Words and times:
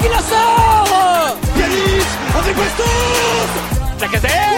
qui 0.00 0.08
la 0.08 0.18
sort. 0.18 1.36
Yanis 1.58 2.08
Questos 2.54 3.50
Lacazette 4.00 4.49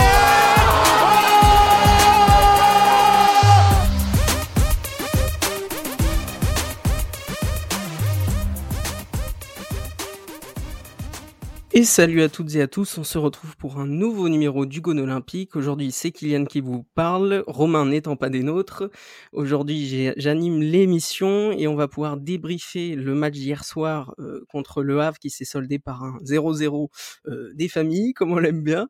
Et 11.75 11.85
salut 11.85 12.21
à 12.21 12.29
toutes 12.29 12.55
et 12.55 12.61
à 12.61 12.69
tous, 12.69 12.99
on 12.99 13.05
se 13.05 13.17
retrouve 13.17 13.57
pour 13.57 13.79
un 13.79 13.87
nouveau 13.87 14.29
numéro 14.29 14.67
du 14.67 14.83
Gone 14.83 15.01
Olympique. 15.01 15.57
Aujourd'hui, 15.57 15.91
c'est 15.91 16.11
Kylian 16.11 16.45
qui 16.45 16.61
vous 16.61 16.83
parle, 16.95 17.45
Romain 17.47 17.87
n'étant 17.87 18.15
pas 18.15 18.29
des 18.29 18.43
nôtres. 18.43 18.91
Aujourd'hui, 19.33 20.13
j'anime 20.19 20.61
l'émission 20.61 21.51
et 21.51 21.67
on 21.67 21.75
va 21.75 21.89
pouvoir 21.89 22.19
débriefer 22.19 22.95
le 22.95 23.15
match 23.15 23.33
d'hier 23.33 23.65
soir 23.65 24.15
euh, 24.19 24.45
contre 24.51 24.83
Le 24.83 25.01
Havre 25.01 25.19
qui 25.19 25.31
s'est 25.31 25.47
soldé 25.47 25.79
par 25.79 26.05
un 26.05 26.19
0-0 26.19 26.91
euh, 27.27 27.51
des 27.55 27.69
familles, 27.69 28.13
comme 28.13 28.33
on 28.33 28.39
l'aime 28.39 28.63
bien. 28.63 28.89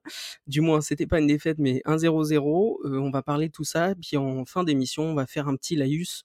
Du 0.48 0.60
moins, 0.60 0.80
c'était 0.80 1.06
pas 1.06 1.20
une 1.20 1.28
défaite, 1.28 1.58
mais 1.60 1.82
un 1.84 1.98
0-0. 1.98 2.78
Euh, 2.84 2.98
on 2.98 3.12
va 3.12 3.22
parler 3.22 3.46
de 3.46 3.52
tout 3.52 3.62
ça. 3.62 3.94
Puis 3.94 4.16
en 4.16 4.44
fin 4.44 4.64
d'émission, 4.64 5.04
on 5.04 5.14
va 5.14 5.28
faire 5.28 5.46
un 5.46 5.54
petit 5.54 5.76
laïus 5.76 6.24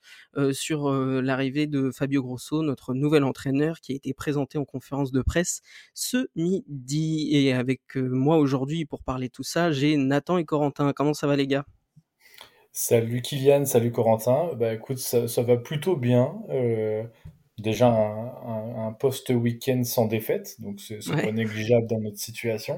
sur 0.52 0.92
l'arrivée 0.92 1.68
de 1.68 1.92
Fabio 1.92 2.22
Grosso, 2.22 2.62
notre 2.62 2.94
nouvel 2.94 3.24
entraîneur 3.24 3.80
qui 3.80 3.92
a 3.94 3.96
été 3.96 4.14
présenté 4.14 4.58
en 4.58 4.66
conférence 4.66 5.12
de 5.12 5.22
presse 5.22 5.62
ce 5.94 6.28
midi. 6.48 7.30
Et 7.32 7.54
avec 7.54 7.82
euh, 7.96 8.10
moi 8.10 8.38
aujourd'hui 8.38 8.86
pour 8.86 9.04
parler 9.04 9.30
tout 9.30 9.44
ça, 9.44 9.72
j'ai 9.72 9.98
Nathan 9.98 10.38
et 10.38 10.46
Corentin. 10.46 10.94
Comment 10.94 11.14
ça 11.14 11.28
va 11.28 11.36
les 11.36 11.48
gars? 11.48 11.66
Salut 12.72 13.22
Kylian, 13.22 13.66
salut 13.66 13.92
Corentin. 13.92 14.52
Bah 14.56 14.74
écoute, 14.74 15.00
ça, 15.00 15.42
va 15.42 15.58
plutôt 15.58 15.96
bien. 15.96 16.36
Euh, 16.50 17.04
déjà 17.58 17.88
un, 17.88 18.94
post-week-end 19.00 19.84
sans 19.84 20.06
défaite, 20.06 20.62
donc 20.62 20.80
c'est 20.80 21.00
pas 21.12 21.32
négligeable 21.32 21.88
dans 21.88 22.00
notre 22.00 22.18
situation. 22.18 22.78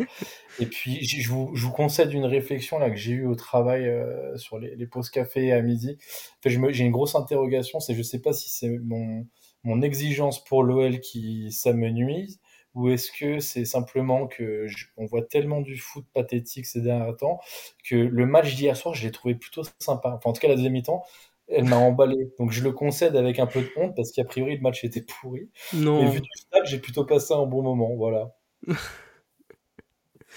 Et 0.59 0.65
puis 0.65 1.03
je 1.05 1.29
vous, 1.29 1.51
je 1.53 1.65
vous 1.65 1.71
concède 1.71 2.13
une 2.13 2.25
réflexion 2.25 2.79
là 2.79 2.89
que 2.89 2.95
j'ai 2.95 3.11
eue 3.11 3.25
au 3.25 3.35
travail 3.35 3.87
euh, 3.87 4.35
sur 4.37 4.57
les, 4.57 4.75
les 4.75 4.87
pauses 4.87 5.09
café 5.09 5.51
à 5.51 5.61
midi. 5.61 5.97
j'ai 6.45 6.83
une 6.83 6.91
grosse 6.91 7.15
interrogation, 7.15 7.79
c'est 7.79 7.93
je 7.93 8.01
sais 8.01 8.19
pas 8.19 8.33
si 8.33 8.49
c'est 8.49 8.79
mon, 8.79 9.25
mon 9.63 9.81
exigence 9.81 10.43
pour 10.43 10.63
l'OL 10.63 10.99
qui 10.99 11.51
s'amenuise 11.51 12.39
ou 12.79 12.89
est-ce 12.89 13.11
que 13.11 13.39
c'est 13.39 13.65
simplement 13.65 14.25
que 14.27 14.65
on 14.95 15.05
voit 15.05 15.21
tellement 15.21 15.59
du 15.59 15.77
foot 15.77 16.05
pathétique 16.13 16.65
ces 16.65 16.79
derniers 16.79 17.15
temps 17.17 17.41
que 17.83 17.95
le 17.95 18.25
match 18.25 18.55
d'hier 18.55 18.77
soir, 18.77 18.95
je 18.95 19.05
l'ai 19.05 19.11
trouvé 19.11 19.35
plutôt 19.35 19.63
sympa. 19.79 20.13
Enfin, 20.15 20.29
en 20.29 20.33
tout 20.33 20.39
cas, 20.39 20.47
la 20.47 20.55
deuxième 20.55 20.71
mi-temps, 20.73 21.03
elle 21.49 21.65
m'a 21.65 21.75
emballé. 21.75 22.15
Donc 22.39 22.51
je 22.51 22.63
le 22.63 22.71
concède 22.71 23.17
avec 23.17 23.37
un 23.39 23.47
peu 23.47 23.61
de 23.61 23.69
honte 23.75 23.95
parce 23.97 24.13
qu'a 24.13 24.23
priori 24.23 24.55
le 24.55 24.61
match 24.61 24.85
était 24.85 25.01
pourri. 25.01 25.49
Non. 25.73 26.03
Mais 26.03 26.09
vu 26.09 26.21
du 26.21 26.29
stade, 26.37 26.65
j'ai 26.65 26.79
plutôt 26.79 27.03
passé 27.03 27.33
un 27.33 27.45
bon 27.45 27.61
moment. 27.61 27.95
Voilà. 27.97 28.33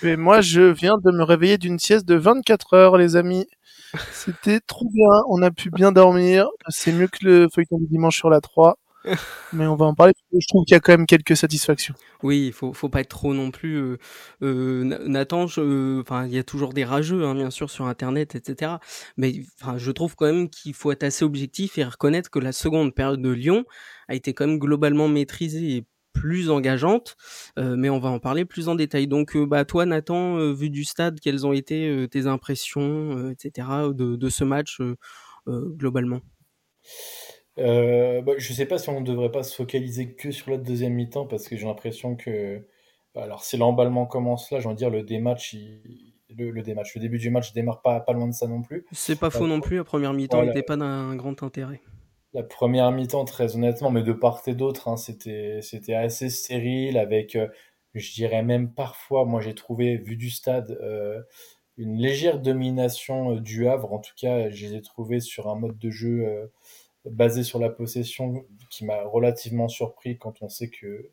Mais 0.03 0.17
moi, 0.17 0.41
je 0.41 0.63
viens 0.63 0.97
de 0.99 1.13
me 1.13 1.23
réveiller 1.23 1.59
d'une 1.59 1.79
sieste 1.79 2.07
de 2.07 2.17
24 2.17 2.75
heures, 2.75 2.97
les 2.97 3.15
amis. 3.15 3.47
C'était 4.11 4.59
trop 4.59 4.89
bien. 4.91 5.23
On 5.29 5.43
a 5.43 5.53
pu 5.53 5.71
bien 5.71 5.93
dormir. 5.93 6.49
C'est 6.69 6.93
mieux 6.93 7.07
que 7.07 7.25
le 7.25 7.49
feuilleton 7.55 7.79
du 7.79 7.87
dimanche 7.87 8.17
sur 8.17 8.31
la 8.31 8.41
3 8.41 8.79
mais 9.53 9.67
on 9.67 9.77
va 9.77 9.87
en 9.87 9.95
parler. 9.95 10.13
Je 10.33 10.47
trouve 10.49 10.65
qu'il 10.65 10.75
y 10.75 10.77
a 10.77 10.81
quand 10.81 10.93
même 10.93 11.07
quelques 11.07 11.37
satisfactions. 11.37 11.95
Oui, 12.23 12.47
il 12.47 12.53
faut, 12.53 12.73
faut 12.73 12.89
pas 12.89 13.01
être 13.01 13.09
trop 13.09 13.35
non 13.35 13.51
plus. 13.51 13.77
Euh, 13.77 13.99
euh 14.43 14.85
Nathan, 15.07 15.45
enfin, 15.45 16.27
il 16.27 16.33
y 16.33 16.39
a 16.39 16.45
toujours 16.45 16.73
des 16.73 16.85
rageux, 16.85 17.25
hein, 17.25 17.35
bien 17.35 17.51
sûr, 17.51 17.71
sur 17.71 17.87
Internet, 17.87 18.35
etc. 18.35 18.73
Mais 19.17 19.43
enfin, 19.61 19.79
je 19.79 19.91
trouve 19.91 20.15
quand 20.17 20.27
même 20.27 20.49
qu'il 20.49 20.75
faut 20.75 20.93
être 20.93 21.03
assez 21.03 21.25
objectif 21.25 21.79
et 21.79 21.85
reconnaître 21.85 22.31
que 22.31 22.39
la 22.39 22.53
seconde 22.53 22.95
période 22.95 23.23
de 23.23 23.31
Lyon 23.31 23.65
a 24.09 24.15
été 24.15 24.35
quand 24.35 24.47
même 24.47 24.59
globalement 24.59 25.09
maîtrisée 25.09 25.77
et 25.77 25.85
plus 26.13 26.51
engageante, 26.51 27.17
euh, 27.59 27.75
mais 27.77 27.91
on 27.91 27.99
va 27.99 28.11
en 28.11 28.19
parler 28.19 28.45
plus 28.45 28.69
en 28.69 28.75
détail. 28.75 29.07
Donc, 29.09 29.37
euh, 29.37 29.47
bah, 29.47 29.65
toi, 29.65 29.87
Nathan, 29.87 30.37
euh, 30.39 30.53
vu 30.53 30.71
du 30.71 30.85
stade, 30.85 31.21
quelles 31.21 31.47
ont 31.47 31.53
été 31.53 32.07
tes 32.11 32.27
impressions, 32.27 33.31
etc., 33.31 33.69
de, 33.93 34.17
de 34.17 34.29
ce 34.29 34.45
match 34.45 34.79
globalement? 35.47 36.21
Euh, 37.59 38.23
bah, 38.23 38.33
je 38.39 38.53
sais 38.53 38.67
pas 38.67 38.79
si 38.79 38.89
on 38.89 39.01
ne 39.01 39.07
devrait 39.07 39.31
pas 39.31 39.43
se 39.43 39.55
focaliser 39.55 40.15
que 40.15 40.31
sur 40.31 40.51
la 40.51 40.57
deuxième 40.57 40.95
mi-temps 40.95 41.27
parce 41.27 41.49
que 41.49 41.57
j'ai 41.57 41.67
l'impression 41.67 42.17
que 42.17 42.67
bah, 43.15 43.25
alors 43.25 43.45
si 43.45 43.57
l'emballement 43.57 44.07
commence 44.07 44.51
là, 44.51 44.61
j'ai 44.61 44.67
envie 44.67 44.75
de 44.75 44.79
dire 44.79 44.91
le 44.91 45.03
dématch, 45.03 45.57
le, 46.31 46.51
le 46.51 46.63
dématch, 46.63 46.95
le 46.95 47.01
début 47.01 47.19
du 47.19 47.31
match 47.31 47.53
démarre 47.53 47.83
pas 47.83 48.01
pas 48.01 48.15
loin 48.15 48.27
de 48.27 48.33
ça 48.33 48.47
non 48.47 48.63
plus. 48.63 48.87
C'est 48.93 49.19
pas 49.19 49.31
faux 49.31 49.47
non 49.47 49.61
plus. 49.61 49.77
La 49.77 49.85
première 49.85 50.15
mi-temps 50.15 50.45
n'était 50.45 50.63
pas 50.63 50.77
d'un 50.77 51.15
grand 51.15 51.43
intérêt. 51.43 51.81
La 52.35 52.43
première 52.43 52.91
mi-temps, 52.93 53.27
très 53.27 53.57
honnêtement, 53.57 53.91
mais 53.91 54.03
de 54.03 54.15
part 54.15 54.41
et 54.47 54.55
d'autre, 54.55 54.89
hein, 54.89 54.97
c'était 54.97 55.59
c'était 55.61 55.95
assez 55.95 56.31
stérile 56.31 56.97
avec, 56.97 57.37
euh, 57.37 57.49
je 57.93 58.11
dirais 58.15 58.43
même 58.43 58.73
parfois, 58.73 59.27
moi 59.27 59.43
j'ai 59.43 59.55
trouvé 59.55 59.99
vu 59.99 60.17
du 60.17 60.31
stade. 60.31 60.79
Euh, 60.81 61.21
une 61.77 61.97
légère 61.97 62.39
domination 62.39 63.37
du 63.37 63.69
Havre, 63.69 63.93
en 63.93 63.99
tout 63.99 64.13
cas, 64.17 64.51
je 64.51 64.67
les 64.67 64.77
ai 64.77 64.83
trouvés 64.83 65.21
sur 65.21 65.49
un 65.49 65.57
mode 65.57 65.79
de 65.79 65.91
jeu 65.91 66.51
basé 67.05 67.43
sur 67.43 67.59
la 67.59 67.69
possession 67.69 68.45
qui 68.71 68.85
m'a 68.85 69.03
relativement 69.03 69.69
surpris 69.69 70.19
quand 70.19 70.43
on 70.43 70.49
sait 70.49 70.69
que 70.69 71.11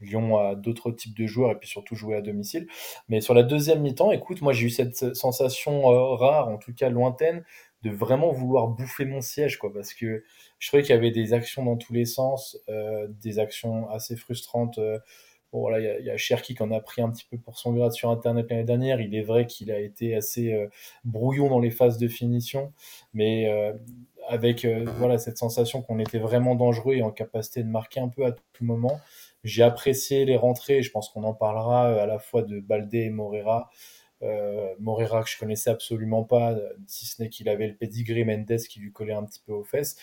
Lyon 0.00 0.38
a 0.38 0.54
d'autres 0.54 0.90
types 0.90 1.16
de 1.16 1.26
joueurs 1.26 1.52
et 1.52 1.56
puis 1.56 1.68
surtout 1.68 1.94
jouer 1.94 2.16
à 2.16 2.22
domicile. 2.22 2.66
Mais 3.08 3.20
sur 3.20 3.34
la 3.34 3.42
deuxième 3.42 3.82
mi-temps, 3.82 4.12
écoute, 4.12 4.40
moi 4.40 4.52
j'ai 4.52 4.66
eu 4.66 4.70
cette 4.70 5.14
sensation 5.14 5.90
euh, 5.92 6.14
rare, 6.14 6.48
en 6.48 6.58
tout 6.58 6.72
cas 6.74 6.88
lointaine, 6.88 7.44
de 7.82 7.90
vraiment 7.90 8.32
vouloir 8.32 8.68
bouffer 8.68 9.04
mon 9.04 9.20
siège, 9.20 9.58
quoi, 9.58 9.72
parce 9.72 9.94
que 9.94 10.24
je 10.58 10.68
trouvais 10.68 10.82
qu'il 10.82 10.94
y 10.94 10.98
avait 10.98 11.10
des 11.10 11.32
actions 11.32 11.64
dans 11.64 11.76
tous 11.76 11.92
les 11.92 12.04
sens, 12.04 12.58
euh, 12.68 13.06
des 13.08 13.38
actions 13.38 13.88
assez 13.90 14.16
frustrantes. 14.16 14.78
Euh, 14.78 14.98
bon, 15.52 15.60
voilà, 15.60 15.98
il 15.98 16.04
y 16.04 16.10
a, 16.10 16.16
Cherki 16.16 16.54
qui 16.54 16.62
en 16.62 16.70
a 16.70 16.80
pris 16.80 17.02
un 17.02 17.10
petit 17.10 17.26
peu 17.30 17.38
pour 17.38 17.58
son 17.58 17.72
grade 17.72 17.92
sur 17.92 18.10
Internet 18.10 18.50
l'année 18.50 18.64
dernière. 18.64 19.00
Il 19.00 19.14
est 19.14 19.22
vrai 19.22 19.46
qu'il 19.46 19.70
a 19.70 19.78
été 19.78 20.14
assez 20.14 20.68
brouillon 21.04 21.48
dans 21.48 21.60
les 21.60 21.70
phases 21.70 21.98
de 21.98 22.08
finition, 22.08 22.72
mais 23.14 23.48
avec 24.30 24.64
euh, 24.64 24.84
voilà 24.98 25.18
cette 25.18 25.38
sensation 25.38 25.82
qu'on 25.82 25.98
était 25.98 26.18
vraiment 26.18 26.54
dangereux 26.54 26.94
et 26.94 27.02
en 27.02 27.10
capacité 27.10 27.62
de 27.62 27.68
marquer 27.68 28.00
un 28.00 28.08
peu 28.08 28.24
à 28.24 28.32
tout 28.32 28.64
moment. 28.64 29.00
J'ai 29.42 29.62
apprécié 29.62 30.24
les 30.24 30.36
rentrées, 30.36 30.82
je 30.82 30.90
pense 30.90 31.08
qu'on 31.08 31.24
en 31.24 31.34
parlera 31.34 31.88
euh, 31.88 32.02
à 32.02 32.06
la 32.06 32.18
fois 32.18 32.42
de 32.42 32.60
Baldé 32.60 32.98
et 33.00 33.10
Morera. 33.10 33.70
Euh, 34.22 34.74
Morera 34.78 35.22
que 35.24 35.30
je 35.30 35.38
connaissais 35.38 35.70
absolument 35.70 36.24
pas, 36.24 36.56
si 36.86 37.06
ce 37.06 37.22
n'est 37.22 37.28
qu'il 37.28 37.48
avait 37.48 37.66
le 37.66 37.74
pedigree 37.74 38.24
Mendes 38.24 38.58
qui 38.68 38.78
lui 38.80 38.92
collait 38.92 39.14
un 39.14 39.24
petit 39.24 39.40
peu 39.44 39.52
aux 39.52 39.64
fesses. 39.64 39.96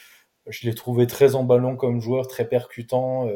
Je 0.50 0.68
l'ai 0.68 0.74
trouvé 0.76 1.08
très 1.08 1.36
emballant 1.36 1.76
comme 1.76 2.00
joueur, 2.00 2.28
très 2.28 2.48
percutant. 2.48 3.28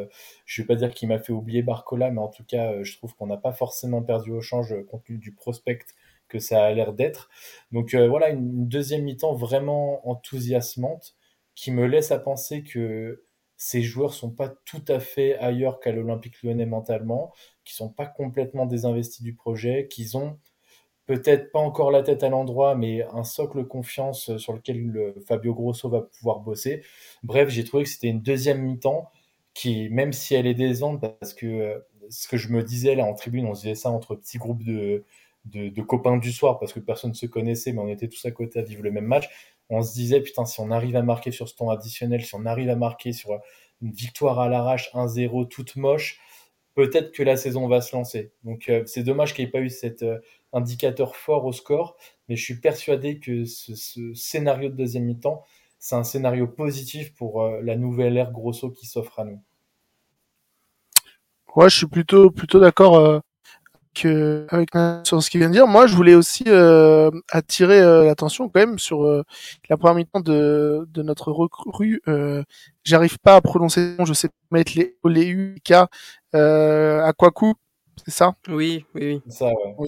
je 0.45 0.61
ne 0.61 0.63
vais 0.63 0.67
pas 0.67 0.75
dire 0.75 0.93
qu'il 0.93 1.09
m'a 1.09 1.19
fait 1.19 1.33
oublier 1.33 1.61
Barcola, 1.63 2.11
mais 2.11 2.21
en 2.21 2.29
tout 2.29 2.43
cas, 2.45 2.81
je 2.83 2.97
trouve 2.97 3.15
qu'on 3.15 3.27
n'a 3.27 3.37
pas 3.37 3.53
forcément 3.53 4.01
perdu 4.01 4.31
au 4.31 4.41
change 4.41 4.75
compte 4.89 5.03
tenu 5.05 5.17
du 5.17 5.33
prospect 5.33 5.85
que 6.31 6.39
ça 6.39 6.63
a 6.63 6.71
l'air 6.71 6.93
d'être. 6.93 7.29
Donc 7.71 7.93
euh, 7.93 8.07
voilà, 8.07 8.29
une, 8.29 8.67
deuxième 8.67 9.03
mi-temps 9.03 9.35
vraiment 9.35 10.07
enthousiasmante 10.09 11.15
qui 11.55 11.71
me 11.71 11.85
laisse 11.85 12.11
à 12.11 12.19
penser 12.19 12.63
que 12.63 13.25
ces 13.57 13.83
joueurs 13.83 14.13
sont 14.13 14.31
pas 14.31 14.49
tout 14.65 14.83
à 14.87 14.99
fait 14.99 15.37
ailleurs 15.37 15.79
qu'à 15.79 15.91
l'Olympique 15.91 16.41
lyonnais 16.41 16.65
mentalement, 16.65 17.31
qui 17.65 17.75
sont 17.75 17.89
pas 17.89 18.07
complètement 18.07 18.65
désinvestis 18.65 19.21
du 19.21 19.35
projet, 19.35 19.87
qu'ils 19.87 20.17
ont 20.17 20.39
peut-être 21.11 21.51
pas 21.51 21.59
encore 21.59 21.91
la 21.91 22.03
tête 22.03 22.23
à 22.23 22.29
l'endroit, 22.29 22.75
mais 22.75 23.03
un 23.11 23.25
socle 23.25 23.65
confiance 23.65 24.37
sur 24.37 24.53
lequel 24.53 25.13
Fabio 25.27 25.53
Grosso 25.53 25.89
va 25.89 26.01
pouvoir 26.01 26.39
bosser. 26.39 26.83
Bref, 27.23 27.49
j'ai 27.49 27.65
trouvé 27.65 27.83
que 27.83 27.89
c'était 27.89 28.07
une 28.07 28.21
deuxième 28.21 28.61
mi-temps 28.61 29.09
qui, 29.53 29.89
même 29.89 30.13
si 30.13 30.35
elle 30.35 30.47
est 30.47 30.53
décevante, 30.53 31.01
parce 31.01 31.33
que 31.33 31.45
euh, 31.45 31.79
ce 32.09 32.29
que 32.29 32.37
je 32.37 32.47
me 32.47 32.63
disais 32.63 32.95
là 32.95 33.03
en 33.03 33.13
tribune, 33.13 33.45
on 33.45 33.53
se 33.53 33.63
disait 33.63 33.75
ça 33.75 33.91
entre 33.91 34.15
petits 34.15 34.37
groupes 34.37 34.63
de, 34.63 35.03
de, 35.43 35.81
copains 35.81 36.15
du 36.15 36.31
soir 36.31 36.59
parce 36.59 36.71
que 36.71 36.79
personne 36.79 37.11
ne 37.11 37.15
se 37.15 37.25
connaissait, 37.25 37.73
mais 37.73 37.79
on 37.79 37.89
était 37.89 38.07
tous 38.07 38.23
à 38.25 38.31
côté 38.31 38.59
à 38.59 38.61
vivre 38.61 38.83
le 38.83 38.91
même 38.91 39.05
match. 39.05 39.29
On 39.69 39.81
se 39.81 39.93
disait, 39.93 40.21
putain, 40.21 40.45
si 40.45 40.61
on 40.61 40.71
arrive 40.71 40.95
à 40.95 41.01
marquer 41.01 41.31
sur 41.31 41.49
ce 41.49 41.55
temps 41.55 41.69
additionnel, 41.69 42.23
si 42.23 42.35
on 42.35 42.45
arrive 42.45 42.69
à 42.69 42.75
marquer 42.77 43.11
sur 43.11 43.37
une 43.81 43.91
victoire 43.91 44.39
à 44.39 44.47
l'arrache 44.47 44.93
1-0 44.93 45.49
toute 45.49 45.75
moche, 45.75 46.21
peut-être 46.73 47.11
que 47.11 47.23
la 47.23 47.35
saison 47.35 47.67
va 47.67 47.81
se 47.81 47.93
lancer. 47.95 48.31
Donc 48.45 48.69
euh, 48.69 48.83
c'est 48.85 49.03
dommage 49.03 49.33
qu'il 49.33 49.43
n'y 49.43 49.49
ait 49.49 49.51
pas 49.51 49.59
eu 49.59 49.69
cet 49.69 50.03
euh, 50.03 50.19
indicateur 50.53 51.15
fort 51.15 51.45
au 51.45 51.51
score, 51.51 51.95
mais 52.27 52.35
je 52.35 52.43
suis 52.43 52.59
persuadé 52.59 53.19
que 53.19 53.45
ce, 53.45 54.13
scénario 54.13 54.69
de 54.69 54.75
deuxième 54.75 55.05
mi-temps, 55.05 55.43
c'est 55.79 55.95
un 55.95 56.03
scénario 56.03 56.47
positif 56.47 57.13
pour 57.15 57.41
euh, 57.41 57.59
la 57.61 57.75
nouvelle 57.75 58.17
ère 58.17 58.31
Grosso 58.31 58.69
qui 58.69 58.85
s'offre 58.85 59.19
à 59.19 59.25
nous. 59.25 59.41
Ouais, 61.55 61.69
je 61.69 61.77
suis 61.77 61.87
plutôt 61.87 62.31
plutôt 62.31 62.59
d'accord 62.59 63.21
que 63.93 64.45
avec 64.49 64.69
sur 65.03 65.21
ce 65.21 65.29
qu'il 65.29 65.39
vient 65.39 65.49
de 65.49 65.53
dire, 65.53 65.67
moi 65.67 65.85
je 65.87 65.95
voulais 65.95 66.15
aussi 66.15 66.43
euh, 66.47 67.11
attirer 67.29 67.81
euh, 67.81 68.05
l'attention 68.05 68.47
quand 68.47 68.59
même 68.59 68.79
sur 68.79 69.03
euh, 69.03 69.23
la 69.69 69.77
première 69.77 69.95
mi-temps 69.95 70.21
de, 70.21 70.87
de 70.89 71.03
notre 71.03 71.31
recrue. 71.31 72.01
Euh, 72.07 72.43
J'arrive 72.83 73.19
pas 73.19 73.35
à 73.35 73.41
prononcer, 73.41 73.95
je 74.03 74.13
sais 74.13 74.29
mettre 74.49 74.73
les 74.75 74.97
les 75.05 75.55
K 75.63 75.73
euh, 76.35 77.03
à 77.03 77.13
quoi 77.13 77.31
coup, 77.31 77.53
c'est 78.05 78.13
ça? 78.13 78.35
Oui, 78.47 78.85
oui, 78.95 79.01
oui. 79.03 79.31
Ça, 79.31 79.51
ouais. 79.77 79.87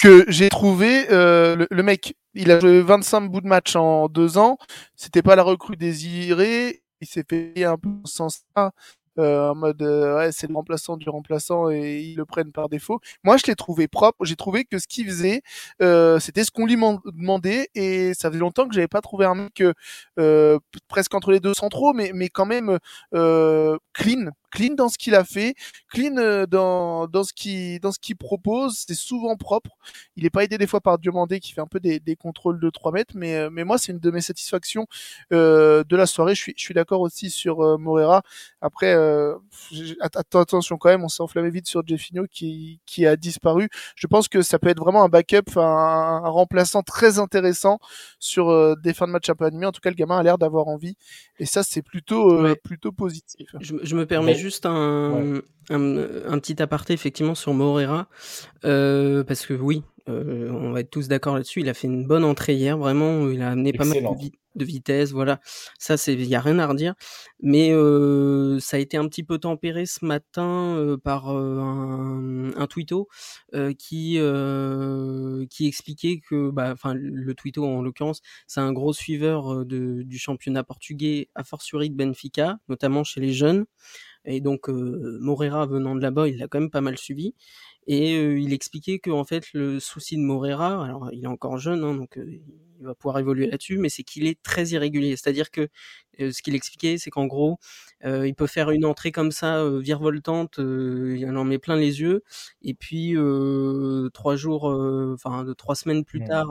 Que, 0.00 0.24
j'ai 0.28 0.48
trouvé 0.48 1.06
le, 1.10 1.66
le, 1.70 1.82
mec, 1.82 2.16
il 2.34 2.50
a 2.50 2.60
joué 2.60 2.80
25 2.80 3.22
bouts 3.30 3.40
de 3.40 3.46
match 3.46 3.76
en 3.76 4.08
deux 4.08 4.38
ans. 4.38 4.58
C'était 4.96 5.22
pas 5.22 5.36
la 5.36 5.42
recrue 5.42 5.76
désirée. 5.76 6.82
Il 7.00 7.06
s'est 7.06 7.24
fait 7.28 7.64
un 7.64 7.76
peu 7.76 7.88
sans 8.04 8.28
ça 8.54 8.72
euh, 9.18 9.50
en 9.50 9.54
mode 9.54 9.82
euh, 9.82 10.16
ouais 10.16 10.32
c'est 10.32 10.46
le 10.48 10.54
remplaçant 10.54 10.96
du 10.96 11.08
remplaçant 11.10 11.70
et 11.70 12.00
ils 12.00 12.16
le 12.16 12.24
prennent 12.24 12.52
par 12.52 12.68
défaut. 12.68 13.00
Moi 13.24 13.36
je 13.36 13.44
l'ai 13.46 13.54
trouvé 13.54 13.88
propre, 13.88 14.24
j'ai 14.24 14.36
trouvé 14.36 14.64
que 14.64 14.78
ce 14.78 14.86
qu'il 14.86 15.06
faisait 15.06 15.42
euh, 15.82 16.18
c'était 16.18 16.44
ce 16.44 16.50
qu'on 16.50 16.66
lui 16.66 16.76
demandait 16.76 17.68
et 17.74 18.14
ça 18.14 18.28
faisait 18.30 18.40
longtemps 18.40 18.66
que 18.66 18.74
j'avais 18.74 18.88
pas 18.88 19.00
trouvé 19.02 19.26
un 19.26 19.34
mec 19.34 19.62
euh, 20.18 20.58
presque 20.88 21.14
entre 21.14 21.30
les 21.32 21.40
deux 21.40 21.54
centraux 21.54 21.92
mais 21.92 22.12
mais 22.14 22.28
quand 22.28 22.46
même 22.46 22.78
clean 23.92 24.30
clean 24.52 24.74
dans 24.74 24.88
ce 24.88 24.98
qu'il 24.98 25.14
a 25.16 25.24
fait, 25.24 25.54
clean 25.90 26.16
euh, 26.18 26.46
dans, 26.46 27.08
dans 27.08 27.24
ce 27.24 27.32
qu'il 27.32 27.80
dans 27.80 27.90
ce 27.90 27.98
qu'il 27.98 28.16
propose. 28.16 28.84
C'est 28.86 28.94
souvent 28.94 29.36
propre. 29.36 29.70
Il 30.16 30.24
est 30.26 30.30
pas 30.30 30.44
aidé 30.44 30.58
des 30.58 30.66
fois 30.66 30.80
par 30.80 30.98
Diomandé 30.98 31.40
qui 31.40 31.52
fait 31.52 31.60
un 31.60 31.66
peu 31.66 31.80
des, 31.80 31.98
des 31.98 32.14
contrôles 32.16 32.60
de 32.60 32.70
3 32.70 32.92
mètres, 32.92 33.14
mais 33.16 33.36
euh, 33.36 33.50
mais 33.50 33.64
moi 33.64 33.78
c'est 33.78 33.92
une 33.92 33.98
de 33.98 34.10
mes 34.10 34.20
satisfactions 34.20 34.86
euh, 35.32 35.82
de 35.84 35.96
la 35.96 36.06
soirée. 36.06 36.34
Je 36.34 36.40
suis 36.40 36.54
je 36.56 36.62
suis 36.62 36.74
d'accord 36.74 37.00
aussi 37.00 37.30
sur 37.30 37.60
euh, 37.62 37.78
Morera. 37.78 38.22
Après 38.60 38.94
euh, 38.94 39.34
attention 40.02 40.76
quand 40.78 40.90
même, 40.90 41.02
on 41.04 41.08
s'est 41.08 41.22
enflammé 41.22 41.50
vite 41.50 41.66
sur 41.66 41.82
Jeffinho 41.86 42.26
qui 42.30 42.80
qui 42.86 43.06
a 43.06 43.16
disparu. 43.16 43.68
Je 43.96 44.06
pense 44.06 44.28
que 44.28 44.42
ça 44.42 44.58
peut 44.58 44.68
être 44.68 44.78
vraiment 44.80 45.02
un 45.02 45.08
backup, 45.08 45.56
un, 45.56 45.60
un 46.24 46.28
remplaçant 46.28 46.82
très 46.82 47.18
intéressant 47.18 47.78
sur 48.18 48.76
des 48.78 48.92
fins 48.92 49.06
de 49.06 49.12
match 49.12 49.28
un 49.30 49.34
peu 49.34 49.44
animées. 49.46 49.66
En 49.66 49.72
tout 49.72 49.80
cas, 49.80 49.90
le 49.90 49.96
gamin 49.96 50.18
a 50.18 50.22
l'air 50.22 50.38
d'avoir 50.38 50.68
envie 50.68 50.96
et 51.38 51.46
ça 51.46 51.62
c'est 51.62 51.82
plutôt 51.82 52.44
plutôt 52.62 52.92
positif. 52.92 53.48
Je, 53.60 53.76
je 53.82 53.96
me 53.96 54.06
permets 54.06 54.34
juste 54.42 54.66
un, 54.66 55.40
un, 55.70 56.38
petit 56.38 56.60
aparté 56.60 56.92
effectivement 56.92 57.34
sur 57.34 57.54
Morera, 57.54 58.08
euh, 58.64 59.24
parce 59.24 59.46
que 59.46 59.54
oui, 59.54 59.82
euh, 60.08 60.50
on 60.50 60.72
va 60.72 60.80
être 60.80 60.90
tous 60.90 61.08
d'accord 61.08 61.34
là-dessus. 61.34 61.60
Il 61.60 61.68
a 61.68 61.74
fait 61.74 61.86
une 61.86 62.06
bonne 62.06 62.24
entrée 62.24 62.54
hier, 62.54 62.76
vraiment. 62.76 63.28
Il 63.28 63.42
a 63.42 63.50
amené 63.50 63.72
pas 63.72 63.84
mal 63.84 64.02
de, 64.54 64.64
vitesse, 64.64 65.12
voilà. 65.12 65.40
Ça, 65.78 65.96
c'est, 65.96 66.12
il 66.14 66.24
y 66.24 66.34
a 66.34 66.40
rien 66.40 66.58
à 66.58 66.66
redire. 66.66 66.94
Mais 67.40 67.70
euh, 67.72 68.58
ça 68.58 68.76
a 68.76 68.80
été 68.80 68.96
un 68.96 69.08
petit 69.08 69.22
peu 69.22 69.38
tempéré 69.38 69.86
ce 69.86 70.04
matin 70.04 70.76
euh, 70.76 70.96
par 70.98 71.28
un, 71.28 72.50
un 72.56 72.66
tweeto 72.66 73.08
qui 73.78 74.18
qui 75.50 75.66
expliquait 75.66 76.20
que, 76.28 76.50
bah, 76.50 76.70
enfin, 76.72 76.94
le 76.94 77.34
tweeto 77.34 77.64
en 77.64 77.82
l'occurrence, 77.82 78.20
c'est 78.46 78.60
un 78.60 78.72
gros 78.72 78.92
suiveur 78.92 79.64
de, 79.64 80.02
du 80.02 80.18
championnat 80.18 80.64
portugais, 80.64 81.28
a 81.34 81.44
fortiori 81.44 81.90
de 81.90 81.96
Benfica, 81.96 82.58
notamment 82.68 83.04
chez 83.04 83.20
les 83.20 83.32
jeunes. 83.32 83.66
Et 84.24 84.40
donc 84.40 84.68
euh, 84.68 85.18
Morera 85.20 85.66
venant 85.66 85.94
de 85.96 86.00
là-bas, 86.00 86.28
il 86.28 86.38
l'a 86.38 86.48
quand 86.48 86.60
même 86.60 86.70
pas 86.70 86.80
mal 86.80 86.98
suivi. 86.98 87.34
Et 87.88 88.14
euh, 88.16 88.38
il 88.38 88.52
expliquait 88.52 89.00
que 89.00 89.10
en 89.10 89.24
fait 89.24 89.52
le 89.54 89.80
souci 89.80 90.16
de 90.16 90.22
Morera, 90.22 90.84
alors 90.84 91.10
il 91.12 91.24
est 91.24 91.28
encore 91.28 91.58
jeune, 91.58 91.82
hein, 91.82 91.94
donc 91.94 92.16
euh, 92.16 92.40
il 92.80 92.86
va 92.86 92.94
pouvoir 92.94 93.18
évoluer 93.18 93.48
là-dessus, 93.48 93.78
mais 93.78 93.88
c'est 93.88 94.04
qu'il 94.04 94.26
est 94.26 94.40
très 94.42 94.66
irrégulier. 94.68 95.16
C'est-à-dire 95.16 95.50
que 95.50 95.68
ce 96.18 96.42
qu'il 96.42 96.54
expliquait, 96.54 96.98
c'est 96.98 97.10
qu'en 97.10 97.26
gros, 97.26 97.58
il 98.04 98.34
peut 98.34 98.48
faire 98.48 98.70
une 98.70 98.84
entrée 98.84 99.12
comme 99.12 99.30
ça, 99.30 99.64
virevoltante, 99.78 100.58
il 100.58 101.24
en 101.28 101.44
met 101.44 101.58
plein 101.58 101.76
les 101.76 102.00
yeux, 102.00 102.24
et 102.62 102.74
puis 102.74 103.14
trois 104.12 104.34
jours, 104.34 104.64
enfin 105.14 105.46
trois 105.56 105.76
semaines 105.76 106.04
plus 106.04 106.24
tard, 106.24 106.50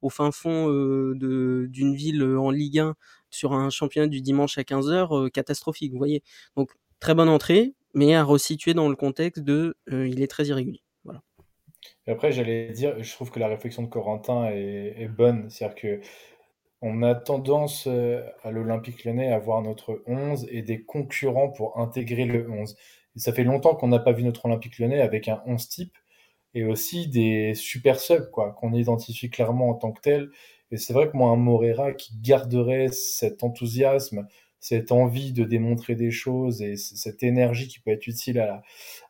au 0.00 0.08
fin 0.08 0.32
fond 0.32 0.68
d'une 1.12 1.94
ville 1.94 2.24
en 2.24 2.50
Ligue 2.50 2.78
1 2.78 2.94
sur 3.28 3.52
un 3.52 3.68
championnat 3.68 4.08
du 4.08 4.22
dimanche 4.22 4.56
à 4.56 4.62
15h, 4.62 5.30
catastrophique, 5.30 5.92
vous 5.92 5.98
voyez. 5.98 6.22
Donc 6.56 6.70
très 7.00 7.14
bonne 7.14 7.28
entrée, 7.28 7.74
mais 7.94 8.14
à 8.14 8.22
resituer 8.22 8.74
dans 8.74 8.88
le 8.88 8.96
contexte 8.96 9.42
de 9.42 9.76
euh, 9.92 10.08
il 10.08 10.22
est 10.22 10.26
très 10.28 10.46
irrégulier. 10.46 10.82
Voilà. 11.04 11.22
Et 12.06 12.10
après, 12.10 12.32
j'allais 12.32 12.70
dire, 12.70 13.02
je 13.02 13.12
trouve 13.12 13.30
que 13.30 13.38
la 13.38 13.48
réflexion 13.48 13.82
de 13.82 13.88
Corentin 13.88 14.50
est, 14.50 15.08
bonne. 15.08 15.48
C'est-à-dire 15.50 15.76
que 15.76 16.00
on 16.80 17.02
a 17.02 17.14
tendance 17.14 17.88
euh, 17.88 18.22
à 18.44 18.52
l'Olympique 18.52 19.04
lyonnais 19.04 19.32
à 19.32 19.38
voir 19.38 19.62
notre 19.62 20.02
11 20.06 20.46
et 20.50 20.62
des 20.62 20.82
concurrents 20.84 21.48
pour 21.48 21.78
intégrer 21.78 22.24
le 22.24 22.48
11. 22.48 22.76
Et 23.16 23.18
ça 23.18 23.32
fait 23.32 23.42
longtemps 23.42 23.74
qu'on 23.74 23.88
n'a 23.88 23.98
pas 23.98 24.12
vu 24.12 24.22
notre 24.22 24.46
Olympique 24.46 24.78
lyonnais 24.78 25.00
avec 25.00 25.26
un 25.28 25.42
11 25.46 25.68
type 25.68 25.98
et 26.54 26.64
aussi 26.64 27.08
des 27.08 27.54
super 27.54 27.98
subs 27.98 28.30
quoi 28.30 28.52
qu'on 28.52 28.72
identifie 28.72 29.28
clairement 29.28 29.70
en 29.70 29.74
tant 29.74 29.92
que 29.92 30.00
tel. 30.00 30.30
Et 30.70 30.76
c'est 30.76 30.92
vrai 30.92 31.10
que 31.10 31.16
moi 31.16 31.30
un 31.30 31.36
Morera 31.36 31.92
qui 31.92 32.12
garderait 32.20 32.88
cet 32.88 33.42
enthousiasme, 33.42 34.26
cette 34.60 34.92
envie 34.92 35.32
de 35.32 35.44
démontrer 35.44 35.94
des 35.94 36.10
choses 36.10 36.62
et 36.62 36.76
cette 36.76 37.22
énergie 37.22 37.68
qui 37.68 37.80
peut 37.80 37.90
être 37.90 38.06
utile 38.06 38.40
à 38.40 38.46
la, 38.46 38.62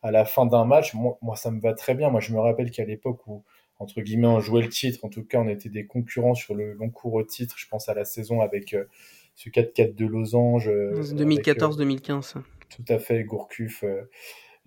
à 0.03 0.11
la 0.11 0.25
fin 0.25 0.47
d'un 0.47 0.65
match, 0.65 0.95
moi, 0.95 1.19
moi, 1.23 1.37
ça 1.37 1.51
me 1.51 1.61
va 1.61 1.73
très 1.73 1.95
bien. 1.95 2.11
Moi, 2.11 2.21
je 2.21 2.33
me 2.33 2.39
rappelle 2.39 2.71
qu'à 2.71 2.85
l'époque 2.85 3.27
où, 3.27 3.45
entre 3.79 4.01
guillemets, 4.01 4.27
on 4.27 4.41
jouait 4.41 4.63
le 4.63 4.69
titre, 4.69 5.05
en 5.05 5.09
tout 5.09 5.25
cas, 5.25 5.39
on 5.39 5.49
était 5.49 5.69
des 5.71 5.87
concurrents 5.87 6.35
sur 6.35 6.55
le 6.55 6.75
long 6.75 6.91
cours 6.91 7.15
au 7.15 7.23
titre. 7.23 7.55
Je 7.59 7.67
pense 7.69 7.89
à 7.89 7.95
la 7.95 8.05
saison 8.05 8.41
avec 8.41 8.75
euh, 8.75 8.85
ce 9.35 9.49
4-4 9.49 9.95
de 9.95 10.07
Losange. 10.07 10.69
2014-2015. 10.69 12.39
Euh, 12.39 12.41
tout 12.69 12.85
à 12.89 12.99
fait, 12.99 13.25
Gourcuff. 13.25 13.85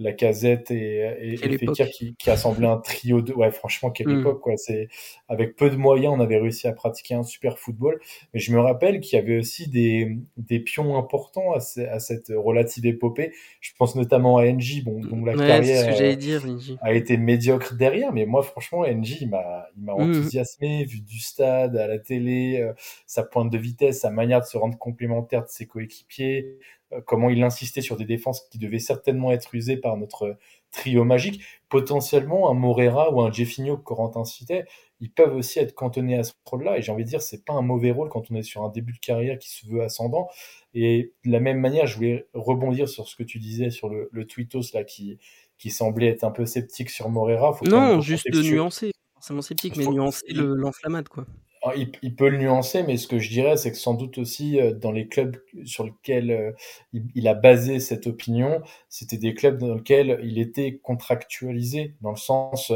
Euh, 0.02 0.12
la 0.12 0.14
casette 0.14 0.72
et, 0.72 1.00
et, 1.22 1.58
Fekir 1.58 1.90
qui, 1.90 2.16
qui 2.16 2.30
assemblait 2.30 2.68
un 2.68 2.78
trio 2.78 3.22
de 3.22 3.34
ouais 3.34 3.52
franchement 3.52 3.92
quelle 3.92 4.08
mm. 4.08 4.20
époque 4.20 4.42
quoi. 4.42 4.58
C'est 4.58 4.90
avec 5.30 5.56
peu 5.56 5.70
de 5.70 5.76
moyens 5.76 6.14
on 6.16 6.20
avait 6.20 6.38
réussi 6.38 6.68
à 6.68 6.74
pratiquer 6.74 7.16
un 7.16 7.24
super 7.24 7.58
football. 7.58 8.00
Mais 8.34 8.40
je 8.40 8.52
me 8.52 8.60
rappelle 8.60 9.00
qu'il 9.00 9.18
y 9.18 9.22
avait 9.22 9.38
aussi 9.38 9.70
des, 9.70 10.18
des 10.38 10.60
pions 10.60 10.98
importants 10.98 11.54
à, 11.54 11.58
à, 11.58 12.00
cette 12.00 12.32
relative 12.36 12.86
épopée. 12.86 13.32
Je 13.60 13.72
pense 13.78 13.96
notamment 13.96 14.38
à 14.38 14.46
NJ 14.46 14.84
bon 14.84 15.00
dont 15.02 15.24
la 15.24 15.36
carrière 15.36 15.96
ce 15.96 16.16
dire, 16.16 16.42
a 16.82 16.94
été 16.94 17.18
médiocre 17.18 17.76
derrière. 17.76 18.14
Mais 18.14 18.26
moi 18.26 18.44
franchement 18.44 18.86
NJ 18.86 19.22
il 19.22 19.30
m'a 19.30 19.68
il 19.78 19.84
m'a 19.84 19.94
mm. 19.94 20.02
enthousiasmé 20.02 20.86
vu 20.86 21.02
du 21.02 21.20
stade 21.20 21.78
à 21.78 21.88
la 21.88 22.00
télé 22.00 22.60
euh, 22.62 22.74
sa 23.06 23.24
pointe 23.24 23.52
de 23.52 23.58
vitesse 23.58 24.02
sa 24.02 24.12
manière 24.12 24.42
de 24.42 24.46
se 24.46 24.58
rendre 24.58 24.78
complémentaire 24.78 25.44
de 25.44 25.50
ses 25.50 25.66
coéquipiers. 25.68 26.42
euh, 26.42 26.81
comment 27.06 27.30
il 27.30 27.42
insistait 27.44 27.82
sur 27.82 27.98
des 27.98 28.06
défenses 28.06 28.42
qui 28.50 28.58
devaient 28.58 28.80
certainement 28.80 29.32
être 29.32 29.54
usées 29.54 29.78
par 29.78 29.98
notre 29.98 30.38
trio 30.72 31.04
magique. 31.04 31.44
Potentiellement, 31.70 32.50
un 32.50 32.54
Morera 32.54 33.12
ou 33.14 33.22
un 33.22 33.32
Jeffinho 33.32 33.78
que 33.78 33.84
Corentin 33.84 34.26
citait, 34.26 34.66
ils 35.00 35.12
peuvent 35.12 35.36
aussi 35.36 35.60
être 35.60 35.74
cantonnés 35.74 36.18
à 36.18 36.24
ce 36.24 36.34
rôle-là. 36.46 36.78
Et 36.78 36.82
j'ai 36.82 36.92
envie 36.92 37.04
de 37.04 37.10
dire, 37.10 37.22
c'est 37.22 37.44
pas 37.46 37.54
un 37.54 37.62
mauvais 37.62 37.92
rôle 37.92 38.10
quand 38.10 38.30
on 38.32 38.36
est 38.36 38.44
sur 38.44 38.64
un 38.64 38.70
début 38.70 38.94
de 38.94 39.00
carrière 39.00 39.38
qui 39.38 39.50
se 39.50 39.68
veut 39.68 39.82
ascendant. 39.82 40.30
Et 40.74 41.14
de 41.26 41.32
la 41.32 41.40
même 41.40 41.60
manière, 41.60 41.88
je 41.88 41.96
voulais 41.96 42.28
rebondir 42.34 42.88
sur 42.88 43.08
ce 43.08 43.16
que 43.16 43.24
tu 43.24 43.40
disais 43.40 43.70
sur 43.70 43.90
le, 43.90 44.10
le 44.12 44.26
tweetos 44.26 44.74
là 44.74 44.84
qui, 44.84 45.20
qui 45.58 45.70
semblait 45.70 46.08
être 46.08 46.24
un 46.24 46.32
peu 46.32 46.46
sceptique 46.46 46.90
sur 46.90 47.10
Morera. 47.10 47.58
non, 47.68 48.02
juste 48.02 48.30
de 48.32 48.42
nuancer. 48.42 48.92
Forcément 49.14 49.42
sceptique, 49.42 49.78
mais 49.78 49.86
nuancer 49.86 50.26
l'enflammade, 50.34 51.08
quoi. 51.08 51.26
Il, 51.76 52.16
peut 52.16 52.30
le 52.30 52.38
nuancer, 52.38 52.82
mais 52.82 52.98
ce 52.98 53.08
que 53.08 53.20
je 53.20 53.30
dirais, 53.30 53.56
c'est 53.56 53.72
que 53.72 53.78
sans 53.78 53.94
doute 53.94 54.18
aussi 54.18 54.60
euh, 54.60 54.74
dans 54.74 54.92
les 54.92 55.08
clubs 55.08 55.38
sur 55.64 55.84
lesquels 55.86 56.32
euh, 56.32 56.52
il, 56.92 57.28
a 57.28 57.36
basé 57.36 57.80
cette 57.80 58.08
opinion, 58.08 58.62
c'était 58.90 59.18
des 59.18 59.36
clubs 59.36 59.60
dans 59.60 59.76
lesquels 59.76 60.20
il 60.24 60.40
était 60.40 60.80
contractualisé, 60.82 61.94
dans 62.02 62.10
le 62.10 62.18
sens 62.18 62.72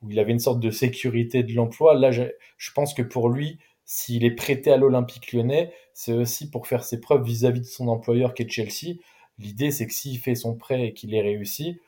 où 0.00 0.10
il 0.10 0.18
avait 0.18 0.32
une 0.32 0.38
sorte 0.38 0.60
de 0.60 0.70
sécurité 0.70 1.42
de 1.42 1.52
l'emploi. 1.52 1.94
Là, 1.94 2.12
je, 2.12 2.22
je, 2.56 2.70
pense 2.72 2.94
que 2.94 3.02
pour 3.02 3.28
lui, 3.28 3.58
s'il 3.84 4.24
est 4.24 4.34
prêté 4.34 4.70
à 4.70 4.78
l'Olympique 4.78 5.32
lyonnais, 5.34 5.74
c'est 5.92 6.14
aussi 6.14 6.50
pour 6.50 6.66
faire 6.66 6.82
ses 6.82 6.98
preuves 6.98 7.22
vis-à-vis 7.22 7.60
-vis 7.60 7.64
de 7.64 7.68
son 7.68 7.88
employeur 7.88 8.32
qui 8.32 8.44
est 8.44 8.48
Chelsea. 8.50 8.96
L'idée, 9.38 9.70
c'est 9.70 9.86
que 9.86 9.92
s'il 9.92 10.18
fait 10.18 10.34
son 10.34 10.54
prêt 10.56 10.86
et 10.86 10.92
qu'il 10.94 11.14
est 11.14 11.22
réussi, 11.22 11.78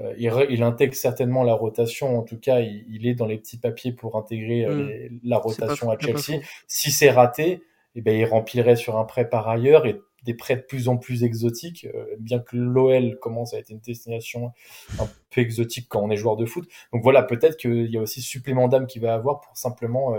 euh, 0.00 0.14
il, 0.18 0.62
intègre 0.62 0.94
certainement 0.94 1.42
la 1.42 1.54
rotation. 1.54 2.18
En 2.18 2.22
tout 2.22 2.38
cas, 2.38 2.60
il, 2.60 3.06
est 3.06 3.14
dans 3.14 3.26
les 3.26 3.38
petits 3.38 3.58
papiers 3.58 3.92
pour 3.92 4.16
intégrer 4.16 4.64
euh, 4.64 5.08
hmm. 5.10 5.20
la 5.24 5.38
rotation 5.38 5.90
à 5.90 5.98
Chelsea. 5.98 6.40
Si 6.66 6.90
c'est 6.90 7.10
raté, 7.10 7.62
eh 7.94 8.00
ben, 8.00 8.16
il 8.16 8.24
remplirait 8.24 8.76
sur 8.76 8.98
un 8.98 9.04
prêt 9.04 9.28
par 9.28 9.48
ailleurs 9.48 9.86
et 9.86 10.00
des 10.24 10.34
prêts 10.34 10.56
de 10.56 10.62
plus 10.62 10.88
en 10.88 10.98
plus 10.98 11.24
exotiques, 11.24 11.86
euh, 11.94 12.04
bien 12.18 12.40
que 12.40 12.56
l'OL 12.56 13.18
commence 13.18 13.54
à 13.54 13.58
être 13.58 13.70
une 13.70 13.80
destination 13.80 14.52
un 14.98 15.08
peu 15.30 15.40
exotique 15.40 15.86
quand 15.88 16.02
on 16.02 16.10
est 16.10 16.16
joueur 16.16 16.36
de 16.36 16.44
foot. 16.44 16.68
Donc 16.92 17.02
voilà, 17.02 17.22
peut-être 17.22 17.56
qu'il 17.56 17.90
y 17.90 17.96
a 17.96 18.00
aussi 18.00 18.20
supplément 18.20 18.68
d'âme 18.68 18.86
qu'il 18.86 19.02
va 19.02 19.14
avoir 19.14 19.40
pour 19.40 19.56
simplement 19.56 20.14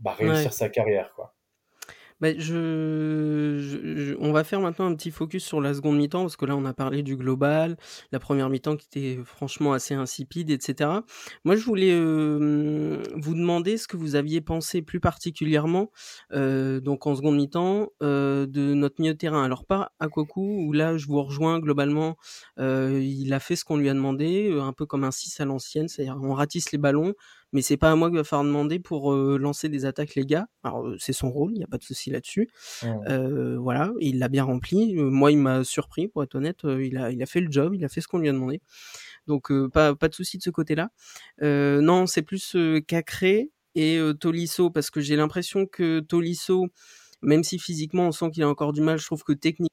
bah, 0.00 0.16
réussir 0.18 0.52
sa 0.52 0.68
carrière. 0.68 1.12
Quoi. 1.14 1.35
Bah, 2.20 2.28
je, 2.38 4.16
on 4.20 4.32
va 4.32 4.42
faire 4.42 4.60
maintenant 4.60 4.86
un 4.86 4.94
petit 4.94 5.10
focus 5.10 5.44
sur 5.44 5.60
la 5.60 5.74
seconde 5.74 5.98
mi-temps 5.98 6.22
parce 6.22 6.36
que 6.36 6.46
là 6.46 6.56
on 6.56 6.64
a 6.64 6.72
parlé 6.72 7.02
du 7.02 7.14
global, 7.14 7.76
la 8.10 8.18
première 8.18 8.48
mi-temps 8.48 8.76
qui 8.76 8.86
était 8.86 9.22
franchement 9.22 9.74
assez 9.74 9.92
insipide, 9.92 10.48
etc. 10.48 10.90
Moi 11.44 11.56
je 11.56 11.64
voulais 11.64 11.92
euh, 11.92 13.02
vous 13.16 13.34
demander 13.34 13.76
ce 13.76 13.86
que 13.86 13.98
vous 13.98 14.14
aviez 14.14 14.40
pensé 14.40 14.80
plus 14.80 14.98
particulièrement 14.98 15.90
euh, 16.32 16.80
donc 16.80 17.06
en 17.06 17.14
seconde 17.14 17.36
mi-temps 17.36 17.90
euh, 18.02 18.46
de 18.46 18.72
notre 18.72 18.98
milieu 18.98 19.12
de 19.12 19.18
terrain. 19.18 19.44
Alors 19.44 19.66
pas 19.66 19.92
à 20.00 20.08
Koku 20.08 20.64
où 20.66 20.72
là 20.72 20.96
je 20.96 21.06
vous 21.06 21.22
rejoins 21.22 21.60
globalement, 21.60 22.16
il 22.58 23.32
a 23.34 23.40
fait 23.40 23.56
ce 23.56 23.64
qu'on 23.66 23.76
lui 23.76 23.90
a 23.90 23.94
demandé, 23.94 24.56
un 24.58 24.72
peu 24.72 24.86
comme 24.86 25.04
un 25.04 25.10
6 25.10 25.38
à 25.40 25.44
l'ancienne, 25.44 25.88
c'est-à-dire 25.88 26.16
on 26.22 26.32
ratisse 26.32 26.72
les 26.72 26.78
ballons, 26.78 27.12
mais 27.52 27.62
c'est 27.62 27.76
pas 27.76 27.92
à 27.92 27.96
moi 27.96 28.08
qu'il 28.08 28.18
va 28.18 28.24
falloir 28.24 28.46
demander 28.46 28.78
pour 28.78 29.12
euh, 29.12 29.38
lancer 29.38 29.68
des 29.68 29.84
attaques 29.84 30.14
les 30.14 30.24
gars. 30.24 30.46
Alors 30.62 30.86
euh, 30.86 30.96
c'est 30.98 31.12
son 31.12 31.30
rôle, 31.30 31.52
il 31.52 31.58
n'y 31.58 31.64
a 31.64 31.68
pas 31.68 31.78
de 31.78 31.82
souci 31.82 32.10
là-dessus. 32.10 32.48
Euh, 32.84 33.56
voilà, 33.58 33.92
il 34.00 34.18
l'a 34.18 34.28
bien 34.28 34.44
rempli. 34.44 34.94
moi, 34.94 35.32
il 35.32 35.38
m'a 35.38 35.64
surpris, 35.64 36.08
pour 36.08 36.22
être 36.22 36.34
honnête. 36.34 36.60
il 36.64 36.98
a, 36.98 37.10
il 37.10 37.22
a 37.22 37.26
fait 37.26 37.40
le 37.40 37.50
job, 37.50 37.74
il 37.74 37.84
a 37.84 37.88
fait 37.88 38.00
ce 38.00 38.08
qu'on 38.08 38.18
lui 38.18 38.28
a 38.28 38.32
demandé. 38.32 38.60
Donc 39.26 39.52
pas, 39.70 39.94
pas 39.94 40.08
de 40.08 40.14
souci 40.14 40.38
de 40.38 40.42
ce 40.42 40.50
côté-là. 40.50 40.90
non, 41.40 42.06
c'est 42.06 42.22
plus 42.22 42.56
Cacré 42.86 43.50
et 43.74 44.00
Tolisso 44.20 44.70
parce 44.70 44.90
que 44.90 45.00
j'ai 45.00 45.16
l'impression 45.16 45.66
que 45.66 46.00
Tolisso, 46.00 46.66
même 47.22 47.44
si 47.44 47.58
physiquement 47.58 48.08
on 48.08 48.12
sent 48.12 48.30
qu'il 48.30 48.42
a 48.42 48.48
encore 48.48 48.72
du 48.72 48.82
mal, 48.82 48.98
je 48.98 49.06
trouve 49.06 49.24
que 49.24 49.32
techniquement 49.32 49.68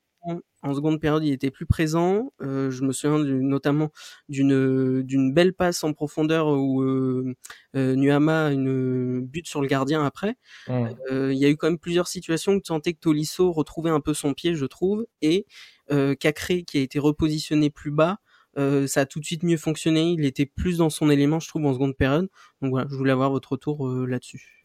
en 0.62 0.74
seconde 0.74 1.00
période, 1.00 1.24
il 1.24 1.34
était 1.34 1.52
plus 1.52 1.66
présent. 1.66 2.32
Euh, 2.42 2.72
je 2.72 2.84
me 2.84 2.94
souviens 2.94 3.20
notamment 3.20 3.92
d'une 4.30 5.02
d'une 5.04 5.34
belle 5.34 5.54
passe 5.54 5.84
en 5.84 5.94
profondeur 5.94 6.48
où 6.48 6.82
euh, 6.82 7.36
euh 7.76 7.96
Nuama 7.96 8.48
a 8.48 8.52
une 8.52 9.22
but 9.22 9.46
sur 9.46 9.62
le 9.62 9.68
gardien 9.68 10.06
après. 10.06 10.36
Mmh. 10.68 10.88
Euh, 11.12 11.34
il 11.34 11.40
y 11.40 11.46
a 11.46 11.50
eu 11.50 11.58
quand 11.58 11.68
même 11.68 11.80
plusieurs 11.80 12.08
situations 12.08 12.54
où 12.54 12.60
tu 12.60 12.68
sentais 12.68 12.94
que 12.94 13.00
Tolisso 13.00 13.52
retrouvait 13.52 13.90
un 13.90 14.00
peu 14.00 14.14
son 14.14 14.34
pied, 14.34 14.56
je 14.56 14.66
trouve, 14.66 15.06
et 15.22 15.46
euh, 15.92 16.16
Cacré 16.16 16.64
qui 16.64 16.78
a 16.78 16.82
été 16.82 17.00
repositionné 17.00 17.70
plus 17.70 17.92
bas. 17.92 18.18
Euh, 18.58 18.88
ça 18.88 19.02
a 19.02 19.06
tout 19.06 19.20
de 19.20 19.26
suite 19.26 19.44
mieux 19.44 19.58
fonctionné. 19.58 20.12
Il 20.12 20.26
était 20.26 20.46
plus 20.46 20.78
dans 20.78 20.90
son 20.90 21.10
élément, 21.10 21.40
je 21.40 21.48
trouve, 21.48 21.66
en 21.66 21.74
seconde 21.74 21.98
période. 21.98 22.30
Donc 22.62 22.72
voilà, 22.72 22.88
je 22.90 22.96
voulais 22.96 23.12
avoir 23.12 23.32
votre 23.32 23.54
retour 23.54 23.88
là-dessus. 23.88 24.64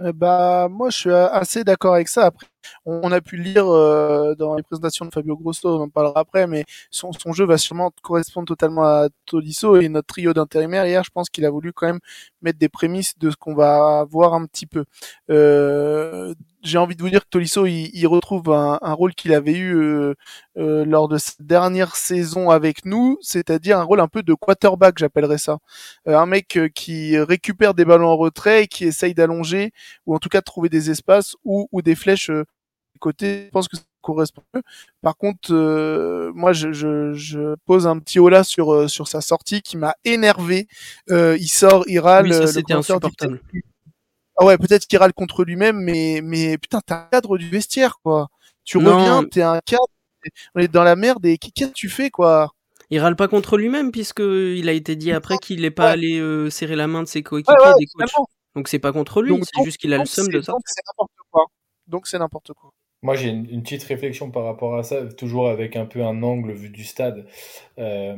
Euh, 0.00 0.12
bah 0.12 0.68
moi 0.68 0.90
je 0.90 0.98
suis 0.98 1.10
assez 1.10 1.64
d'accord 1.64 1.94
avec 1.94 2.08
ça. 2.08 2.26
Après, 2.26 2.46
on 2.86 3.10
a 3.12 3.20
pu 3.20 3.36
lire 3.36 3.66
euh, 3.66 4.34
dans 4.34 4.54
les 4.54 4.62
présentations 4.62 5.04
de 5.06 5.12
Fabio 5.12 5.36
Grosso, 5.36 5.68
on 5.68 5.82
en 5.82 5.88
parlera 5.88 6.20
après, 6.20 6.46
mais 6.46 6.64
son, 6.90 7.12
son 7.12 7.32
jeu 7.32 7.44
va 7.44 7.58
sûrement 7.58 7.92
correspondre 8.02 8.46
totalement 8.46 8.84
à 8.84 9.08
Tolisso 9.26 9.76
et 9.76 9.88
notre 9.88 10.06
trio 10.06 10.32
d'intérimaires 10.32 10.86
hier, 10.86 11.04
je 11.04 11.10
pense 11.10 11.30
qu'il 11.30 11.44
a 11.44 11.50
voulu 11.50 11.72
quand 11.72 11.86
même 11.86 12.00
mettre 12.42 12.58
des 12.58 12.68
prémices 12.68 13.18
de 13.18 13.30
ce 13.30 13.36
qu'on 13.36 13.54
va 13.54 14.04
voir 14.10 14.34
un 14.34 14.46
petit 14.46 14.66
peu. 14.66 14.84
Euh, 15.30 16.34
j'ai 16.64 16.78
envie 16.78 16.96
de 16.96 17.02
vous 17.02 17.10
dire 17.10 17.20
que 17.24 17.28
Tolisso 17.28 17.66
il, 17.66 18.06
retrouve 18.06 18.50
un, 18.50 18.78
un 18.80 18.92
rôle 18.94 19.14
qu'il 19.14 19.34
avait 19.34 19.52
eu 19.52 19.76
euh, 19.76 20.14
euh, 20.56 20.84
lors 20.84 21.08
de 21.08 21.18
cette 21.18 21.42
dernière 21.42 21.94
saison 21.94 22.50
avec 22.50 22.86
nous, 22.86 23.18
c'est-à-dire 23.20 23.78
un 23.78 23.82
rôle 23.82 24.00
un 24.00 24.08
peu 24.08 24.22
de 24.22 24.34
quarterback, 24.34 24.98
j'appellerais 24.98 25.38
ça. 25.38 25.58
Euh, 26.08 26.18
un 26.18 26.26
mec 26.26 26.58
qui 26.74 27.18
récupère 27.18 27.74
des 27.74 27.84
ballons 27.84 28.08
en 28.08 28.16
retrait, 28.16 28.64
et 28.64 28.66
qui 28.66 28.84
essaye 28.86 29.14
d'allonger 29.14 29.72
ou 30.06 30.14
en 30.14 30.18
tout 30.18 30.28
cas 30.28 30.38
de 30.40 30.44
trouver 30.44 30.68
des 30.70 30.90
espaces 30.90 31.36
ou, 31.44 31.68
ou 31.70 31.82
des 31.82 31.94
flèches 31.94 32.30
côté. 32.98 33.46
Je 33.46 33.50
pense 33.50 33.68
que 33.68 33.76
ça 33.76 33.82
correspond 34.00 34.42
mieux. 34.54 34.62
Par 35.02 35.16
contre, 35.16 35.52
moi, 36.34 36.52
je, 36.52 36.72
je, 36.72 37.12
je, 37.14 37.54
pose 37.66 37.86
un 37.86 37.98
petit 37.98 38.18
haut 38.18 38.30
sur 38.42 38.90
sur 38.90 39.08
sa 39.08 39.20
sortie 39.20 39.62
qui 39.62 39.76
m'a 39.76 39.94
énervé. 40.04 40.68
il 41.08 41.48
sort, 41.48 41.84
il 41.86 42.00
râle. 42.00 42.26
Oui, 42.26 42.34
ça 42.34 42.46
c'était 42.46 42.74
insupportable. 42.74 43.40
Ah 44.36 44.44
ouais, 44.44 44.58
peut-être 44.58 44.86
qu'il 44.86 44.98
râle 44.98 45.12
contre 45.12 45.44
lui-même, 45.44 45.78
mais 45.78 46.20
mais 46.22 46.58
putain, 46.58 46.80
t'es 46.80 46.94
un 46.94 47.08
cadre 47.10 47.38
du 47.38 47.48
vestiaire, 47.48 47.98
quoi. 48.02 48.28
Tu 48.64 48.78
reviens, 48.78 49.24
t'es 49.24 49.42
un 49.42 49.60
cadre, 49.60 49.86
on 50.54 50.60
est 50.60 50.68
dans 50.68 50.84
la 50.84 50.96
merde 50.96 51.24
et 51.26 51.38
qu'est-ce 51.38 51.68
que 51.68 51.74
tu 51.74 51.88
fais, 51.88 52.10
quoi? 52.10 52.52
Il 52.90 52.98
râle 53.00 53.16
pas 53.16 53.28
contre 53.28 53.56
lui-même 53.56 53.92
puisque 53.92 54.20
il 54.20 54.68
a 54.68 54.72
été 54.72 54.96
dit 54.96 55.12
après 55.12 55.38
qu'il 55.38 55.62
n'est 55.62 55.70
pas 55.70 55.90
allé 55.90 56.18
euh, 56.18 56.50
serrer 56.50 56.76
la 56.76 56.86
main 56.86 57.02
de 57.02 57.08
ses 57.08 57.22
coéquipiers, 57.22 57.72
des 57.78 57.86
coachs. 57.86 58.10
Donc 58.54 58.68
c'est 58.68 58.78
pas 58.78 58.92
contre 58.92 59.22
lui, 59.22 59.34
c'est 59.42 59.64
juste 59.64 59.78
qu'il 59.78 59.92
a 59.94 59.98
le 59.98 60.04
seum 60.04 60.28
de 60.28 60.40
ça. 60.40 60.52
Donc 61.86 62.06
c'est 62.06 62.18
n'importe 62.18 62.52
quoi. 62.54 62.72
Moi, 63.04 63.16
j'ai 63.16 63.28
une, 63.28 63.62
petite 63.62 63.82
réflexion 63.84 64.30
par 64.30 64.44
rapport 64.44 64.76
à 64.76 64.82
ça, 64.82 65.04
toujours 65.04 65.48
avec 65.50 65.76
un 65.76 65.84
peu 65.84 66.02
un 66.02 66.22
angle 66.22 66.52
vu 66.54 66.70
du 66.70 66.84
stade. 66.84 67.26
Euh, 67.78 68.16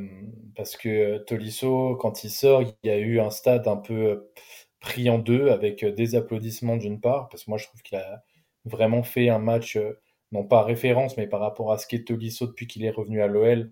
parce 0.55 0.77
que 0.77 1.19
Tolisso, 1.19 1.97
quand 1.97 2.23
il 2.23 2.31
sort, 2.31 2.63
il 2.63 2.73
y 2.85 2.91
a 2.91 2.97
eu 2.99 3.19
un 3.19 3.31
stade 3.31 3.67
un 3.67 3.77
peu 3.77 4.31
pris 4.79 5.11
en 5.11 5.19
deux 5.19 5.49
avec 5.51 5.83
euh, 5.83 5.91
des 5.91 6.15
applaudissements 6.15 6.77
d'une 6.77 7.01
part, 7.01 7.29
parce 7.31 7.45
que 7.45 7.51
moi 7.51 7.59
je 7.59 7.67
trouve 7.67 7.83
qu'il 7.83 7.99
a 7.99 8.23
vraiment 8.65 9.03
fait 9.03 9.29
un 9.29 9.41
match, 9.41 9.77
euh, 9.77 9.99
non 10.33 10.45
pas 10.45 10.63
référence, 10.63 11.17
mais 11.17 11.27
par 11.27 11.41
rapport 11.41 11.73
à 11.73 11.79
ce 11.79 11.87
qu'est 11.87 12.05
Tolisso 12.05 12.47
depuis 12.47 12.67
qu'il 12.67 12.85
est 12.85 12.91
revenu 12.91 13.23
à 13.23 13.29
l'OL, 13.29 13.71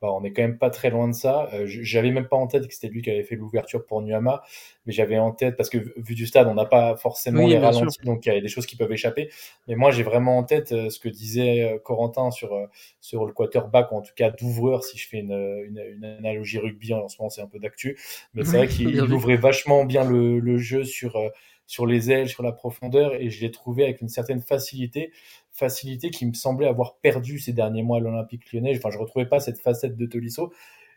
bah, 0.00 0.08
on 0.12 0.22
est 0.24 0.32
quand 0.32 0.42
même 0.42 0.58
pas 0.58 0.70
très 0.70 0.90
loin 0.90 1.08
de 1.08 1.14
ça. 1.14 1.48
Euh, 1.54 1.64
j'avais 1.66 2.10
même 2.10 2.28
pas 2.28 2.36
en 2.36 2.46
tête 2.46 2.68
que 2.68 2.74
c'était 2.74 2.88
lui 2.88 3.02
qui 3.02 3.10
avait 3.10 3.24
fait 3.24 3.34
l'ouverture 3.34 3.84
pour 3.84 4.02
Nuama, 4.02 4.42
mais 4.84 4.92
j'avais 4.92 5.18
en 5.18 5.32
tête, 5.32 5.56
parce 5.56 5.68
que 5.68 5.78
vu 5.96 6.14
du 6.14 6.26
stade, 6.26 6.46
on 6.46 6.54
n'a 6.54 6.64
pas 6.64 6.96
forcément 6.96 7.46
les 7.46 7.58
ralentis, 7.58 7.98
donc 8.04 8.26
il 8.26 8.32
y 8.32 8.36
a 8.36 8.40
des 8.40 8.48
choses 8.48 8.66
qui 8.66 8.76
peuvent 8.76 8.92
échapper. 8.92 9.30
Mais 9.66 9.74
moi, 9.74 9.90
j'ai 9.90 10.02
vraiment 10.02 10.38
en 10.38 10.44
tête 10.44 10.72
euh, 10.72 10.90
ce 10.90 11.00
que 11.00 11.08
disait 11.08 11.62
euh, 11.62 11.78
Corentin 11.78 12.30
sur, 12.30 12.56
sur 13.00 13.24
le 13.24 13.32
quarterback, 13.32 13.90
ou 13.90 13.96
en 13.96 14.02
tout 14.02 14.14
cas 14.14 14.30
d'ouvreur, 14.30 14.84
si 14.84 14.98
je 14.98 15.08
fais 15.08 15.18
une, 15.18 15.32
une, 15.32 15.82
une, 15.96 16.04
analogie 16.04 16.58
rugby, 16.58 16.92
en 16.94 17.08
ce 17.08 17.16
moment 17.18 17.30
c'est 17.30 17.42
un 17.42 17.48
peu 17.48 17.58
d'actu. 17.58 17.98
Mais 18.34 18.44
c'est 18.44 18.58
vrai 18.58 18.68
qu'il 18.68 19.00
ouvrait 19.12 19.36
vachement 19.36 19.84
bien 19.84 20.04
le, 20.04 20.38
le 20.38 20.58
jeu 20.58 20.84
sur 20.84 21.18
sur 21.66 21.86
les 21.86 22.10
ailes, 22.10 22.28
sur 22.28 22.42
la 22.42 22.52
profondeur, 22.52 23.14
et 23.14 23.30
je 23.30 23.40
l'ai 23.40 23.50
trouvé 23.50 23.84
avec 23.84 24.00
une 24.00 24.08
certaine 24.08 24.40
facilité 24.40 25.12
facilité 25.56 26.10
qui 26.10 26.26
me 26.26 26.34
semblait 26.34 26.66
avoir 26.66 26.96
perdu 26.98 27.38
ces 27.38 27.52
derniers 27.52 27.82
mois 27.82 27.98
à 27.98 28.00
l'Olympique 28.00 28.52
lyonnais. 28.52 28.76
Enfin, 28.76 28.90
je 28.90 28.98
retrouvais 28.98 29.26
pas 29.26 29.40
cette 29.40 29.58
facette 29.58 29.96
de 29.96 30.06
Tolisso. 30.06 30.52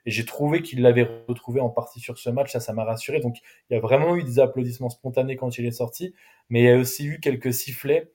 Et 0.06 0.12
j'ai 0.12 0.26
trouvé 0.26 0.62
qu'il 0.62 0.82
l'avait 0.82 1.08
retrouvé 1.28 1.60
en 1.60 1.70
partie 1.70 2.00
sur 2.00 2.18
ce 2.18 2.30
match. 2.30 2.52
Ça, 2.52 2.60
ça 2.60 2.74
m'a 2.74 2.84
rassuré. 2.84 3.20
Donc, 3.20 3.38
il 3.70 3.74
y 3.74 3.78
a 3.78 3.80
vraiment 3.80 4.16
eu 4.16 4.24
des 4.24 4.40
applaudissements 4.40 4.90
spontanés 4.90 5.36
quand 5.36 5.58
il 5.58 5.66
est 5.66 5.72
sorti. 5.72 6.14
Mais 6.50 6.62
il 6.62 6.66
y 6.66 6.70
a 6.70 6.78
aussi 6.78 7.06
eu 7.06 7.20
quelques 7.20 7.54
sifflets. 7.54 8.12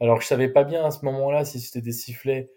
Alors, 0.00 0.20
je 0.20 0.26
savais 0.26 0.48
pas 0.48 0.64
bien 0.64 0.84
à 0.84 0.90
ce 0.90 1.04
moment-là 1.04 1.44
si 1.44 1.60
c'était 1.60 1.80
des 1.80 1.92
sifflets 1.92 2.50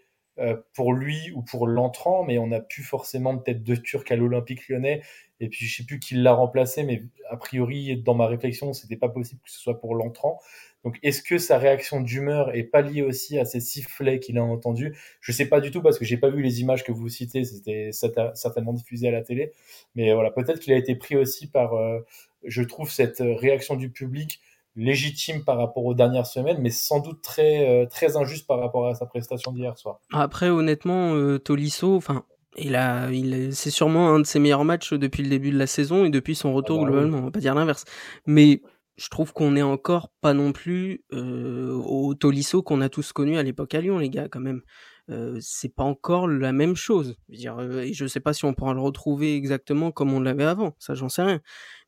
pour 0.72 0.92
lui 0.92 1.30
ou 1.34 1.42
pour 1.42 1.66
l'entrant, 1.66 2.24
mais 2.24 2.38
on 2.38 2.50
a 2.52 2.60
pu 2.60 2.82
forcément 2.82 3.36
peut-être 3.36 3.62
deux 3.62 3.76
Turcs 3.76 4.10
à 4.10 4.16
l'Olympique 4.16 4.68
lyonnais. 4.68 5.02
Et 5.40 5.48
puis, 5.48 5.66
je 5.66 5.76
sais 5.76 5.84
plus 5.84 5.98
qui 5.98 6.14
l'a 6.14 6.34
remplacé, 6.34 6.82
mais 6.82 7.02
a 7.30 7.36
priori, 7.36 7.96
dans 7.96 8.14
ma 8.14 8.26
réflexion, 8.26 8.72
c'était 8.72 8.96
pas 8.96 9.08
possible 9.08 9.40
que 9.42 9.50
ce 9.50 9.58
soit 9.58 9.80
pour 9.80 9.94
l'entrant. 9.94 10.38
Donc, 10.84 10.98
est-ce 11.02 11.22
que 11.22 11.38
sa 11.38 11.58
réaction 11.58 12.00
d'humeur 12.00 12.54
est 12.54 12.64
pas 12.64 12.82
liée 12.82 13.02
aussi 13.02 13.38
à 13.38 13.44
ces 13.44 13.60
sifflets 13.60 14.18
qu'il 14.20 14.38
a 14.38 14.44
entendus 14.44 14.96
Je 15.20 15.32
sais 15.32 15.46
pas 15.46 15.60
du 15.60 15.70
tout 15.70 15.82
parce 15.82 15.98
que 15.98 16.04
j'ai 16.04 16.16
pas 16.16 16.30
vu 16.30 16.42
les 16.42 16.60
images 16.60 16.84
que 16.84 16.92
vous 16.92 17.08
citez. 17.08 17.44
C'était 17.44 17.90
certainement 17.92 18.72
diffusé 18.72 19.08
à 19.08 19.10
la 19.10 19.22
télé, 19.22 19.52
mais 19.94 20.12
voilà, 20.12 20.30
peut-être 20.30 20.60
qu'il 20.60 20.72
a 20.72 20.76
été 20.76 20.94
pris 20.94 21.16
aussi 21.16 21.50
par, 21.50 21.74
euh, 21.74 22.00
je 22.44 22.62
trouve, 22.62 22.90
cette 22.90 23.18
réaction 23.20 23.76
du 23.76 23.90
public 23.90 24.40
légitime 24.76 25.44
par 25.44 25.58
rapport 25.58 25.84
aux 25.84 25.94
dernières 25.94 26.26
semaines, 26.26 26.58
mais 26.60 26.70
sans 26.70 27.00
doute 27.00 27.22
très 27.22 27.68
euh, 27.68 27.86
très 27.86 28.16
injuste 28.16 28.46
par 28.46 28.60
rapport 28.60 28.86
à 28.86 28.94
sa 28.94 29.06
prestation 29.06 29.52
d'hier 29.52 29.76
soir. 29.76 30.00
Après, 30.12 30.48
honnêtement, 30.48 31.14
euh, 31.14 31.38
Tolisso, 31.38 31.96
enfin, 31.96 32.24
il 32.56 32.76
a, 32.76 33.10
il, 33.10 33.54
c'est 33.54 33.70
sûrement 33.70 34.10
un 34.10 34.20
de 34.20 34.26
ses 34.26 34.38
meilleurs 34.38 34.64
matchs 34.64 34.94
depuis 34.94 35.22
le 35.22 35.28
début 35.28 35.50
de 35.50 35.58
la 35.58 35.66
saison 35.66 36.04
et 36.04 36.10
depuis 36.10 36.34
son 36.34 36.52
retour 36.52 36.78
ah 36.80 36.84
bah 36.84 36.90
globalement. 36.90 37.18
On 37.18 37.24
va 37.24 37.30
pas 37.30 37.40
dire 37.40 37.54
l'inverse, 37.54 37.84
mais 38.26 38.62
je 39.00 39.08
trouve 39.08 39.32
qu'on 39.32 39.56
est 39.56 39.62
encore 39.62 40.10
pas 40.20 40.34
non 40.34 40.52
plus 40.52 41.04
euh, 41.12 41.72
au 41.72 42.14
Tolisso 42.14 42.62
qu'on 42.62 42.82
a 42.82 42.90
tous 42.90 43.12
connu 43.12 43.38
à 43.38 43.42
l'époque 43.42 43.74
à 43.74 43.80
Lyon, 43.80 43.98
les 43.98 44.10
gars, 44.10 44.28
quand 44.28 44.40
même. 44.40 44.60
Euh, 45.08 45.38
c'est 45.40 45.74
pas 45.74 45.84
encore 45.84 46.28
la 46.28 46.52
même 46.52 46.76
chose. 46.76 47.16
Je, 47.28 47.32
veux 47.32 47.38
dire, 47.38 47.58
euh, 47.58 47.80
et 47.80 47.94
je 47.94 48.06
sais 48.06 48.20
pas 48.20 48.34
si 48.34 48.44
on 48.44 48.52
pourra 48.52 48.74
le 48.74 48.80
retrouver 48.80 49.34
exactement 49.34 49.90
comme 49.90 50.12
on 50.12 50.20
l'avait 50.20 50.44
avant, 50.44 50.76
ça 50.78 50.94
j'en 50.94 51.08
sais 51.08 51.22
rien. 51.22 51.40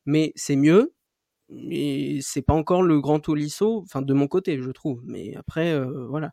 Mais 0.05 0.33
c'est 0.35 0.55
mieux, 0.55 0.93
mais 1.53 2.19
c'est 2.21 2.41
pas 2.41 2.53
encore 2.53 2.81
le 2.81 2.99
grand 2.99 3.19
Tolisso, 3.19 3.81
enfin 3.83 4.01
de 4.01 4.13
mon 4.13 4.27
côté, 4.27 4.59
je 4.61 4.71
trouve. 4.71 5.01
Mais 5.05 5.35
après, 5.35 5.71
euh, 5.71 6.07
voilà. 6.07 6.31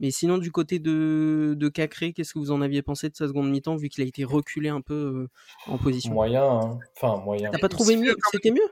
Mais 0.00 0.10
sinon, 0.10 0.38
du 0.38 0.50
côté 0.50 0.78
de, 0.78 1.54
de 1.56 1.68
Cacré, 1.68 2.12
qu'est-ce 2.12 2.34
que 2.34 2.38
vous 2.38 2.50
en 2.50 2.60
aviez 2.60 2.82
pensé 2.82 3.08
de 3.08 3.14
sa 3.14 3.28
seconde 3.28 3.50
mi-temps, 3.50 3.76
vu 3.76 3.88
qu'il 3.88 4.02
a 4.02 4.06
été 4.06 4.24
reculé 4.24 4.68
un 4.68 4.80
peu 4.80 4.94
euh, 4.94 5.28
en 5.72 5.78
position? 5.78 6.12
Moyen, 6.12 6.44
hein. 6.44 6.78
enfin 6.96 7.22
moyen. 7.22 7.50
T'as 7.50 7.58
pas 7.58 7.68
trouvé 7.68 7.96
mieux? 7.96 8.16
C'était 8.32 8.50
mieux? 8.50 8.68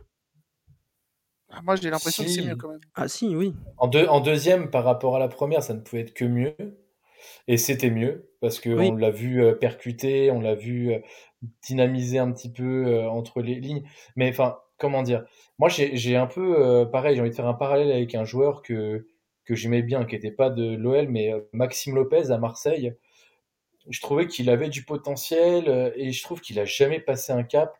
Ah, 1.50 1.61
moi, 1.62 1.76
j'ai 1.76 1.90
l'impression 1.90 2.25
que 2.25 2.30
c'est 2.30 2.45
mieux 2.45 2.57
quand 2.57 2.71
même. 2.71 2.80
Ah 2.95 3.09
si, 3.09 3.35
oui. 3.37 3.54
En, 3.76 3.88
deux, 3.88 4.07
en 4.07 4.21
deuxième, 4.21 4.71
par 4.71 4.85
rapport 4.85 5.16
à 5.16 5.19
la 5.19 5.28
première, 5.28 5.62
ça 5.62 5.75
ne 5.75 5.80
pouvait 5.80 6.02
être 6.02 6.14
que 6.14 6.25
mieux. 6.25 6.54
Et 7.47 7.59
c'était 7.59 7.90
mieux, 7.90 8.30
parce 8.40 8.61
qu'on 8.61 8.78
on 8.78 8.97
l'a 8.97 9.11
vu 9.11 9.42
euh, 9.42 9.52
percuter, 9.52 10.30
on 10.30 10.40
l'a 10.40 10.54
vu 10.54 10.92
dynamiser 11.62 12.19
un 12.19 12.33
petit 12.33 12.50
peu 12.50 13.07
entre 13.07 13.42
les 13.42 13.57
lignes. 13.57 13.83
Mais 14.16 14.30
enfin, 14.30 14.59
comment 14.80 15.02
dire 15.02 15.25
Moi, 15.58 15.68
j'ai 15.68 16.16
un 16.16 16.26
peu, 16.26 16.88
pareil, 16.90 17.14
j'ai 17.14 17.20
envie 17.20 17.30
de 17.30 17.34
faire 17.34 17.46
un 17.46 17.54
parallèle 17.54 17.92
avec 17.92 18.14
un 18.14 18.25
joueur 18.25 18.62
que, 18.62 19.06
que 19.44 19.54
j'aimais 19.54 19.82
bien, 19.82 20.04
qui 20.04 20.14
n'était 20.14 20.30
pas 20.32 20.50
de 20.50 20.75
l'OL, 20.76 21.08
mais 21.08 21.32
Maxime 21.52 21.94
Lopez 21.94 22.30
à 22.30 22.38
Marseille. 22.38 22.94
Je 23.88 24.00
trouvais 24.00 24.26
qu'il 24.26 24.50
avait 24.50 24.68
du 24.68 24.84
potentiel 24.84 25.92
et 25.96 26.12
je 26.12 26.22
trouve 26.22 26.40
qu'il 26.40 26.58
a 26.58 26.64
jamais 26.64 27.00
passé 27.00 27.32
un 27.32 27.42
cap. 27.44 27.76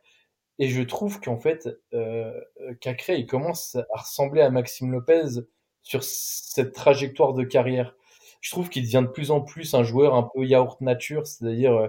Et 0.61 0.69
je 0.69 0.83
trouve 0.83 1.21
qu'en 1.21 1.38
fait, 1.38 1.69
euh, 1.95 2.38
Cacré, 2.83 3.16
il 3.16 3.26
commence 3.26 3.76
à 3.76 3.87
ressembler 3.99 4.42
à 4.42 4.50
Maxime 4.50 4.92
Lopez 4.92 5.40
sur 5.83 6.04
cette 6.04 6.75
trajectoire 6.75 7.33
de 7.33 7.45
carrière. 7.45 7.97
Je 8.42 8.50
trouve 8.50 8.69
qu'il 8.69 8.83
devient 8.83 9.02
de 9.07 9.11
plus 9.11 9.30
en 9.30 9.40
plus 9.40 9.73
un 9.73 9.83
joueur 9.85 10.14
un 10.14 10.25
peu 10.35 10.45
yaourt 10.45 10.78
nature, 10.83 11.26
c'est-à-dire 11.26 11.73
euh, 11.75 11.88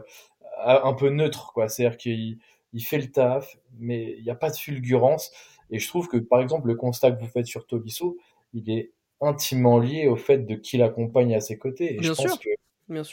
un 0.65 0.93
peu 0.93 1.09
neutre, 1.09 1.51
quoi. 1.53 1.67
C'est-à-dire 1.67 1.97
qu'il 1.97 2.39
il 2.73 2.81
fait 2.81 2.97
le 2.97 3.11
taf, 3.11 3.57
mais 3.79 4.15
il 4.17 4.23
n'y 4.23 4.29
a 4.29 4.35
pas 4.35 4.49
de 4.49 4.55
fulgurance. 4.55 5.31
Et 5.69 5.79
je 5.79 5.87
trouve 5.87 6.07
que, 6.07 6.17
par 6.17 6.41
exemple, 6.41 6.67
le 6.67 6.75
constat 6.75 7.11
que 7.11 7.21
vous 7.21 7.29
faites 7.29 7.45
sur 7.45 7.65
Tolisso, 7.65 8.17
il 8.53 8.69
est 8.69 8.91
intimement 9.21 9.79
lié 9.79 10.07
au 10.07 10.15
fait 10.15 10.39
de 10.39 10.55
qui 10.55 10.77
l'accompagne 10.77 11.35
à 11.35 11.41
ses 11.41 11.57
côtés. 11.57 11.95
Et 11.95 11.97
Bien 11.97 12.09
je 12.09 12.13
sûr. 12.13 12.29
pense 12.29 12.39
que 12.39 12.49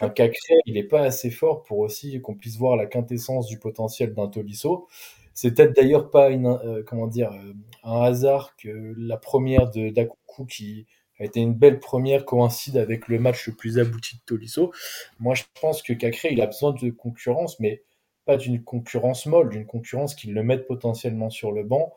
un 0.01 0.09
Cacré, 0.11 0.55
il 0.67 0.75
n'est 0.75 0.83
pas 0.83 1.03
assez 1.03 1.31
fort 1.31 1.63
pour 1.63 1.79
aussi 1.79 2.21
qu'on 2.21 2.35
puisse 2.35 2.57
voir 2.57 2.77
la 2.77 2.87
quintessence 2.87 3.47
du 3.47 3.59
potentiel 3.59 4.13
d'un 4.13 4.29
Tolisso. 4.29 4.89
C'est 5.35 5.55
peut-être 5.55 5.77
d'ailleurs 5.77 6.11
pas 6.11 6.31
une, 6.31 6.47
euh, 6.47 6.83
comment 6.85 7.07
dire, 7.07 7.31
euh, 7.33 7.53
un 7.85 8.03
hasard 8.03 8.57
que 8.57 8.95
la 8.97 9.17
première 9.17 9.71
de 9.71 9.91
Dakuku, 9.91 10.47
qui 10.47 10.87
a 11.21 11.25
été 11.25 11.41
une 11.41 11.55
belle 11.55 11.79
première, 11.79 12.25
coïncide 12.25 12.77
avec 12.77 13.07
le 13.07 13.21
match 13.21 13.47
le 13.47 13.55
plus 13.55 13.79
abouti 13.79 14.17
de 14.17 14.23
Tolisso. 14.27 14.73
Moi, 15.21 15.35
je 15.35 15.45
pense 15.61 15.83
que 15.83 15.93
Cacré, 15.93 16.31
il 16.33 16.41
a 16.41 16.47
besoin 16.47 16.73
de 16.73 16.91
concurrence, 16.91 17.61
mais 17.61 17.83
pas 18.29 18.37
d'une 18.37 18.63
concurrence 18.63 19.25
molle, 19.25 19.49
d'une 19.49 19.65
concurrence 19.65 20.15
qui 20.15 20.29
le 20.29 20.43
mette 20.43 20.67
potentiellement 20.67 21.31
sur 21.31 21.51
le 21.51 21.65
banc. 21.65 21.95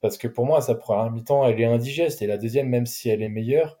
Parce 0.00 0.16
que 0.16 0.26
pour 0.26 0.46
moi, 0.46 0.62
sa 0.62 0.74
première 0.74 1.10
mi-temps, 1.10 1.46
elle 1.46 1.60
est 1.60 1.66
indigeste. 1.66 2.22
Et 2.22 2.26
la 2.26 2.38
deuxième, 2.38 2.70
même 2.70 2.86
si 2.86 3.10
elle 3.10 3.22
est 3.22 3.28
meilleure, 3.28 3.78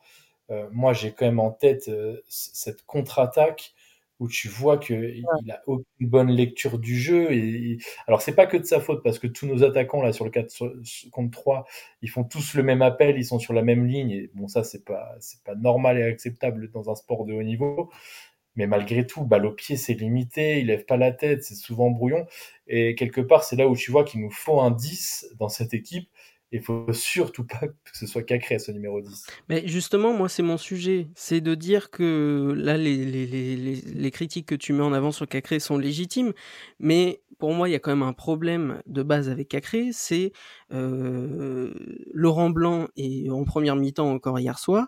euh, 0.50 0.68
moi 0.72 0.92
j'ai 0.92 1.12
quand 1.12 1.24
même 1.24 1.40
en 1.40 1.50
tête 1.50 1.88
euh, 1.88 2.20
cette 2.28 2.84
contre-attaque 2.84 3.72
où 4.20 4.28
tu 4.28 4.48
vois 4.48 4.78
qu'il 4.78 5.24
il 5.42 5.50
a 5.50 5.62
aucune 5.66 5.86
bonne 6.00 6.30
lecture 6.30 6.78
du 6.78 6.98
jeu. 6.98 7.32
Et, 7.32 7.78
alors 8.06 8.20
c'est 8.22 8.34
pas 8.34 8.46
que 8.46 8.58
de 8.58 8.64
sa 8.64 8.80
faute 8.80 9.02
parce 9.02 9.18
que 9.18 9.26
tous 9.26 9.46
nos 9.46 9.64
attaquants 9.64 10.02
là 10.02 10.12
sur 10.12 10.24
le 10.26 10.30
4 10.30 11.10
contre 11.10 11.30
3, 11.30 11.66
ils 12.02 12.10
font 12.10 12.24
tous 12.24 12.54
le 12.54 12.62
même 12.62 12.82
appel, 12.82 13.16
ils 13.18 13.24
sont 13.24 13.38
sur 13.38 13.54
la 13.54 13.62
même 13.62 13.86
ligne. 13.86 14.10
Et 14.10 14.30
bon 14.34 14.48
ça 14.48 14.64
c'est 14.64 14.84
pas 14.84 15.16
c'est 15.20 15.42
pas 15.44 15.54
normal 15.54 15.98
et 15.98 16.02
acceptable 16.04 16.70
dans 16.70 16.90
un 16.90 16.94
sport 16.94 17.24
de 17.24 17.32
haut 17.34 17.42
niveau. 17.42 17.90
Mais 18.56 18.66
malgré 18.66 19.06
tout, 19.06 19.24
balle 19.24 19.46
au 19.46 19.52
pied, 19.52 19.76
c'est 19.76 19.94
limité, 19.94 20.60
il 20.60 20.66
lève 20.66 20.84
pas 20.84 20.96
la 20.96 21.12
tête, 21.12 21.44
c'est 21.44 21.54
souvent 21.54 21.90
brouillon. 21.90 22.26
Et 22.66 22.94
quelque 22.94 23.20
part, 23.20 23.44
c'est 23.44 23.56
là 23.56 23.68
où 23.68 23.76
tu 23.76 23.90
vois 23.90 24.04
qu'il 24.04 24.20
nous 24.20 24.30
faut 24.30 24.60
un 24.60 24.70
10 24.70 25.34
dans 25.38 25.48
cette 25.48 25.74
équipe 25.74 26.08
il 26.52 26.62
faut 26.62 26.92
surtout 26.92 27.44
pas 27.44 27.66
que 27.66 27.74
ce 27.92 28.06
soit 28.06 28.22
Cacré 28.22 28.58
ce 28.58 28.70
numéro 28.70 29.00
10. 29.00 29.26
Mais 29.48 29.66
justement, 29.66 30.12
moi, 30.12 30.28
c'est 30.28 30.42
mon 30.42 30.56
sujet. 30.56 31.08
C'est 31.14 31.40
de 31.40 31.54
dire 31.54 31.90
que 31.90 32.54
là, 32.56 32.76
les, 32.76 33.04
les, 33.04 33.26
les, 33.26 33.56
les, 33.56 34.10
critiques 34.10 34.46
que 34.46 34.54
tu 34.54 34.72
mets 34.72 34.82
en 34.82 34.92
avant 34.92 35.10
sur 35.10 35.26
Cacré 35.26 35.58
sont 35.58 35.76
légitimes. 35.76 36.32
Mais 36.78 37.20
pour 37.38 37.52
moi, 37.52 37.68
il 37.68 37.72
y 37.72 37.74
a 37.74 37.78
quand 37.78 37.90
même 37.90 38.02
un 38.02 38.12
problème 38.12 38.80
de 38.86 39.02
base 39.02 39.28
avec 39.28 39.48
Cacré. 39.48 39.90
C'est 39.92 40.32
euh, 40.72 41.74
Laurent 42.12 42.50
Blanc 42.50 42.88
et 42.96 43.28
en 43.30 43.44
première 43.44 43.76
mi-temps 43.76 44.10
encore 44.10 44.38
hier 44.38 44.58
soir. 44.58 44.86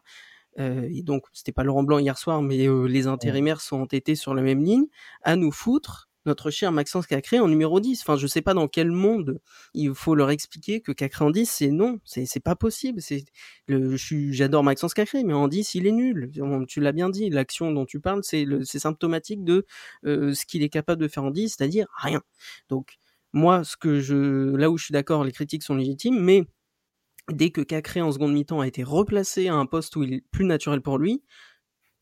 Euh, 0.58 0.88
et 0.92 1.02
donc, 1.02 1.24
c'était 1.32 1.52
pas 1.52 1.64
Laurent 1.64 1.82
Blanc 1.82 1.98
hier 1.98 2.18
soir, 2.18 2.42
mais 2.42 2.66
euh, 2.68 2.86
les 2.86 3.06
intérimaires 3.06 3.60
sont 3.60 3.80
entêtés 3.80 4.14
sur 4.14 4.34
la 4.34 4.42
même 4.42 4.62
ligne, 4.62 4.86
à 5.22 5.36
nous 5.36 5.52
foutre 5.52 6.08
notre 6.26 6.50
cher 6.50 6.72
Maxence 6.72 7.06
Cacré 7.06 7.40
en 7.40 7.48
numéro 7.48 7.80
10. 7.80 8.02
Enfin, 8.02 8.16
je 8.16 8.26
sais 8.26 8.42
pas 8.42 8.54
dans 8.54 8.68
quel 8.68 8.90
monde 8.90 9.40
il 9.74 9.94
faut 9.94 10.14
leur 10.14 10.30
expliquer 10.30 10.80
que 10.80 10.92
Cacré 10.92 11.24
en 11.24 11.30
10, 11.30 11.50
c'est 11.50 11.70
non, 11.70 11.98
c'est, 12.04 12.40
pas 12.40 12.54
possible. 12.54 13.00
C'est 13.00 13.24
le, 13.66 13.96
j'adore 13.96 14.62
Maxence 14.62 14.94
Cacré, 14.94 15.24
mais 15.24 15.32
en 15.32 15.48
10, 15.48 15.74
il 15.74 15.86
est 15.86 15.92
nul. 15.92 16.30
Tu 16.68 16.80
l'as 16.80 16.92
bien 16.92 17.08
dit, 17.08 17.30
l'action 17.30 17.72
dont 17.72 17.86
tu 17.86 18.00
parles, 18.00 18.20
c'est, 18.22 18.44
le, 18.44 18.64
c'est 18.64 18.78
symptomatique 18.78 19.42
de 19.42 19.66
euh, 20.04 20.34
ce 20.34 20.46
qu'il 20.46 20.62
est 20.62 20.68
capable 20.68 21.02
de 21.02 21.08
faire 21.08 21.24
en 21.24 21.30
10, 21.30 21.56
c'est-à-dire 21.56 21.86
rien. 21.96 22.22
Donc, 22.68 22.96
moi, 23.32 23.64
ce 23.64 23.76
que 23.76 24.00
je, 24.00 24.54
là 24.56 24.70
où 24.70 24.78
je 24.78 24.84
suis 24.84 24.92
d'accord, 24.92 25.24
les 25.24 25.32
critiques 25.32 25.62
sont 25.62 25.74
légitimes, 25.74 26.18
mais 26.20 26.44
dès 27.30 27.50
que 27.50 27.60
Cacré 27.60 28.00
en 28.00 28.12
seconde 28.12 28.32
mi-temps 28.32 28.60
a 28.60 28.66
été 28.66 28.82
replacé 28.82 29.48
à 29.48 29.54
un 29.54 29.66
poste 29.66 29.96
où 29.96 30.02
il 30.02 30.14
est 30.14 30.24
plus 30.30 30.44
naturel 30.44 30.80
pour 30.80 30.98
lui, 30.98 31.22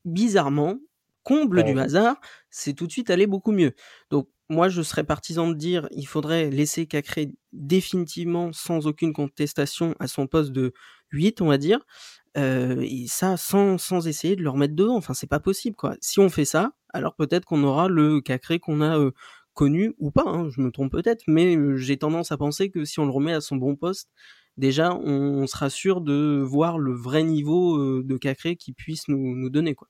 bizarrement, 0.04 0.78
comble 1.23 1.64
du 1.64 1.78
hasard, 1.78 2.16
c'est 2.50 2.75
tout 2.75 2.87
de 2.87 2.92
suite 2.92 3.11
allé 3.11 3.26
beaucoup 3.26 3.52
mieux. 3.52 3.73
Donc 4.11 4.28
moi, 4.49 4.68
je 4.68 4.80
serais 4.83 5.02
partisan 5.02 5.49
de 5.49 5.54
dire 5.54 5.88
il 5.90 6.06
faudrait 6.06 6.50
laisser 6.50 6.87
Cacré 6.87 7.33
définitivement 7.52 8.52
sans 8.52 8.87
aucune 8.87 9.12
contestation 9.12 9.95
à 9.99 10.06
son 10.06 10.28
poste 10.28 10.52
de 10.52 10.73
8, 11.11 11.40
on 11.40 11.49
va 11.49 11.59
dire. 11.59 11.80
Euh, 12.37 12.80
et 12.83 13.06
ça, 13.09 13.37
sans, 13.37 13.78
sans 13.78 14.06
essayer 14.06 14.37
de 14.37 14.42
le 14.42 14.50
remettre 14.50 14.75
devant. 14.75 14.97
Enfin, 14.97 15.14
c'est 15.14 15.26
pas 15.26 15.40
possible, 15.40 15.75
quoi. 15.75 15.97
Si 16.00 16.21
on 16.21 16.28
fait 16.28 16.45
ça, 16.45 16.73
alors 16.90 17.14
peut-être 17.16 17.45
qu'on 17.45 17.64
aura 17.64 17.88
le 17.88 18.21
Cacré 18.21 18.61
qu'on 18.61 18.80
a 18.80 18.99
euh, 18.99 19.11
connu 19.54 19.95
ou 19.99 20.12
pas. 20.12 20.25
Hein, 20.26 20.49
je 20.50 20.61
me 20.61 20.71
trompe 20.71 20.92
peut-être, 20.92 21.25
mais 21.26 21.56
euh, 21.56 21.76
j'ai 21.76 21.97
tendance 21.97 22.30
à 22.30 22.37
penser 22.37 22.71
que 22.71 22.85
si 22.85 23.00
on 23.00 23.06
le 23.06 23.11
remet 23.11 23.33
à 23.33 23.40
son 23.40 23.56
bon 23.56 23.75
poste, 23.75 24.11
déjà, 24.57 24.95
on, 24.95 25.47
sera 25.47 25.71
sûr 25.71 26.01
de 26.01 26.43
voir 26.45 26.79
le 26.79 26.93
vrai 26.93 27.23
niveau 27.23 28.03
de 28.03 28.17
Cacré 28.17 28.57
qui 28.57 28.73
puisse 28.73 29.09
nous, 29.09 29.37
nous 29.37 29.51
donner, 29.51 29.75
quoi. 29.75 29.89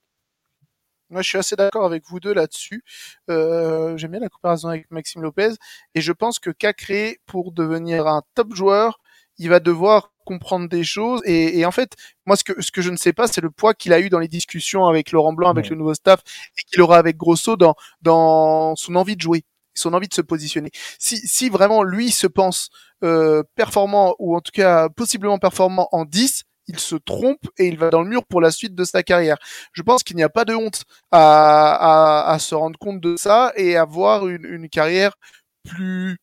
Moi, 1.10 1.22
je 1.22 1.28
suis 1.28 1.38
assez 1.38 1.54
d'accord 1.54 1.84
avec 1.84 2.04
vous 2.06 2.18
deux 2.18 2.34
là-dessus. 2.34 2.82
Euh, 3.30 3.96
J'aime 3.96 4.10
bien 4.12 4.20
la 4.20 4.28
comparaison 4.28 4.68
avec 4.68 4.90
Maxime 4.90 5.22
Lopez. 5.22 5.50
Et 5.94 6.00
je 6.00 6.12
pense 6.12 6.38
que 6.40 6.50
Cacré, 6.50 7.20
pour 7.26 7.52
devenir 7.52 8.08
un 8.08 8.22
top 8.34 8.54
joueur, 8.54 8.98
il 9.38 9.48
va 9.48 9.60
devoir 9.60 10.12
comprendre 10.24 10.68
des 10.68 10.82
choses. 10.82 11.20
Et, 11.24 11.60
et 11.60 11.64
en 11.64 11.70
fait, 11.70 11.94
moi, 12.26 12.36
ce 12.36 12.42
que, 12.42 12.60
ce 12.60 12.72
que 12.72 12.82
je 12.82 12.90
ne 12.90 12.96
sais 12.96 13.12
pas, 13.12 13.28
c'est 13.28 13.40
le 13.40 13.50
poids 13.50 13.72
qu'il 13.74 13.92
a 13.92 14.00
eu 14.00 14.08
dans 14.08 14.18
les 14.18 14.28
discussions 14.28 14.86
avec 14.86 15.12
Laurent 15.12 15.32
Blanc, 15.32 15.50
avec 15.50 15.68
le 15.70 15.76
nouveau 15.76 15.94
staff, 15.94 16.20
et 16.58 16.62
qu'il 16.68 16.82
aura 16.82 16.98
avec 16.98 17.16
Grosso 17.16 17.56
dans, 17.56 17.76
dans 18.02 18.74
son 18.74 18.96
envie 18.96 19.14
de 19.14 19.20
jouer, 19.22 19.44
son 19.78 19.94
envie 19.94 20.08
de 20.08 20.14
se 20.14 20.22
positionner. 20.22 20.70
Si, 20.98 21.16
si 21.16 21.48
vraiment 21.48 21.82
lui 21.82 22.10
se 22.10 22.26
pense 22.26 22.70
euh, 23.04 23.42
performant, 23.54 24.14
ou 24.18 24.36
en 24.36 24.40
tout 24.40 24.52
cas 24.52 24.88
possiblement 24.88 25.38
performant 25.38 25.88
en 25.92 26.04
10, 26.04 26.44
il 26.68 26.78
se 26.80 26.96
trompe 26.96 27.46
et 27.58 27.66
il 27.66 27.78
va 27.78 27.90
dans 27.90 28.02
le 28.02 28.08
mur 28.08 28.24
pour 28.26 28.40
la 28.40 28.50
suite 28.50 28.74
de 28.74 28.84
sa 28.84 29.02
carrière. 29.02 29.36
Je 29.72 29.82
pense 29.82 30.02
qu'il 30.02 30.16
n'y 30.16 30.22
a 30.22 30.28
pas 30.28 30.44
de 30.44 30.54
honte 30.54 30.82
à, 31.12 32.32
à, 32.32 32.38
se 32.38 32.54
rendre 32.54 32.78
compte 32.78 33.00
de 33.00 33.16
ça 33.16 33.52
et 33.56 33.76
avoir 33.76 34.26
une, 34.26 34.44
une 34.44 34.68
carrière 34.68 35.14
plus 35.64 36.18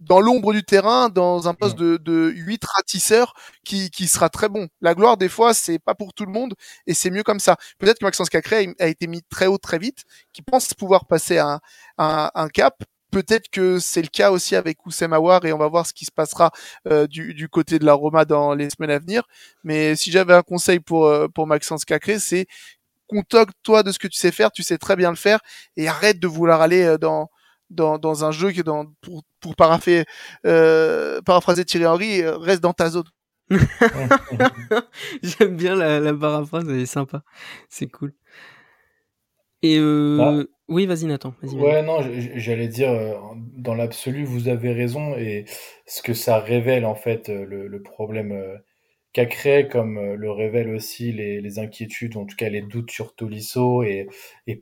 dans 0.00 0.20
l'ombre 0.20 0.52
du 0.52 0.62
terrain, 0.62 1.08
dans 1.08 1.48
un 1.48 1.54
poste 1.54 1.76
de, 1.78 1.96
de 1.96 2.32
8 2.34 2.64
ratisseurs 2.76 3.34
qui, 3.64 3.90
qui 3.90 4.06
sera 4.06 4.28
très 4.28 4.48
bon. 4.48 4.68
La 4.80 4.94
gloire, 4.94 5.16
des 5.16 5.28
fois, 5.28 5.54
c'est 5.54 5.78
pas 5.78 5.94
pour 5.94 6.12
tout 6.12 6.26
le 6.26 6.32
monde 6.32 6.54
et 6.86 6.94
c'est 6.94 7.10
mieux 7.10 7.22
comme 7.22 7.40
ça. 7.40 7.56
Peut-être 7.78 7.98
que 7.98 8.04
Maxence 8.04 8.28
Cacré 8.28 8.74
a 8.78 8.86
été 8.86 9.06
mis 9.06 9.22
très 9.30 9.46
haut 9.46 9.58
très 9.58 9.78
vite, 9.78 10.04
qui 10.32 10.42
pense 10.42 10.74
pouvoir 10.74 11.06
passer 11.06 11.38
un, 11.38 11.60
un, 11.98 12.30
un 12.34 12.48
cap 12.48 12.82
Peut-être 13.12 13.48
que 13.48 13.78
c'est 13.78 14.02
le 14.02 14.08
cas 14.08 14.30
aussi 14.30 14.56
avec 14.56 14.84
Oussem 14.84 15.12
Aouar 15.12 15.44
et 15.46 15.52
on 15.52 15.58
va 15.58 15.68
voir 15.68 15.86
ce 15.86 15.94
qui 15.94 16.04
se 16.04 16.10
passera 16.10 16.50
euh, 16.86 17.06
du, 17.06 17.34
du, 17.34 17.48
côté 17.48 17.78
de 17.78 17.86
la 17.86 17.94
Roma 17.94 18.24
dans 18.24 18.52
les 18.52 18.68
semaines 18.68 18.90
à 18.90 18.98
venir. 18.98 19.22
Mais 19.64 19.96
si 19.96 20.10
j'avais 20.10 20.34
un 20.34 20.42
conseil 20.42 20.80
pour, 20.80 21.06
euh, 21.06 21.28
pour 21.28 21.46
Maxence 21.46 21.84
Cacré, 21.84 22.18
c'est 22.18 22.46
contacte-toi 23.06 23.82
de 23.84 23.92
ce 23.92 23.98
que 23.98 24.08
tu 24.08 24.18
sais 24.18 24.32
faire, 24.32 24.50
tu 24.52 24.62
sais 24.62 24.76
très 24.76 24.96
bien 24.96 25.10
le 25.10 25.16
faire 25.16 25.38
et 25.76 25.88
arrête 25.88 26.18
de 26.18 26.26
vouloir 26.26 26.60
aller 26.60 26.82
euh, 26.82 26.98
dans, 26.98 27.30
dans, 27.70 27.98
dans 27.98 28.24
un 28.24 28.30
jeu 28.30 28.50
qui 28.52 28.62
dans, 28.62 28.86
pour, 29.00 29.22
pour 29.40 29.56
paraphraser, 29.56 30.04
euh, 30.46 31.20
paraphraser 31.22 31.64
Thierry 31.64 31.86
Henry, 31.86 32.22
reste 32.26 32.62
dans 32.62 32.72
ta 32.72 32.90
zone. 32.90 33.04
J'aime 35.22 35.56
bien 35.56 35.76
la, 35.76 36.00
la 36.00 36.14
paraphrase, 36.14 36.64
elle 36.68 36.80
est 36.80 36.86
sympa. 36.86 37.22
C'est 37.68 37.88
cool. 37.88 38.12
Et 39.62 39.78
euh, 39.78 40.16
bah, 40.18 40.44
oui, 40.68 40.86
vas-y 40.86 41.06
Nathan. 41.06 41.34
Vas 41.42 41.52
ouais, 41.52 41.82
non, 41.82 42.00
j'allais 42.34 42.68
dire, 42.68 42.90
euh, 42.90 43.14
dans 43.56 43.74
l'absolu, 43.74 44.24
vous 44.24 44.48
avez 44.48 44.72
raison, 44.72 45.16
et 45.16 45.44
ce 45.86 46.02
que 46.02 46.12
ça 46.14 46.38
révèle 46.40 46.84
en 46.84 46.94
fait, 46.94 47.28
euh, 47.28 47.44
le, 47.44 47.68
le 47.68 47.82
problème 47.82 48.32
euh, 48.32 48.56
qu'a 49.16 49.24
créé, 49.24 49.66
comme 49.66 50.12
le 50.12 50.30
révèle 50.30 50.68
aussi 50.68 51.10
les, 51.10 51.58
inquiétudes, 51.58 52.18
en 52.18 52.26
tout 52.26 52.36
cas 52.36 52.50
les 52.50 52.60
doutes 52.60 52.90
sur 52.90 53.14
Tolisso, 53.14 53.82
et, 53.82 54.08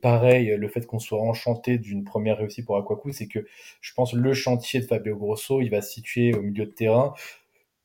pareil, 0.01 0.55
le 0.57 0.67
fait 0.69 0.85
qu'on 0.85 0.97
soit 0.97 1.19
enchanté 1.19 1.77
d'une 1.77 2.05
première 2.05 2.37
réussite 2.37 2.65
pour 2.65 2.77
Aquacu, 2.77 3.11
c'est 3.11 3.27
que 3.27 3.45
je 3.81 3.93
pense 3.93 4.13
le 4.13 4.33
chantier 4.33 4.79
de 4.79 4.85
Fabio 4.85 5.17
Grosso, 5.17 5.59
il 5.59 5.69
va 5.69 5.81
se 5.81 5.91
situer 5.91 6.33
au 6.33 6.41
milieu 6.41 6.65
de 6.65 6.71
terrain, 6.71 7.13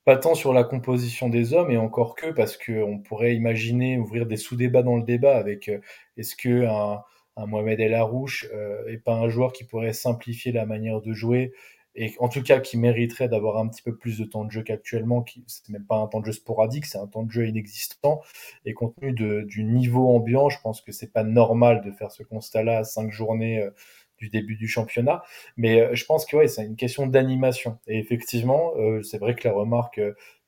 pas 0.05 0.17
tant 0.17 0.37
sur 0.37 0.53
la 0.53 0.63
composition 0.63 1.29
des 1.29 1.55
hommes, 1.55 1.73
et 1.73 1.77
encore 1.77 2.15
que, 2.15 2.31
parce 2.31 2.57
qu'on 2.57 3.01
pourrait 3.01 3.35
imaginer 3.35 3.99
ouvrir 3.99 4.27
des 4.27 4.37
sous-débats 4.37 4.85
dans 4.85 4.97
le 4.97 5.03
débat 5.03 5.37
avec 5.37 5.73
est-ce 6.17 6.37
que 6.37 6.67
un 6.67 7.03
Mohamed 7.47 7.81
El 7.81 7.95
Arouche 7.95 8.47
euh, 8.55 8.97
pas 9.05 9.15
un 9.15 9.29
joueur 9.29 9.53
qui 9.53 9.65
pourrait 9.65 9.93
simplifier 9.93 10.53
la 10.53 10.67
manière 10.67 11.01
de 11.01 11.13
jouer 11.15 11.53
et 11.95 12.15
en 12.19 12.29
tout 12.29 12.43
cas 12.43 12.61
qui 12.61 12.79
mériterait 12.79 13.29
d'avoir 13.29 13.59
un 13.59 13.69
petit 13.69 13.83
peu 13.83 13.97
plus 13.97 14.19
de 14.19 14.25
temps 14.25 14.45
de 14.45 14.51
jeu 14.51 14.63
qu'actuellement, 14.63 15.23
qui 15.23 15.45
c'est 15.47 15.69
même 15.71 15.85
pas 15.85 15.97
un 15.97 16.07
temps 16.07 16.21
de 16.21 16.27
jeu 16.27 16.33
sporadique, 16.33 16.87
c'est 16.87 16.99
un 16.99 17.07
temps 17.07 17.23
de 17.23 17.31
jeu 17.31 17.47
inexistant. 17.49 18.21
Et 18.65 18.75
compte 18.75 18.95
tenu 18.97 19.13
de, 19.13 19.43
du 19.43 19.65
niveau 19.65 20.09
ambiant, 20.09 20.49
je 20.49 20.61
pense 20.63 20.81
que 20.81 20.93
c'est 20.93 21.13
pas 21.13 21.25
normal 21.25 21.83
de 21.85 21.91
faire 21.91 22.13
ce 22.13 22.23
constat-là 22.23 22.79
à 22.79 22.85
cinq 22.85 23.11
journées 23.11 23.61
euh, 23.61 23.71
du 24.19 24.29
début 24.29 24.57
du 24.57 24.69
championnat. 24.69 25.23
Mais 25.57 25.81
euh, 25.81 25.95
je 25.95 26.05
pense 26.05 26.27
que 26.27 26.37
ouais, 26.37 26.49
c'est 26.49 26.65
une 26.65 26.77
question 26.77 27.07
d'animation. 27.07 27.79
Et 27.87 27.99
effectivement, 27.99 28.73
euh, 28.77 29.03
c'est 29.03 29.19
vrai 29.19 29.35
que 29.35 29.49
la 29.49 29.55
remarque 29.55 30.01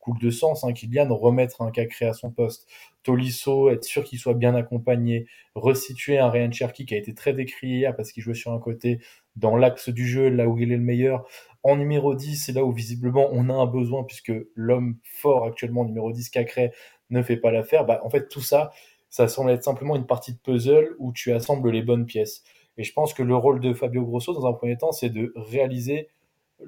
coule 0.02 0.18
de 0.18 0.30
sens, 0.30 0.64
hein, 0.64 0.72
Kylian, 0.72 1.14
remettre 1.14 1.62
un 1.62 1.70
Cacré 1.70 2.06
à 2.06 2.12
son 2.12 2.30
poste, 2.30 2.68
Tolisso, 3.04 3.70
être 3.70 3.84
sûr 3.84 4.04
qu'il 4.04 4.18
soit 4.18 4.34
bien 4.34 4.54
accompagné, 4.54 5.26
resituer 5.54 6.18
un 6.18 6.28
Ryan 6.28 6.50
Cherky 6.50 6.86
qui 6.86 6.94
a 6.94 6.98
été 6.98 7.14
très 7.14 7.32
décrié 7.32 7.78
hier 7.78 7.96
parce 7.96 8.12
qu'il 8.12 8.22
jouait 8.22 8.34
sur 8.34 8.52
un 8.52 8.58
côté 8.58 9.00
dans 9.36 9.56
l'axe 9.56 9.88
du 9.88 10.06
jeu, 10.06 10.28
là 10.28 10.48
où 10.48 10.58
il 10.58 10.72
est 10.72 10.76
le 10.76 10.82
meilleur. 10.82 11.26
En 11.62 11.76
numéro 11.76 12.14
10, 12.14 12.36
c'est 12.36 12.52
là 12.52 12.64
où 12.64 12.72
visiblement 12.72 13.28
on 13.32 13.48
a 13.48 13.54
un 13.54 13.66
besoin 13.66 14.04
puisque 14.04 14.32
l'homme 14.54 14.96
fort 15.04 15.44
actuellement, 15.44 15.84
numéro 15.84 16.12
10, 16.12 16.30
Cacré, 16.30 16.72
ne 17.10 17.22
fait 17.22 17.36
pas 17.36 17.50
l'affaire. 17.50 17.84
Bah, 17.84 18.00
en 18.04 18.10
fait, 18.10 18.28
tout 18.28 18.40
ça, 18.40 18.72
ça 19.10 19.28
semble 19.28 19.50
être 19.50 19.64
simplement 19.64 19.96
une 19.96 20.06
partie 20.06 20.32
de 20.32 20.38
puzzle 20.38 20.96
où 20.98 21.12
tu 21.12 21.32
assembles 21.32 21.70
les 21.70 21.82
bonnes 21.82 22.06
pièces. 22.06 22.42
Et 22.78 22.84
je 22.84 22.92
pense 22.92 23.14
que 23.14 23.22
le 23.22 23.36
rôle 23.36 23.60
de 23.60 23.74
Fabio 23.74 24.04
Grosso, 24.04 24.32
dans 24.32 24.46
un 24.46 24.54
premier 24.54 24.78
temps, 24.78 24.92
c'est 24.92 25.10
de 25.10 25.32
réaliser 25.36 26.08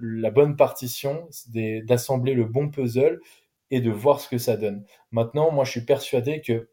la 0.00 0.31
bonne 0.31 0.57
partition, 0.57 1.29
d'assembler 1.55 2.35
le 2.35 2.44
bon 2.44 2.68
puzzle 2.68 3.20
et 3.70 3.81
de 3.81 3.90
voir 3.90 4.20
ce 4.20 4.29
que 4.29 4.38
ça 4.38 4.57
donne. 4.57 4.85
Maintenant, 5.11 5.50
moi, 5.50 5.64
je 5.64 5.70
suis 5.70 5.85
persuadé 5.85 6.40
que 6.40 6.68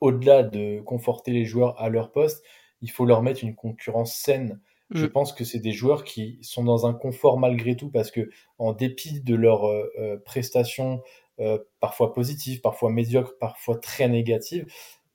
au-delà 0.00 0.42
de 0.42 0.80
conforter 0.80 1.32
les 1.32 1.44
joueurs 1.44 1.80
à 1.80 1.88
leur 1.88 2.12
poste, 2.12 2.44
il 2.80 2.90
faut 2.90 3.04
leur 3.04 3.22
mettre 3.22 3.42
une 3.44 3.54
concurrence 3.54 4.14
saine. 4.14 4.60
Je 4.90 5.06
mm. 5.06 5.10
pense 5.10 5.32
que 5.32 5.44
c'est 5.44 5.58
des 5.58 5.72
joueurs 5.72 6.04
qui 6.04 6.38
sont 6.42 6.64
dans 6.64 6.86
un 6.86 6.94
confort 6.94 7.38
malgré 7.38 7.76
tout 7.76 7.90
parce 7.90 8.10
que, 8.10 8.30
en 8.58 8.72
dépit 8.72 9.20
de 9.20 9.34
leurs 9.34 9.66
euh, 9.66 9.90
euh, 9.98 10.16
prestations 10.24 11.02
euh, 11.40 11.58
parfois 11.80 12.12
positives, 12.12 12.60
parfois 12.60 12.90
médiocres, 12.90 13.36
parfois 13.38 13.76
très 13.78 14.08
négatives, 14.08 14.66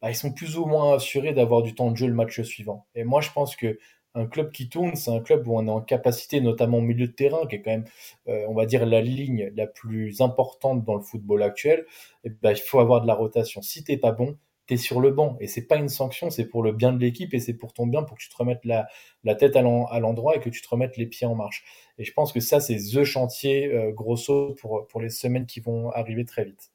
bah, 0.01 0.09
ils 0.11 0.15
sont 0.15 0.33
plus 0.33 0.57
ou 0.57 0.65
moins 0.65 0.95
assurés 0.95 1.33
d'avoir 1.33 1.61
du 1.61 1.75
temps 1.75 1.91
de 1.91 1.97
jeu 1.97 2.07
le 2.07 2.13
match 2.13 2.41
suivant. 2.41 2.87
Et 2.95 3.03
moi, 3.03 3.21
je 3.21 3.31
pense 3.31 3.55
que 3.55 3.77
un 4.13 4.25
club 4.27 4.51
qui 4.51 4.69
tourne, 4.69 4.95
c'est 4.95 5.11
un 5.11 5.21
club 5.21 5.47
où 5.47 5.57
on 5.57 5.67
est 5.67 5.71
en 5.71 5.81
capacité, 5.81 6.41
notamment 6.41 6.79
au 6.79 6.81
milieu 6.81 7.07
de 7.07 7.11
terrain, 7.13 7.45
qui 7.47 7.55
est 7.55 7.61
quand 7.61 7.71
même, 7.71 7.85
euh, 8.27 8.45
on 8.49 8.53
va 8.53 8.65
dire, 8.65 8.85
la 8.85 9.01
ligne 9.01 9.51
la 9.55 9.67
plus 9.67 10.21
importante 10.21 10.83
dans 10.83 10.95
le 10.95 11.01
football 11.01 11.43
actuel. 11.43 11.85
Et 12.23 12.29
ben, 12.29 12.51
il 12.51 12.57
faut 12.57 12.79
avoir 12.79 13.01
de 13.01 13.07
la 13.07 13.13
rotation. 13.13 13.61
Si 13.61 13.83
t'es 13.83 13.97
pas 13.97 14.11
bon, 14.11 14.37
sur 14.77 15.01
le 15.01 15.11
banc. 15.11 15.37
Et 15.39 15.47
c'est 15.47 15.67
pas 15.67 15.77
une 15.77 15.89
sanction, 15.89 16.29
c'est 16.29 16.45
pour 16.45 16.63
le 16.63 16.71
bien 16.71 16.93
de 16.93 16.99
l'équipe 16.99 17.33
et 17.33 17.39
c'est 17.39 17.53
pour 17.53 17.73
ton 17.73 17.87
bien, 17.87 18.03
pour 18.03 18.17
que 18.17 18.23
tu 18.23 18.29
te 18.29 18.35
remettes 18.35 18.65
la, 18.65 18.87
la 19.23 19.35
tête 19.35 19.55
à 19.55 19.61
l'endroit 19.61 20.35
et 20.35 20.39
que 20.39 20.49
tu 20.49 20.61
te 20.61 20.69
remettes 20.69 20.97
les 20.97 21.05
pieds 21.05 21.27
en 21.27 21.35
marche. 21.35 21.63
Et 21.97 22.03
je 22.03 22.13
pense 22.13 22.31
que 22.31 22.39
ça, 22.39 22.59
c'est 22.59 22.77
the 22.77 23.03
chantier 23.03 23.73
euh, 23.73 23.91
grosso 23.91 24.55
pour, 24.59 24.87
pour 24.87 25.01
les 25.01 25.09
semaines 25.09 25.45
qui 25.45 25.59
vont 25.59 25.91
arriver 25.91 26.25
très 26.25 26.45
vite. 26.45 26.71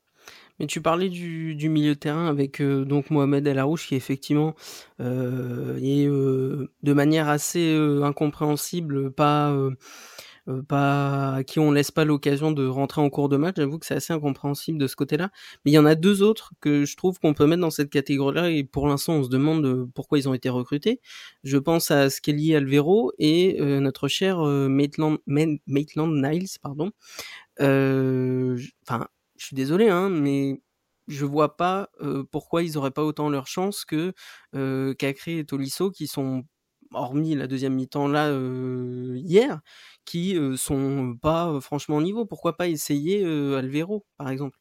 Mais 0.58 0.66
tu 0.66 0.80
parlais 0.80 1.10
du, 1.10 1.54
du 1.54 1.68
milieu 1.68 1.94
de 1.94 1.98
terrain 1.98 2.28
avec 2.28 2.60
euh, 2.60 2.84
donc 2.84 3.10
Mohamed 3.10 3.46
El 3.46 3.58
Arouche 3.58 3.88
qui 3.88 3.94
effectivement 3.94 4.54
euh, 5.00 5.76
est 5.82 6.06
de 6.06 6.92
manière 6.92 7.28
assez 7.28 7.74
incompréhensible, 8.02 9.12
pas 9.12 9.54
pas 10.68 11.34
à 11.36 11.44
qui 11.44 11.58
on 11.58 11.70
laisse 11.72 11.90
pas 11.90 12.04
l'occasion 12.04 12.52
de 12.52 12.66
rentrer 12.66 13.00
en 13.00 13.10
cours 13.10 13.28
de 13.28 13.36
match. 13.36 13.56
J'avoue 13.56 13.78
que 13.78 13.86
c'est 13.86 13.94
assez 13.96 14.12
incompréhensible 14.12 14.78
de 14.78 14.86
ce 14.86 14.96
côté-là. 14.96 15.30
Mais 15.64 15.72
il 15.72 15.74
y 15.74 15.78
en 15.78 15.86
a 15.86 15.94
deux 15.94 16.22
autres 16.22 16.52
que 16.60 16.84
je 16.84 16.96
trouve 16.96 17.18
qu'on 17.18 17.34
peut 17.34 17.46
mettre 17.46 17.62
dans 17.62 17.70
cette 17.70 17.90
catégorie-là 17.90 18.50
et 18.50 18.64
pour 18.64 18.88
l'instant 18.88 19.14
on 19.14 19.24
se 19.24 19.28
demande 19.28 19.90
pourquoi 19.94 20.18
ils 20.18 20.28
ont 20.28 20.34
été 20.34 20.48
recrutés. 20.48 21.00
Je 21.44 21.58
pense 21.58 21.90
à 21.90 22.10
Skelly 22.10 22.54
Alvero 22.54 23.12
et 23.18 23.58
notre 23.80 24.08
cher 24.08 24.40
Maitland, 24.40 25.18
Niles, 25.26 26.46
pardon. 26.62 26.90
Enfin, 27.58 29.08
je 29.36 29.46
suis 29.46 29.56
désolé, 29.56 29.88
hein, 29.88 30.08
mais 30.10 30.60
je 31.08 31.24
vois 31.24 31.56
pas 31.56 31.90
euh, 32.02 32.24
pourquoi 32.30 32.62
ils 32.62 32.76
auraient 32.78 32.90
pas 32.90 33.04
autant 33.04 33.28
leur 33.28 33.46
chance 33.46 33.84
que 33.84 34.12
euh, 34.54 34.94
Cacré 34.94 35.38
et 35.38 35.44
Tolisso 35.46 35.90
qui 35.90 36.06
sont 36.06 36.44
hormis 36.92 37.34
la 37.34 37.46
deuxième 37.46 37.74
mi-temps 37.74 38.08
là 38.08 38.28
euh, 38.28 39.14
hier 39.16 39.60
qui 40.04 40.36
euh, 40.36 40.56
sont 40.56 41.16
pas 41.20 41.48
euh, 41.48 41.60
franchement 41.60 41.96
au 41.96 42.02
niveau. 42.02 42.26
Pourquoi 42.26 42.56
pas 42.56 42.68
essayer 42.68 43.22
euh, 43.24 43.58
Alvero 43.58 44.06
par 44.16 44.30
exemple? 44.30 44.58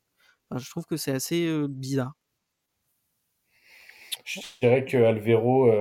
Je 0.55 0.69
trouve 0.69 0.85
que 0.85 0.97
c'est 0.97 1.11
assez 1.11 1.45
euh, 1.47 1.67
bizarre. 1.69 2.13
Je 4.23 4.39
dirais 4.61 4.85
que 4.85 4.97
Alvero 4.97 5.71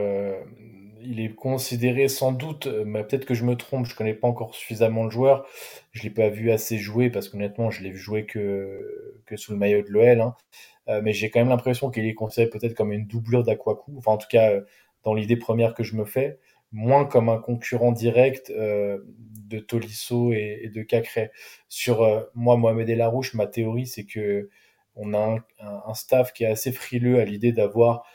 il 1.05 1.21
est 1.21 1.35
considéré 1.35 2.09
sans 2.09 2.33
doute, 2.33 2.67
euh, 2.67 2.85
mais 2.87 3.05
peut-être 3.05 3.27
que 3.27 3.35
je 3.35 3.45
me 3.45 3.57
trompe, 3.57 3.87
je 3.87 3.95
connais 3.95 4.15
pas 4.15 4.29
encore 4.29 4.55
suffisamment 4.55 5.05
le 5.05 5.11
joueur, 5.11 5.47
je 5.93 6.03
l'ai 6.03 6.11
pas 6.11 6.29
vu 6.29 6.51
assez 6.51 6.79
jouer 6.79 7.11
parce 7.11 7.29
qu'honnêtement 7.29 7.71
je 7.71 7.83
l'ai 7.83 7.91
vu 7.91 7.99
jouer 7.99 8.27
que, 8.27 9.21
que 9.27 9.37
sous 9.37 9.53
le 9.53 9.59
maillot 9.59 9.83
de 9.83 9.91
l'OL, 9.91 10.21
hein. 10.21 10.35
euh, 10.89 11.01
mais 11.03 11.13
j'ai 11.13 11.31
quand 11.31 11.41
même 11.41 11.51
l'impression 11.51 11.91
qu'il 11.91 12.07
est 12.07 12.15
considéré 12.15 12.51
peut-être 12.51 12.75
comme 12.75 12.93
une 12.93 13.07
doublure 13.07 13.45
d'Aquaku, 13.45 13.95
enfin 13.99 14.13
en 14.13 14.19
tout 14.19 14.29
cas 14.31 14.53
euh, 14.53 14.63
dans 15.05 15.15
l'idée 15.15 15.37
première 15.37 15.75
que 15.75 15.83
je 15.83 15.97
me 15.97 16.05
fais, 16.05 16.39
moins 16.73 17.05
comme 17.05 17.29
un 17.29 17.39
concurrent 17.39 17.93
direct 17.93 18.51
euh, 18.51 18.99
de 19.07 19.59
Tolisso 19.61 20.33
et, 20.33 20.71
de 20.75 20.83
Cacré. 20.83 21.31
Sur 21.69 22.03
euh, 22.03 22.23
moi, 22.35 22.57
Mohamed 22.57 22.91
El 22.91 23.01
Arouche, 23.01 23.35
ma 23.35 23.47
théorie 23.47 23.87
c'est 23.87 24.05
que 24.05 24.51
on 24.97 25.13
a 25.15 25.39
un, 25.61 25.95
staff 25.95 26.33
qui 26.33 26.45
est 26.45 26.49
assez 26.49 26.71
frileux 26.71 27.19
à 27.19 27.25
l'idée 27.25 27.53
d'avoir 27.53 28.07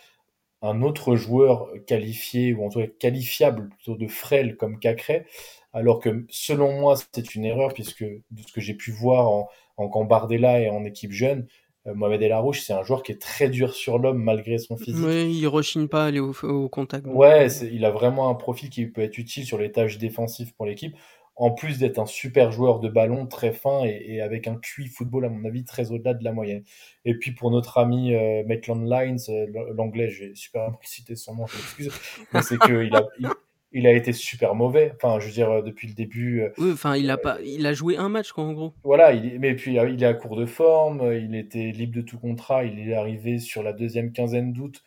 un 0.62 0.82
autre 0.82 1.15
joueur 1.15 1.69
qualifié 1.88 2.54
ou 2.54 2.65
en 2.65 2.69
tout 2.69 2.80
cas 2.80 2.88
qualifiable 2.88 3.69
plutôt 3.69 3.95
de 3.95 4.08
frêle 4.08 4.56
comme 4.56 4.80
Cacré, 4.80 5.25
alors 5.73 5.99
que 5.99 6.25
selon 6.30 6.80
moi 6.80 6.95
c'est 7.13 7.36
une 7.36 7.45
erreur 7.45 7.73
puisque 7.73 8.04
de 8.04 8.41
ce 8.45 8.54
que 8.54 8.62
j'ai 8.62 8.75
pu 8.75 8.91
voir 8.91 9.30
en, 9.30 9.49
en 9.78 9.88
Gambardella 9.88 10.62
et 10.62 10.69
en 10.69 10.86
équipe 10.86 11.12
jeune, 11.12 11.47
Mohamed 11.95 12.21
El 12.21 12.32
Arouche 12.32 12.62
c'est 12.62 12.73
un 12.73 12.84
joueur 12.84 13.04
qui 13.04 13.12
est 13.12 13.21
très 13.21 13.49
dur 13.49 13.73
sur 13.73 13.99
l'homme 13.99 14.21
malgré 14.23 14.58
son 14.58 14.78
physique. 14.78 15.06
Oui, 15.06 15.34
il 15.34 15.47
rechigne 15.47 15.88
pas 15.88 16.04
à 16.04 16.08
aller 16.08 16.19
au, 16.19 16.34
au 16.43 16.69
contact. 16.69 17.06
Ouais, 17.08 17.47
il 17.47 17.86
a 17.86 17.91
vraiment 17.91 18.30
un 18.30 18.36
profil 18.36 18.69
qui 18.69 18.86
peut 18.88 19.02
être 19.02 19.17
utile 19.17 19.45
sur 19.45 19.58
les 19.58 19.71
tâches 19.71 19.97
défensives 19.97 20.54
pour 20.56 20.65
l'équipe 20.65 20.95
en 21.39 21.52
plus 21.52 21.80
d'être 21.80 21.99
un 21.99 22.06
super 22.06 22.52
joueur 22.52 22.82
de 22.82 22.89
ballon, 22.89 23.25
très 23.25 23.54
fin 23.54 23.86
et, 23.86 24.04
et, 24.08 24.21
avec 24.21 24.45
un 24.45 24.58
QI 24.58 24.88
football, 24.88 25.23
à 25.23 25.30
mon 25.30 25.45
avis, 25.45 25.63
très 25.63 25.89
au-delà 25.91 26.13
de 26.13 26.23
la 26.23 26.34
moyenne. 26.34 26.63
Et 27.06 27.17
puis 27.17 27.32
pour 27.32 27.49
notre 27.49 27.78
ami 27.78 28.13
euh, 28.13 28.43
Maitland 28.45 28.84
Lines, 28.86 29.19
euh, 29.30 29.73
l'anglais, 29.73 30.10
j'ai 30.10 30.36
super 30.36 30.69
cité 30.82 31.15
son 31.15 31.36
nom, 31.36 31.47
je 31.47 31.56
m'excuse, 31.56 31.91
mais 32.34 32.41
c'est 32.41 32.60
qu'il 32.60 32.93
a, 32.93 33.08
il, 33.19 33.30
il, 33.71 33.88
a 33.88 33.93
été 33.93 34.13
super 34.13 34.55
mauvais. 34.55 34.93
Enfin, 34.95 35.19
je 35.19 35.27
veux 35.27 35.32
dire, 35.32 35.63
depuis 35.63 35.88
le 35.88 35.93
début. 35.93 36.41
Euh, 36.41 36.49
oui, 36.58 36.71
enfin, 36.73 36.95
il 36.95 37.10
a 37.10 37.17
pas, 37.17 37.38
il 37.43 37.65
a 37.65 37.73
joué 37.73 37.97
un 37.97 38.10
match, 38.10 38.32
quoi, 38.32 38.43
en 38.43 38.53
gros. 38.53 38.73
Voilà, 38.84 39.13
il, 39.13 39.39
mais 39.39 39.55
puis 39.55 39.75
il 39.75 40.03
est 40.03 40.08
à 40.08 40.13
court 40.13 40.36
de 40.36 40.45
forme, 40.45 41.13
il 41.13 41.36
était 41.36 41.71
libre 41.71 41.95
de 41.95 42.01
tout 42.01 42.19
contrat, 42.19 42.63
il 42.63 42.89
est 42.89 42.93
arrivé 42.93 43.39
sur 43.39 43.63
la 43.63 43.73
deuxième 43.73 44.12
quinzaine 44.12 44.53
d'août. 44.53 44.84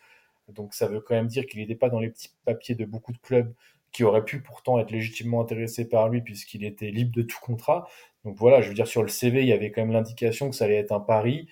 Donc 0.49 0.73
ça 0.73 0.87
veut 0.87 0.99
quand 0.99 1.15
même 1.15 1.27
dire 1.27 1.45
qu'il 1.45 1.59
n'était 1.59 1.75
pas 1.75 1.89
dans 1.89 1.99
les 1.99 2.09
petits 2.09 2.31
papiers 2.45 2.75
de 2.75 2.85
beaucoup 2.85 3.13
de 3.13 3.17
clubs 3.17 3.53
qui 3.91 4.03
aurait 4.03 4.25
pu 4.25 4.41
pourtant 4.41 4.79
être 4.79 4.91
légitimement 4.91 5.41
intéressé 5.41 5.87
par 5.87 6.09
lui 6.09 6.21
puisqu'il 6.21 6.65
était 6.65 6.91
libre 6.91 7.11
de 7.15 7.21
tout 7.21 7.39
contrat. 7.41 7.87
Donc 8.25 8.35
voilà, 8.37 8.61
je 8.61 8.69
veux 8.69 8.73
dire, 8.73 8.87
sur 8.87 9.03
le 9.03 9.09
CV, 9.09 9.41
il 9.41 9.47
y 9.47 9.53
avait 9.53 9.71
quand 9.71 9.81
même 9.81 9.91
l'indication 9.91 10.49
que 10.49 10.55
ça 10.55 10.65
allait 10.65 10.77
être 10.77 10.91
un 10.91 10.99
pari, 10.99 11.47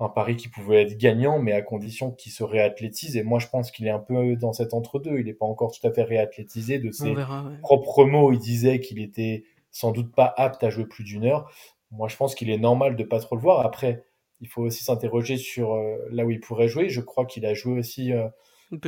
un 0.00 0.08
pari 0.08 0.36
qui 0.36 0.48
pouvait 0.48 0.82
être 0.82 0.98
gagnant, 0.98 1.38
mais 1.38 1.52
à 1.52 1.62
condition 1.62 2.10
qu'il 2.10 2.32
se 2.32 2.42
réathlétise. 2.42 3.16
Et 3.16 3.22
moi, 3.22 3.38
je 3.38 3.46
pense 3.46 3.70
qu'il 3.70 3.86
est 3.86 3.90
un 3.90 4.00
peu 4.00 4.34
dans 4.36 4.52
cet 4.52 4.74
entre-deux. 4.74 5.18
Il 5.18 5.26
n'est 5.26 5.34
pas 5.34 5.46
encore 5.46 5.72
tout 5.72 5.86
à 5.86 5.92
fait 5.92 6.02
réathlétisé. 6.02 6.78
De 6.78 6.90
ses 6.90 7.14
verra, 7.14 7.44
ouais. 7.44 7.56
propres 7.62 8.04
mots, 8.04 8.32
il 8.32 8.38
disait 8.38 8.80
qu'il 8.80 8.98
était 8.98 9.44
sans 9.70 9.92
doute 9.92 10.12
pas 10.12 10.32
apte 10.36 10.62
à 10.64 10.70
jouer 10.70 10.86
plus 10.86 11.04
d'une 11.04 11.24
heure. 11.24 11.50
Moi, 11.90 12.08
je 12.08 12.16
pense 12.16 12.34
qu'il 12.34 12.50
est 12.50 12.58
normal 12.58 12.96
de 12.96 13.04
pas 13.04 13.20
trop 13.20 13.36
le 13.36 13.42
voir. 13.42 13.64
Après, 13.64 14.04
il 14.40 14.48
faut 14.48 14.62
aussi 14.62 14.82
s'interroger 14.82 15.36
sur 15.36 15.74
euh, 15.74 15.96
là 16.10 16.24
où 16.24 16.30
il 16.30 16.40
pourrait 16.40 16.68
jouer. 16.68 16.88
Je 16.88 17.00
crois 17.00 17.24
qu'il 17.24 17.46
a 17.46 17.54
joué 17.54 17.78
aussi 17.78 18.12
euh, 18.12 18.28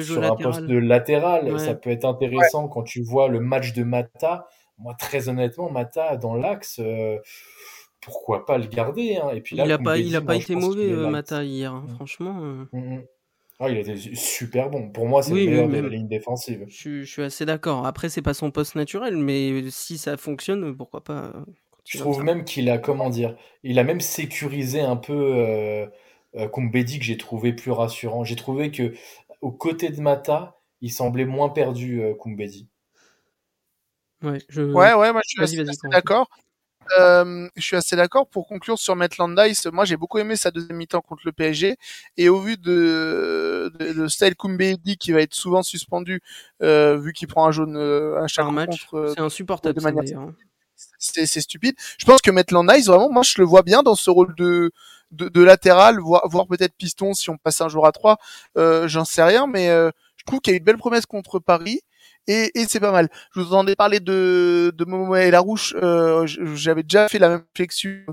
sur 0.03 0.23
un 0.23 0.35
poste 0.37 0.63
de 0.63 0.77
latéral. 0.77 1.53
Ouais. 1.53 1.59
Ça 1.59 1.75
peut 1.75 1.91
être 1.91 2.05
intéressant 2.05 2.65
ouais. 2.65 2.71
quand 2.73 2.83
tu 2.83 3.03
vois 3.03 3.29
le 3.29 3.41
match 3.41 3.73
de 3.73 3.85
Mata. 3.85 4.49
Moi, 4.79 4.95
très 4.95 5.29
honnêtement, 5.29 5.71
Mata 5.71 6.17
dans 6.17 6.35
l'axe, 6.35 6.81
euh, 6.81 7.19
pourquoi 8.07 8.47
pas 8.47 8.57
le 8.57 8.67
garder 8.67 9.17
hein. 9.17 9.31
Et 9.35 9.41
puis 9.41 9.57
là, 9.57 9.67
il 9.67 9.73
a 9.73 9.79
pas, 9.79 9.99
il 9.99 10.15
a 10.15 10.21
pas 10.21 10.37
été 10.37 10.55
mauvais 10.55 10.93
euh, 10.93 11.11
Mata 11.11 11.43
hier, 11.43 11.73
hein, 11.73 11.85
mmh. 11.89 11.95
franchement. 11.97 12.39
Euh... 12.41 12.65
Mmh. 12.73 13.03
Ah, 13.59 13.69
il 13.69 13.79
était 13.79 13.97
super 13.97 14.71
bon. 14.71 14.91
Pour 14.91 15.07
moi, 15.07 15.25
c'est 15.25 15.33
oui, 15.33 15.47
le 15.47 15.51
meilleur 15.51 15.67
oui, 15.67 15.73
de 15.73 15.81
la 15.81 15.89
ligne 15.89 16.07
défensive. 16.07 16.65
Je, 16.69 17.03
je 17.03 17.11
suis 17.11 17.23
assez 17.23 17.45
d'accord. 17.45 17.85
Après, 17.85 18.09
c'est 18.09 18.23
pas 18.23 18.35
son 18.35 18.53
poste 18.53 18.77
naturel, 18.77 19.17
mais 19.17 19.65
si 19.71 19.99
ça 19.99 20.17
fonctionne, 20.17 20.77
pourquoi 20.77 21.03
pas. 21.03 21.33
Je 21.85 21.99
trouve 21.99 22.23
même 22.23 22.45
qu'il 22.45 22.71
a, 22.71 22.79
comment 22.79 23.11
dire, 23.11 23.37
il 23.65 23.81
a 23.81 23.85
même 23.85 24.01
sécurisé 24.01 24.83
un 24.83 24.97
peu 24.97 25.15
euh, 25.15 25.87
euh, 26.37 26.49
Kumbedi 26.49 27.01
que 27.01 27.05
j'ai 27.05 27.17
trouvé 27.17 27.53
plus 27.55 27.73
rassurant. 27.73 28.23
J'ai 28.23 28.37
trouvé 28.37 28.71
que 28.71 28.95
aux 29.41 29.53
côtés 29.53 29.89
de 29.89 30.01
Mata, 30.01 30.61
il 30.81 30.93
semblait 30.93 31.25
moins 31.25 31.49
perdu, 31.49 32.03
euh, 32.03 32.15
Kumbedi. 32.15 32.69
Ouais, 34.23 34.39
je... 34.49 34.63
ouais, 34.63 34.95
ouais, 34.95 35.13
moi 35.13 35.23
je 35.25 35.45
suis 35.45 35.65
d'accord. 35.91 36.29
Euh, 36.99 37.49
je 37.57 37.63
suis 37.63 37.77
assez 37.77 37.97
d'accord. 37.97 38.29
Pour 38.29 38.47
conclure 38.47 38.79
sur 38.79 38.97
Maitland 38.97 39.39
Dice, 39.39 39.67
moi 39.67 39.85
j'ai 39.85 39.97
beaucoup 39.97 40.19
aimé 40.19 40.37
sa 40.37 40.51
deuxième 40.51 40.77
mi-temps 40.77 41.01
contre 41.01 41.23
le 41.25 41.33
PSG 41.33 41.77
et 42.17 42.29
au 42.29 42.41
vu 42.41 42.57
de, 42.57 43.73
de, 43.79 43.93
de 43.93 44.09
Style 44.09 44.35
Kumbedi 44.37 44.97
qui 44.97 45.13
va 45.13 45.21
être 45.21 45.35
souvent 45.35 45.63
suspendu 45.63 46.23
euh, 46.63 46.97
vu 46.97 47.13
qu'il 47.13 47.29
prend 47.29 47.47
un 47.47 47.53
jaune 47.53 47.77
euh, 47.77 48.23
à 48.23 48.27
chaque 48.29 48.51
match, 48.51 48.87
euh, 48.95 49.13
c'est 49.15 49.21
insupportable. 49.21 49.79
De 49.79 49.83
manière... 49.83 50.29
C'est 50.99 51.27
stupide. 51.27 51.75
Je 51.99 52.05
pense 52.05 52.21
que 52.21 52.31
Maitland 52.31 52.71
Nice, 52.71 52.87
vraiment, 52.87 53.11
moi 53.11 53.23
je 53.23 53.35
le 53.39 53.45
vois 53.45 53.63
bien 53.63 53.83
dans 53.83 53.95
ce 53.95 54.11
rôle 54.11 54.35
de 54.37 54.71
de, 55.13 55.29
de 55.29 55.41
latéral, 55.43 55.99
voire, 56.01 56.23
voire 56.29 56.47
peut-être 56.47 56.75
piston 56.77 57.15
si 57.15 57.31
on 57.31 57.37
passe 57.39 57.61
un 57.61 57.69
jour 57.69 57.87
à 57.87 57.93
trois. 57.93 58.19
Euh, 58.59 58.89
J'en 58.89 59.05
sais 59.05 59.23
rien, 59.23 59.47
mais 59.47 59.69
euh, 59.69 59.91
je 60.17 60.25
trouve 60.25 60.41
qu'il 60.41 60.53
y 60.53 60.55
a 60.55 60.57
eu 60.57 60.59
une 60.59 60.65
belle 60.65 60.79
promesse 60.79 61.07
contre 61.07 61.39
Paris. 61.39 61.81
Et, 62.29 62.51
et 62.59 62.67
c'est 62.69 62.81
pas 62.81 62.93
mal. 62.93 63.09
Je 63.35 63.41
vous 63.41 63.55
en 63.55 63.67
ai 63.67 63.77
parlé 63.77 64.01
de, 64.01 64.73
de 64.77 64.85
Momo 64.85 65.15
et. 65.17 65.33
Euh, 65.75 66.27
J'avais 66.27 66.83
déjà 66.83 67.09
fait 67.09 67.19
la 67.19 67.29
même 67.29 67.45
réflexion 67.55 68.05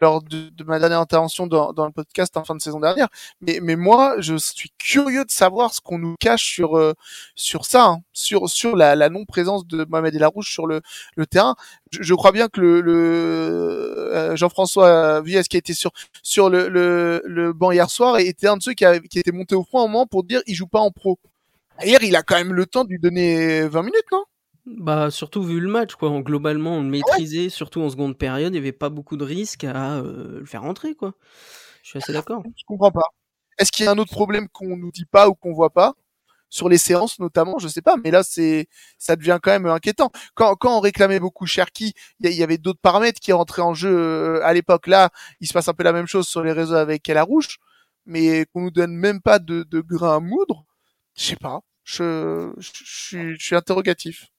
lors 0.00 0.22
de, 0.22 0.50
ma 0.64 0.78
dernière 0.78 1.00
intervention 1.00 1.46
dans, 1.46 1.72
dans, 1.72 1.86
le 1.86 1.92
podcast 1.92 2.36
en 2.36 2.44
fin 2.44 2.54
de 2.54 2.62
saison 2.62 2.80
dernière. 2.80 3.08
Mais, 3.40 3.58
mais 3.62 3.76
moi, 3.76 4.16
je 4.18 4.36
suis 4.36 4.70
curieux 4.78 5.24
de 5.24 5.30
savoir 5.30 5.74
ce 5.74 5.80
qu'on 5.80 5.98
nous 5.98 6.14
cache 6.18 6.44
sur 6.44 6.76
euh, 6.78 6.94
sur 7.34 7.64
ça, 7.66 7.84
hein, 7.86 7.98
sur 8.12 8.48
sur 8.48 8.76
la, 8.76 8.96
la 8.96 9.08
non 9.10 9.24
présence 9.26 9.66
de 9.66 9.84
Mohamed 9.88 10.14
Larouche 10.14 10.50
sur 10.52 10.66
le, 10.66 10.80
le 11.16 11.26
terrain. 11.26 11.54
Je, 11.90 12.02
je, 12.02 12.14
crois 12.14 12.32
bien 12.32 12.48
que 12.48 12.60
le, 12.60 12.80
le 12.80 12.92
euh, 12.94 14.36
Jean-François 14.36 15.20
Vies 15.22 15.42
qui 15.48 15.56
a 15.56 15.58
été 15.58 15.74
sur 15.74 15.90
sur 16.22 16.48
le, 16.50 16.68
le, 16.68 17.22
le 17.26 17.52
banc 17.52 17.70
hier 17.72 17.90
soir 17.90 18.18
était 18.18 18.48
un 18.48 18.56
de 18.56 18.62
ceux 18.62 18.72
qui, 18.74 18.84
a, 18.84 18.98
qui 19.00 19.18
était 19.18 19.32
monté 19.32 19.54
au 19.54 19.64
front 19.64 19.80
un 19.84 19.88
moment 19.88 20.06
pour 20.06 20.24
dire 20.24 20.40
il 20.46 20.54
joue 20.54 20.66
pas 20.66 20.80
en 20.80 20.90
pro. 20.90 21.18
Hier, 21.82 22.02
il 22.02 22.16
a 22.16 22.22
quand 22.22 22.36
même 22.36 22.52
le 22.52 22.66
temps 22.66 22.84
de 22.84 22.90
lui 22.90 22.98
donner 22.98 23.66
20 23.66 23.82
minutes, 23.82 24.06
non? 24.12 24.24
Bah 24.66 25.10
surtout 25.10 25.42
vu 25.42 25.58
le 25.58 25.68
match 25.68 25.94
quoi, 25.94 26.10
globalement 26.20 26.76
on 26.76 26.82
le 26.82 26.88
maîtrisait, 26.88 27.44
ouais? 27.44 27.48
surtout 27.48 27.80
en 27.80 27.88
seconde 27.88 28.16
période, 28.18 28.52
il 28.52 28.52
n'y 28.52 28.58
avait 28.58 28.72
pas 28.72 28.90
beaucoup 28.90 29.16
de 29.16 29.24
risques 29.24 29.64
à 29.64 29.96
euh, 29.96 30.40
le 30.40 30.46
faire 30.46 30.64
entrer 30.64 30.94
quoi. 30.94 31.14
Je 31.82 31.88
suis 31.90 31.98
assez 31.98 32.12
d'accord. 32.12 32.42
Je 32.44 32.64
comprends 32.66 32.90
pas. 32.90 33.06
Est-ce 33.58 33.72
qu'il 33.72 33.86
y 33.86 33.88
a 33.88 33.92
un 33.92 33.98
autre 33.98 34.12
problème 34.12 34.48
qu'on 34.48 34.76
nous 34.76 34.92
dit 34.92 35.06
pas 35.06 35.28
ou 35.28 35.34
qu'on 35.34 35.52
voit 35.54 35.70
pas? 35.70 35.94
Sur 36.50 36.68
les 36.68 36.78
séances 36.78 37.18
notamment, 37.20 37.58
je 37.58 37.68
sais 37.68 37.82
pas, 37.82 37.96
mais 38.04 38.10
là 38.10 38.22
c'est 38.22 38.68
ça 38.98 39.16
devient 39.16 39.38
quand 39.42 39.50
même 39.50 39.66
inquiétant. 39.66 40.10
Quand 40.34 40.54
quand 40.56 40.76
on 40.76 40.80
réclamait 40.80 41.20
beaucoup 41.20 41.46
Cherki, 41.46 41.94
il 42.20 42.30
y, 42.30 42.34
y, 42.34 42.42
avait 42.42 42.58
d'autres 42.58 42.80
paramètres 42.80 43.20
qui 43.20 43.32
rentraient 43.32 43.62
en 43.62 43.74
jeu 43.74 43.90
euh, 43.90 44.44
à 44.44 44.52
l'époque. 44.52 44.86
Là, 44.88 45.10
il 45.40 45.48
se 45.48 45.52
passe 45.54 45.68
un 45.68 45.74
peu 45.74 45.84
la 45.84 45.92
même 45.92 46.06
chose 46.06 46.28
sur 46.28 46.42
les 46.42 46.52
réseaux 46.52 46.74
avec 46.74 47.10
Rouge, 47.26 47.58
mais 48.06 48.46
qu'on 48.52 48.62
nous 48.62 48.70
donne 48.70 48.94
même 48.94 49.20
pas 49.22 49.38
de, 49.38 49.62
de 49.64 49.80
grain 49.80 50.16
à 50.16 50.20
moudre, 50.20 50.66
je 51.16 51.24
sais 51.24 51.36
pas 51.36 51.62
je, 51.84 52.52
je, 52.58 53.34
je 53.34 53.44
suis 53.44 53.56
interrogatif. 53.56 54.30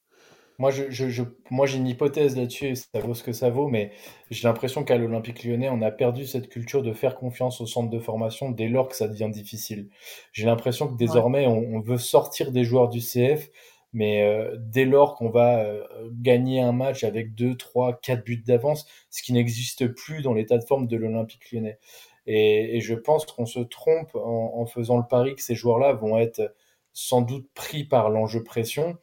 Moi, 0.61 0.69
je, 0.69 0.91
je, 0.91 1.23
moi, 1.49 1.65
j'ai 1.65 1.77
une 1.77 1.87
hypothèse 1.87 2.37
là-dessus, 2.37 2.75
ça 2.75 2.99
vaut 2.99 3.15
ce 3.15 3.23
que 3.23 3.31
ça 3.31 3.49
vaut, 3.49 3.67
mais 3.67 3.91
j'ai 4.29 4.47
l'impression 4.47 4.83
qu'à 4.83 4.95
l'Olympique 4.95 5.43
lyonnais, 5.43 5.69
on 5.71 5.81
a 5.81 5.89
perdu 5.89 6.27
cette 6.27 6.49
culture 6.49 6.83
de 6.83 6.93
faire 6.93 7.15
confiance 7.15 7.61
au 7.61 7.65
centre 7.65 7.89
de 7.89 7.97
formation 7.97 8.51
dès 8.51 8.67
lors 8.67 8.87
que 8.87 8.95
ça 8.95 9.07
devient 9.07 9.29
difficile. 9.31 9.89
J'ai 10.33 10.45
l'impression 10.45 10.87
que 10.87 10.95
désormais, 10.97 11.47
on, 11.47 11.79
veut 11.79 11.97
sortir 11.97 12.51
des 12.51 12.63
joueurs 12.63 12.89
du 12.89 12.99
CF, 12.99 13.49
mais 13.91 14.21
euh, 14.21 14.55
dès 14.59 14.85
lors 14.85 15.15
qu'on 15.15 15.31
va 15.31 15.61
euh, 15.61 15.83
gagner 16.11 16.61
un 16.61 16.73
match 16.73 17.03
avec 17.03 17.33
2, 17.33 17.55
3, 17.55 17.99
4 17.99 18.23
buts 18.23 18.43
d'avance, 18.45 18.85
ce 19.09 19.23
qui 19.23 19.33
n'existe 19.33 19.87
plus 19.87 20.21
dans 20.21 20.35
l'état 20.35 20.59
de 20.59 20.63
forme 20.63 20.85
de 20.85 20.95
l'Olympique 20.95 21.51
lyonnais. 21.51 21.79
Et, 22.27 22.77
et, 22.77 22.81
je 22.81 22.93
pense 22.93 23.25
qu'on 23.25 23.47
se 23.47 23.61
trompe 23.61 24.13
en, 24.13 24.59
en 24.59 24.65
faisant 24.67 24.97
le 24.97 25.07
pari 25.09 25.33
que 25.33 25.41
ces 25.41 25.55
joueurs-là 25.55 25.93
vont 25.93 26.19
être 26.19 26.53
sans 26.93 27.21
doute 27.21 27.47
pris 27.53 27.83
par 27.83 28.09
l'enjeu 28.09 28.43
pression 28.43 28.97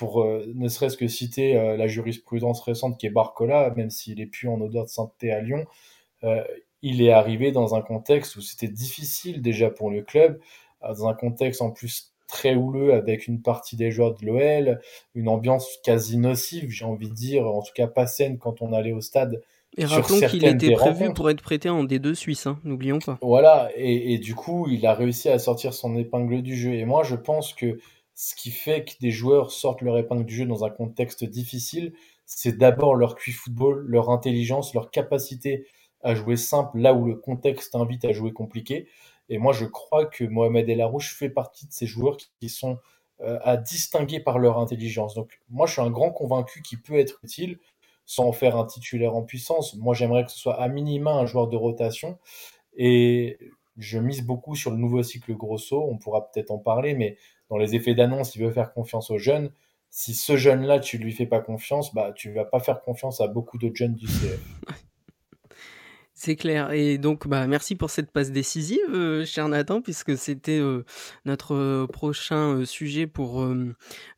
pour 0.00 0.22
euh, 0.22 0.50
ne 0.54 0.68
serait-ce 0.68 0.96
que 0.96 1.08
citer 1.08 1.58
euh, 1.58 1.76
la 1.76 1.86
jurisprudence 1.86 2.62
récente 2.62 2.98
qui 2.98 3.06
est 3.06 3.10
Barcola, 3.10 3.70
même 3.76 3.90
s'il 3.90 4.18
est 4.20 4.26
plus 4.26 4.48
en 4.48 4.58
odeur 4.60 4.84
de 4.84 4.88
sainteté 4.88 5.30
à 5.30 5.42
Lyon, 5.42 5.66
euh, 6.24 6.42
il 6.80 7.02
est 7.02 7.12
arrivé 7.12 7.52
dans 7.52 7.74
un 7.74 7.82
contexte 7.82 8.36
où 8.36 8.40
c'était 8.40 8.68
difficile 8.68 9.42
déjà 9.42 9.68
pour 9.68 9.90
le 9.90 10.00
club, 10.00 10.40
dans 10.80 11.06
un 11.06 11.12
contexte 11.12 11.60
en 11.60 11.70
plus 11.70 12.14
très 12.26 12.54
houleux 12.54 12.94
avec 12.94 13.26
une 13.26 13.42
partie 13.42 13.76
des 13.76 13.90
joueurs 13.90 14.14
de 14.14 14.24
l'OL, 14.24 14.80
une 15.14 15.28
ambiance 15.28 15.78
quasi 15.84 16.16
nocive, 16.16 16.70
j'ai 16.70 16.86
envie 16.86 17.10
de 17.10 17.14
dire, 17.14 17.46
en 17.46 17.60
tout 17.60 17.72
cas 17.74 17.86
pas 17.86 18.06
saine 18.06 18.38
quand 18.38 18.62
on 18.62 18.72
allait 18.72 18.92
au 18.92 19.02
stade. 19.02 19.42
Et 19.76 19.84
rappelons 19.84 20.20
qu'il 20.28 20.44
était 20.44 20.72
prévu 20.72 21.12
pour 21.12 21.30
être 21.30 21.42
prêté 21.42 21.68
en 21.68 21.84
D2 21.84 22.14
suisse, 22.14 22.46
hein, 22.46 22.58
n'oublions 22.64 22.98
pas. 22.98 23.18
Voilà, 23.22 23.70
et, 23.76 24.14
et, 24.14 24.18
du 24.18 24.34
coup, 24.34 24.66
il 24.68 24.84
a 24.84 24.94
réussi 24.94 25.28
à 25.28 25.38
sortir 25.38 25.74
son 25.74 25.96
épingle 25.96 26.42
du 26.42 26.56
jeu. 26.56 26.74
Et 26.74 26.84
moi, 26.84 27.04
je 27.04 27.14
pense 27.14 27.54
que 27.54 27.78
ce 28.14 28.34
qui 28.34 28.50
fait 28.50 28.84
que 28.84 28.92
des 29.00 29.10
joueurs 29.10 29.50
sortent 29.50 29.80
leur 29.80 29.96
épingle 29.96 30.24
du 30.24 30.34
jeu 30.34 30.44
dans 30.44 30.64
un 30.64 30.70
contexte 30.70 31.24
difficile, 31.24 31.94
c'est 32.26 32.58
d'abord 32.58 32.94
leur 32.94 33.14
QI 33.16 33.32
football, 33.32 33.84
leur 33.86 34.10
intelligence, 34.10 34.74
leur 34.74 34.90
capacité 34.90 35.66
à 36.02 36.14
jouer 36.14 36.36
simple 36.36 36.78
là 36.78 36.94
où 36.94 37.06
le 37.06 37.14
contexte 37.14 37.74
invite 37.74 38.04
à 38.04 38.12
jouer 38.12 38.32
compliqué. 38.32 38.88
Et 39.28 39.38
moi, 39.38 39.52
je 39.52 39.64
crois 39.64 40.06
que 40.06 40.24
Mohamed 40.24 40.68
El 40.68 40.80
Arouche 40.80 41.14
fait 41.14 41.30
partie 41.30 41.66
de 41.66 41.72
ces 41.72 41.86
joueurs 41.86 42.16
qui 42.40 42.48
sont 42.48 42.78
euh, 43.20 43.38
à 43.42 43.56
distinguer 43.56 44.20
par 44.20 44.38
leur 44.38 44.58
intelligence. 44.58 45.14
Donc, 45.14 45.40
moi, 45.48 45.66
je 45.66 45.72
suis 45.72 45.82
un 45.82 45.90
grand 45.90 46.10
convaincu 46.10 46.62
qui 46.62 46.76
peut 46.76 46.98
être 46.98 47.20
utile 47.22 47.58
sans 48.10 48.24
en 48.24 48.32
faire 48.32 48.56
un 48.56 48.64
titulaire 48.64 49.14
en 49.14 49.22
puissance. 49.22 49.76
Moi, 49.76 49.94
j'aimerais 49.94 50.24
que 50.24 50.32
ce 50.32 50.38
soit 50.38 50.60
à 50.60 50.66
minima 50.66 51.12
un 51.12 51.26
joueur 51.26 51.46
de 51.46 51.56
rotation. 51.56 52.18
Et 52.76 53.38
je 53.76 54.00
mise 54.00 54.26
beaucoup 54.26 54.56
sur 54.56 54.72
le 54.72 54.78
nouveau 54.78 55.04
cycle 55.04 55.32
Grosso. 55.36 55.80
On 55.88 55.96
pourra 55.96 56.28
peut-être 56.28 56.50
en 56.50 56.58
parler, 56.58 56.94
mais 56.94 57.16
dans 57.50 57.56
les 57.56 57.76
effets 57.76 57.94
d'annonce, 57.94 58.34
il 58.34 58.42
veut 58.42 58.50
faire 58.50 58.72
confiance 58.72 59.12
aux 59.12 59.18
jeunes. 59.18 59.52
Si 59.90 60.14
ce 60.14 60.36
jeune-là, 60.36 60.80
tu 60.80 60.98
lui 60.98 61.12
fais 61.12 61.26
pas 61.26 61.38
confiance, 61.38 61.94
bah, 61.94 62.10
tu 62.12 62.32
vas 62.32 62.44
pas 62.44 62.58
faire 62.58 62.80
confiance 62.80 63.20
à 63.20 63.28
beaucoup 63.28 63.58
d'autres 63.58 63.76
jeunes 63.76 63.94
du 63.94 64.06
CF. 64.06 64.40
C'est 66.22 66.36
clair. 66.36 66.70
Et 66.72 66.98
donc, 66.98 67.26
bah, 67.26 67.46
merci 67.46 67.76
pour 67.76 67.88
cette 67.88 68.10
passe 68.10 68.30
décisive, 68.30 68.78
euh, 68.90 69.24
cher 69.24 69.48
Nathan, 69.48 69.80
puisque 69.80 70.18
c'était 70.18 70.58
euh, 70.58 70.84
notre 71.24 71.54
euh, 71.54 71.86
prochain 71.86 72.66
sujet 72.66 73.06
pour 73.06 73.42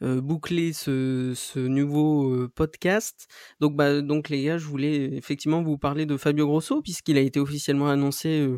boucler 0.01 0.73
ce, 0.73 1.33
ce 1.37 1.61
nouveau 1.61 2.49
podcast. 2.57 3.29
Donc, 3.61 3.77
bah, 3.77 4.01
donc, 4.01 4.31
les 4.31 4.43
gars, 4.43 4.59
je 4.59 4.67
voulais 4.67 5.17
effectivement 5.17 5.63
vous 5.63 5.79
parler 5.79 6.05
de 6.05 6.17
Fabio 6.17 6.49
Grosso, 6.49 6.83
puisqu'il 6.83 7.17
a 7.19 7.21
été 7.21 7.39
officiellement 7.39 7.89
annoncé 7.89 8.49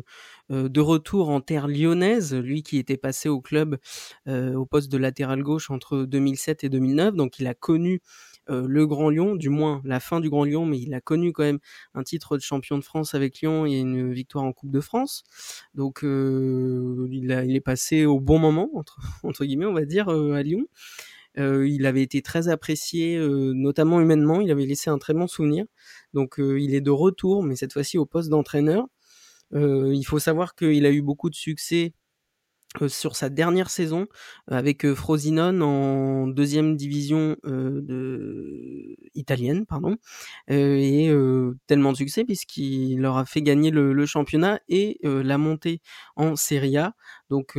de 0.49 0.81
retour 0.81 1.29
en 1.29 1.39
terre 1.39 1.67
lyonnaise, 1.67 2.33
lui 2.33 2.63
qui 2.63 2.79
était 2.79 2.97
passé 2.97 3.29
au 3.29 3.41
club 3.41 3.77
au 4.27 4.65
poste 4.65 4.91
de 4.91 4.97
latéral 4.97 5.43
gauche 5.43 5.69
entre 5.69 5.99
2007 6.05 6.63
et 6.63 6.69
2009. 6.69 7.13
Donc, 7.13 7.37
il 7.37 7.45
a 7.45 7.53
connu 7.53 8.01
euh, 8.49 8.65
le 8.67 8.85
Grand 8.85 9.09
Lyon, 9.09 9.35
du 9.35 9.49
moins 9.49 9.81
la 9.83 9.99
fin 9.99 10.19
du 10.19 10.29
Grand 10.29 10.43
Lyon, 10.43 10.65
mais 10.65 10.79
il 10.79 10.93
a 10.93 11.01
connu 11.01 11.33
quand 11.33 11.43
même 11.43 11.59
un 11.93 12.03
titre 12.03 12.37
de 12.37 12.41
champion 12.41 12.77
de 12.77 12.83
France 12.83 13.13
avec 13.15 13.41
Lyon 13.41 13.65
et 13.65 13.79
une 13.79 14.13
victoire 14.13 14.43
en 14.43 14.53
Coupe 14.53 14.71
de 14.71 14.79
France. 14.79 15.23
Donc 15.73 16.03
euh, 16.03 17.07
il, 17.11 17.31
est 17.31 17.61
passé 17.61 18.05
au 18.05 18.19
bon 18.19 18.39
moment, 18.39 18.69
entre, 19.23 19.45
guillemets, 19.45 19.65
on 19.65 19.73
va 19.73 19.85
dire, 19.85 20.09
euh, 20.09 20.33
à 20.33 20.43
Lyon. 20.43 20.65
il 21.37 21.85
avait 21.85 22.03
été 22.03 22.21
très 22.21 22.47
apprécié, 22.47 23.19
notamment 23.19 23.99
humainement. 23.99 24.41
Il 24.41 24.51
avait 24.51 24.65
laissé 24.65 24.89
un 24.89 24.97
très 24.97 25.13
bon 25.13 25.27
souvenir. 25.27 25.65
Donc 26.13 26.35
il 26.39 26.75
est 26.75 26.81
de 26.81 26.91
retour, 26.91 27.43
mais 27.43 27.55
cette 27.55 27.73
fois-ci 27.73 27.97
au 27.97 28.05
poste 28.05 28.29
d'entraîneur. 28.29 28.87
il 29.53 30.03
faut 30.05 30.19
savoir 30.19 30.55
qu'il 30.55 30.85
a 30.85 30.91
eu 30.91 31.01
beaucoup 31.01 31.29
de 31.29 31.35
succès 31.35 31.93
sur 32.87 33.15
sa 33.15 33.29
dernière 33.29 33.69
saison 33.69 34.07
avec 34.47 34.85
euh, 34.85 34.95
Frosinone 34.95 35.61
en 35.61 36.27
deuxième 36.27 36.75
division 36.75 37.35
euh, 37.45 38.95
italienne 39.15 39.65
pardon 39.65 39.97
et 40.47 41.11
tellement 41.67 41.91
de 41.91 41.97
succès 41.97 42.25
puisqu'il 42.25 42.99
leur 42.99 43.17
a 43.17 43.25
fait 43.25 43.41
gagner 43.41 43.71
le, 43.71 43.93
le 43.93 44.05
championnat 44.05 44.59
et 44.69 44.99
la 45.03 45.37
montée 45.37 45.81
en 46.15 46.35
Serie 46.35 46.77
A. 46.77 46.93
Donc 47.29 47.57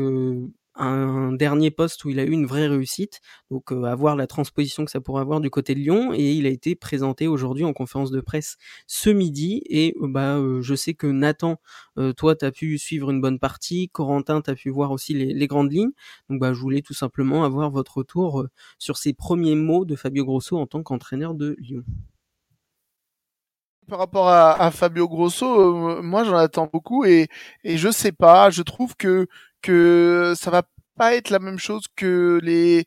un 0.76 1.32
dernier 1.32 1.70
poste 1.70 2.04
où 2.04 2.10
il 2.10 2.20
a 2.20 2.24
eu 2.24 2.30
une 2.30 2.46
vraie 2.46 2.66
réussite, 2.66 3.20
donc 3.50 3.72
euh, 3.72 3.84
à 3.84 3.94
voir 3.94 4.16
la 4.16 4.26
transposition 4.26 4.84
que 4.84 4.90
ça 4.90 5.00
pourrait 5.00 5.22
avoir 5.22 5.40
du 5.40 5.50
côté 5.50 5.74
de 5.74 5.80
Lyon, 5.80 6.12
et 6.14 6.32
il 6.32 6.46
a 6.46 6.50
été 6.50 6.74
présenté 6.74 7.26
aujourd'hui 7.26 7.64
en 7.64 7.72
conférence 7.72 8.10
de 8.10 8.20
presse 8.20 8.56
ce 8.86 9.10
midi, 9.10 9.62
et 9.66 9.94
euh, 10.02 10.08
bah 10.08 10.36
euh, 10.36 10.60
je 10.62 10.74
sais 10.74 10.94
que 10.94 11.06
Nathan, 11.06 11.56
toi 12.16 12.36
tu 12.36 12.44
as 12.44 12.52
pu 12.52 12.78
suivre 12.78 13.10
une 13.10 13.20
bonne 13.20 13.38
partie, 13.38 13.88
Corentin 13.88 14.42
tu 14.42 14.50
as 14.50 14.54
pu 14.54 14.70
voir 14.70 14.90
aussi 14.90 15.14
les, 15.14 15.32
les, 15.32 15.46
grandes 15.46 15.72
lignes, 15.72 15.92
donc 16.28 16.40
bah 16.40 16.52
je 16.52 16.60
voulais 16.60 16.82
tout 16.82 16.94
simplement 16.94 17.44
avoir 17.44 17.70
votre 17.70 17.98
retour 17.98 18.46
sur 18.78 18.96
ces 18.96 19.12
premiers 19.14 19.54
mots 19.54 19.84
de 19.84 19.96
Fabio 19.96 20.24
Grosso 20.24 20.56
en 20.58 20.66
tant 20.66 20.82
qu'entraîneur 20.82 21.34
de 21.34 21.56
Lyon. 21.58 21.84
Par 23.88 24.00
rapport 24.00 24.28
à, 24.28 24.60
à 24.60 24.72
Fabio 24.72 25.08
Grosso, 25.08 26.02
moi 26.02 26.24
j'en 26.24 26.36
attends 26.36 26.68
beaucoup 26.70 27.04
et, 27.04 27.28
et 27.62 27.78
je 27.78 27.88
sais 27.88 28.10
pas, 28.10 28.50
je 28.50 28.62
trouve 28.62 28.96
que 28.96 29.28
que 29.62 30.34
ça 30.38 30.50
va 30.50 30.62
pas 30.96 31.14
être 31.14 31.30
la 31.30 31.38
même 31.38 31.58
chose 31.58 31.84
que 31.96 32.40
les 32.42 32.84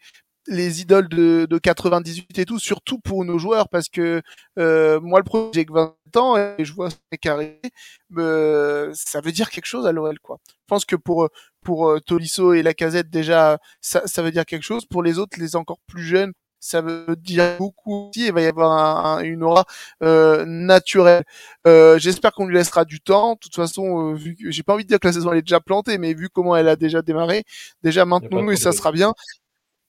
les 0.48 0.82
idoles 0.82 1.10
de, 1.10 1.46
de 1.50 1.58
98 1.60 2.40
et 2.40 2.46
tout, 2.46 2.58
surtout 2.60 3.00
pour 3.00 3.24
nos 3.26 3.38
joueurs, 3.38 3.70
parce 3.70 3.88
que 3.90 4.22
euh, 4.58 5.00
moi 5.02 5.20
le 5.20 5.24
premier 5.24 5.52
j'ai 5.54 5.66
que 5.66 5.74
20 5.74 5.96
ans 6.16 6.38
et 6.38 6.66
je 6.66 6.74
vois 6.74 6.90
ces 6.90 7.18
carrés, 7.20 7.62
euh, 8.18 8.92
ça 8.96 9.22
veut 9.22 9.32
dire 9.32 9.50
quelque 9.52 9.66
chose 9.68 9.86
à 9.86 9.92
l'OL 9.92 10.20
quoi. 10.20 10.40
Je 10.48 10.54
pense 10.68 10.86
que 10.86 10.96
pour 10.96 11.30
pour 11.62 11.90
euh, 11.90 12.00
Tolisso 12.00 12.54
et 12.54 12.64
la 12.64 12.74
Casette 12.74 13.10
déjà 13.10 13.60
ça, 13.82 14.02
ça 14.08 14.22
veut 14.24 14.32
dire 14.32 14.46
quelque 14.46 14.64
chose. 14.64 14.86
Pour 14.86 15.04
les 15.04 15.20
autres, 15.20 15.40
les 15.40 15.56
encore 15.56 15.80
plus 15.88 16.04
jeunes, 16.04 16.34
ça 16.60 16.82
veut 16.82 17.16
dire 17.16 17.58
beaucoup 17.58 18.10
aussi. 18.10 18.28
Il 18.28 18.34
va 18.34 18.42
y 18.42 18.46
avoir 18.46 19.20
une 19.22 19.44
aura 19.44 19.66
euh, 20.04 20.46
naturelle. 20.46 21.24
Euh, 21.68 21.98
J'espère 22.00 22.34
qu'on 22.34 22.46
lui 22.46 22.56
laissera 22.56 22.86
du 22.86 23.00
temps. 23.00 23.34
De 23.34 23.40
toute 23.40 23.56
façon, 23.56 24.12
euh, 24.12 24.16
vu 24.16 24.36
que 24.36 24.52
j'ai 24.52 24.64
pas 24.64 24.74
envie 24.74 24.84
de 24.84 24.90
dire 24.90 25.00
que 25.00 25.08
la 25.08 25.14
saison 25.14 25.32
elle 25.32 25.40
est 25.40 25.44
déjà 25.44 25.60
plantée, 25.60 25.98
mais 25.98 26.14
vu 26.14 26.30
comment 26.30 26.56
elle 26.56 26.68
a 26.70 26.76
déjà 26.76 27.02
démarré, 27.02 27.44
déjà 27.84 28.06
maintenons-nous 28.06 28.52
et 28.52 28.56
ça 28.58 28.72
sera 28.72 28.92
bien. 28.92 29.14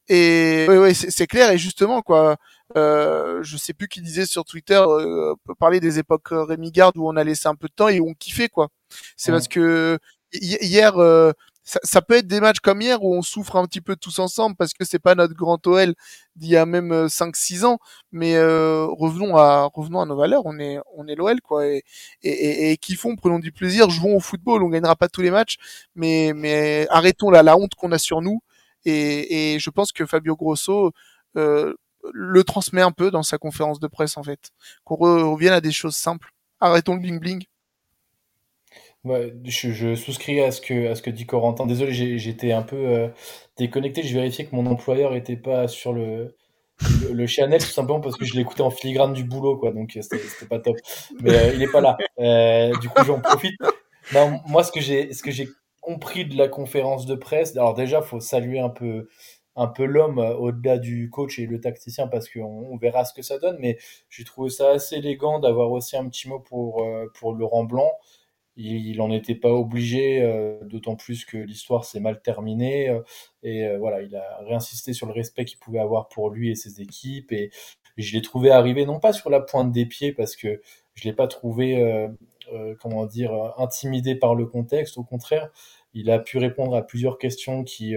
Et 0.08 0.66
oui, 0.68 0.76
ouais, 0.78 0.94
c'est 0.94 1.26
clair. 1.28 1.50
Et 1.52 1.58
justement, 1.58 2.02
quoi, 2.02 2.36
euh, 2.76 3.42
je 3.42 3.56
sais 3.56 3.72
plus 3.72 3.86
qui 3.88 4.00
disait 4.02 4.26
sur 4.26 4.44
Twitter, 4.44 4.82
euh, 4.84 5.34
parler 5.58 5.78
des 5.80 5.98
époques 6.00 6.32
euh, 6.32 6.42
Rémi 6.44 6.72
Garde 6.72 6.96
où 6.96 7.08
on 7.08 7.16
a 7.16 7.22
laissé 7.24 7.48
un 7.48 7.54
peu 7.54 7.68
de 7.68 7.72
temps 7.74 7.88
et 7.88 8.00
on 8.00 8.14
kiffait, 8.14 8.48
quoi. 8.48 8.68
C'est 9.16 9.30
parce 9.32 9.46
que 9.48 9.98
hier, 10.32 10.98
euh, 10.98 11.32
ça, 11.62 12.02
peut 12.02 12.14
être 12.14 12.26
des 12.26 12.40
matchs 12.40 12.60
comme 12.60 12.80
hier 12.80 13.02
où 13.02 13.14
on 13.14 13.22
souffre 13.22 13.56
un 13.56 13.66
petit 13.66 13.80
peu 13.80 13.96
tous 13.96 14.18
ensemble 14.18 14.56
parce 14.56 14.72
que 14.72 14.84
c'est 14.84 14.98
pas 14.98 15.14
notre 15.14 15.34
grand 15.34 15.64
OL 15.66 15.94
d'il 16.36 16.48
y 16.50 16.56
a 16.56 16.66
même 16.66 17.06
5-6 17.06 17.62
euh, 17.62 17.66
ans, 17.66 17.78
mais 18.12 18.36
euh, 18.36 18.86
revenons 18.86 19.36
à 19.36 19.70
revenons 19.72 20.00
à 20.00 20.06
nos 20.06 20.16
valeurs. 20.16 20.42
On 20.46 20.58
est 20.58 20.78
on 20.96 21.06
est 21.06 21.14
l'OL 21.14 21.40
quoi 21.40 21.66
et 21.66 21.84
et, 22.22 22.72
et, 22.72 22.76
kiffons, 22.78 23.16
prenons 23.16 23.38
du 23.38 23.52
plaisir, 23.52 23.90
jouons 23.90 24.16
au 24.16 24.20
football. 24.20 24.62
On 24.62 24.68
gagnera 24.68 24.96
pas 24.96 25.08
tous 25.08 25.22
les 25.22 25.30
matchs, 25.30 25.56
mais 25.94 26.32
mais 26.34 26.86
arrêtons 26.90 27.30
là 27.30 27.42
la 27.42 27.56
honte 27.56 27.74
qu'on 27.74 27.92
a 27.92 27.98
sur 27.98 28.22
nous 28.22 28.42
et, 28.84 29.54
et 29.54 29.58
je 29.58 29.70
pense 29.70 29.92
que 29.92 30.06
Fabio 30.06 30.36
Grosso 30.36 30.92
euh, 31.36 31.74
le 32.12 32.44
transmet 32.44 32.82
un 32.82 32.92
peu 32.92 33.10
dans 33.10 33.22
sa 33.22 33.38
conférence 33.38 33.80
de 33.80 33.86
presse 33.86 34.16
en 34.16 34.22
fait, 34.22 34.50
qu'on 34.84 34.96
revienne 34.96 35.52
à 35.52 35.60
des 35.60 35.72
choses 35.72 35.96
simples. 35.96 36.32
Arrêtons 36.60 36.94
le 36.94 37.00
bling 37.00 37.20
bling. 37.20 37.44
Ouais, 39.04 39.32
je, 39.44 39.94
souscris 39.94 40.40
à 40.40 40.50
ce 40.50 40.60
que 40.60 40.90
à 40.90 40.94
ce 40.94 41.00
que 41.00 41.08
dit 41.08 41.24
Corentin. 41.24 41.64
Désolé, 41.64 42.18
j'étais 42.18 42.52
un 42.52 42.60
peu 42.62 42.76
euh, 42.76 43.08
déconnecté. 43.56 44.02
Je 44.02 44.12
vérifiais 44.14 44.44
que 44.44 44.54
mon 44.54 44.66
employeur 44.66 45.14
était 45.14 45.38
pas 45.38 45.68
sur 45.68 45.94
le 45.94 46.36
le, 47.12 47.26
channel 47.26 47.60
tout 47.60 47.66
simplement 47.66 48.00
parce 48.00 48.16
que 48.16 48.24
je 48.24 48.34
l'écoutais 48.36 48.62
en 48.62 48.70
filigrane 48.70 49.12
du 49.14 49.24
boulot, 49.24 49.56
quoi. 49.56 49.72
Donc 49.72 49.96
c'était 49.98 50.46
pas 50.46 50.58
top. 50.58 50.76
Mais 51.22 51.34
euh, 51.34 51.54
il 51.54 51.62
est 51.62 51.72
pas 51.72 51.80
là. 51.80 51.96
Euh, 52.18 52.72
du 52.80 52.90
coup, 52.90 53.02
j'en 53.04 53.20
profite. 53.20 53.54
Non, 54.14 54.40
moi, 54.46 54.64
ce 54.64 54.72
que 54.72 54.80
j'ai 54.80 55.12
ce 55.14 55.22
que 55.22 55.30
j'ai 55.30 55.48
compris 55.80 56.26
de 56.26 56.36
la 56.36 56.48
conférence 56.48 57.06
de 57.06 57.14
presse. 57.14 57.56
Alors 57.56 57.74
déjà, 57.74 58.02
faut 58.02 58.20
saluer 58.20 58.60
un 58.60 58.70
peu 58.70 59.08
un 59.56 59.66
peu 59.66 59.84
l'homme 59.84 60.18
au-delà 60.18 60.78
du 60.78 61.08
coach 61.10 61.38
et 61.38 61.46
le 61.46 61.60
tacticien 61.60 62.06
parce 62.06 62.28
qu'on 62.28 62.68
on 62.70 62.76
verra 62.76 63.06
ce 63.06 63.14
que 63.14 63.22
ça 63.22 63.38
donne. 63.38 63.56
Mais 63.60 63.78
j'ai 64.10 64.24
trouvé 64.24 64.50
ça 64.50 64.70
assez 64.72 64.96
élégant 64.96 65.38
d'avoir 65.38 65.70
aussi 65.70 65.96
un 65.96 66.06
petit 66.08 66.28
mot 66.28 66.40
pour 66.40 66.86
pour 67.14 67.34
Laurent 67.34 67.64
Blanc 67.64 67.92
il 68.56 68.96
n'en 68.98 69.10
était 69.10 69.34
pas 69.34 69.50
obligé, 69.50 70.22
d'autant 70.64 70.96
plus 70.96 71.24
que 71.24 71.38
l'histoire 71.38 71.84
s'est 71.84 72.00
mal 72.00 72.20
terminée. 72.20 72.94
et 73.42 73.76
voilà, 73.78 74.02
il 74.02 74.14
a 74.16 74.38
réinsisté 74.42 74.92
sur 74.92 75.06
le 75.06 75.12
respect 75.12 75.44
qu'il 75.44 75.58
pouvait 75.58 75.78
avoir 75.78 76.08
pour 76.08 76.30
lui 76.30 76.50
et 76.50 76.54
ses 76.54 76.80
équipes. 76.80 77.32
Et, 77.32 77.50
je 77.96 78.14
l'ai 78.14 78.22
trouvé 78.22 78.50
arriver 78.50 78.86
non 78.86 78.98
pas 79.00 79.12
sur 79.12 79.30
la 79.30 79.40
pointe 79.40 79.72
des 79.72 79.84
pieds 79.84 80.12
parce 80.12 80.36
que 80.36 80.60
je 80.94 81.04
l'ai 81.04 81.12
pas 81.12 81.26
trouvé, 81.26 82.08
comment 82.80 83.06
dire, 83.06 83.32
intimidé 83.58 84.14
par 84.14 84.34
le 84.34 84.46
contexte. 84.46 84.98
Au 84.98 85.04
contraire, 85.04 85.50
il 85.94 86.10
a 86.10 86.18
pu 86.18 86.38
répondre 86.38 86.74
à 86.76 86.82
plusieurs 86.82 87.18
questions 87.18 87.64
qui 87.64 87.94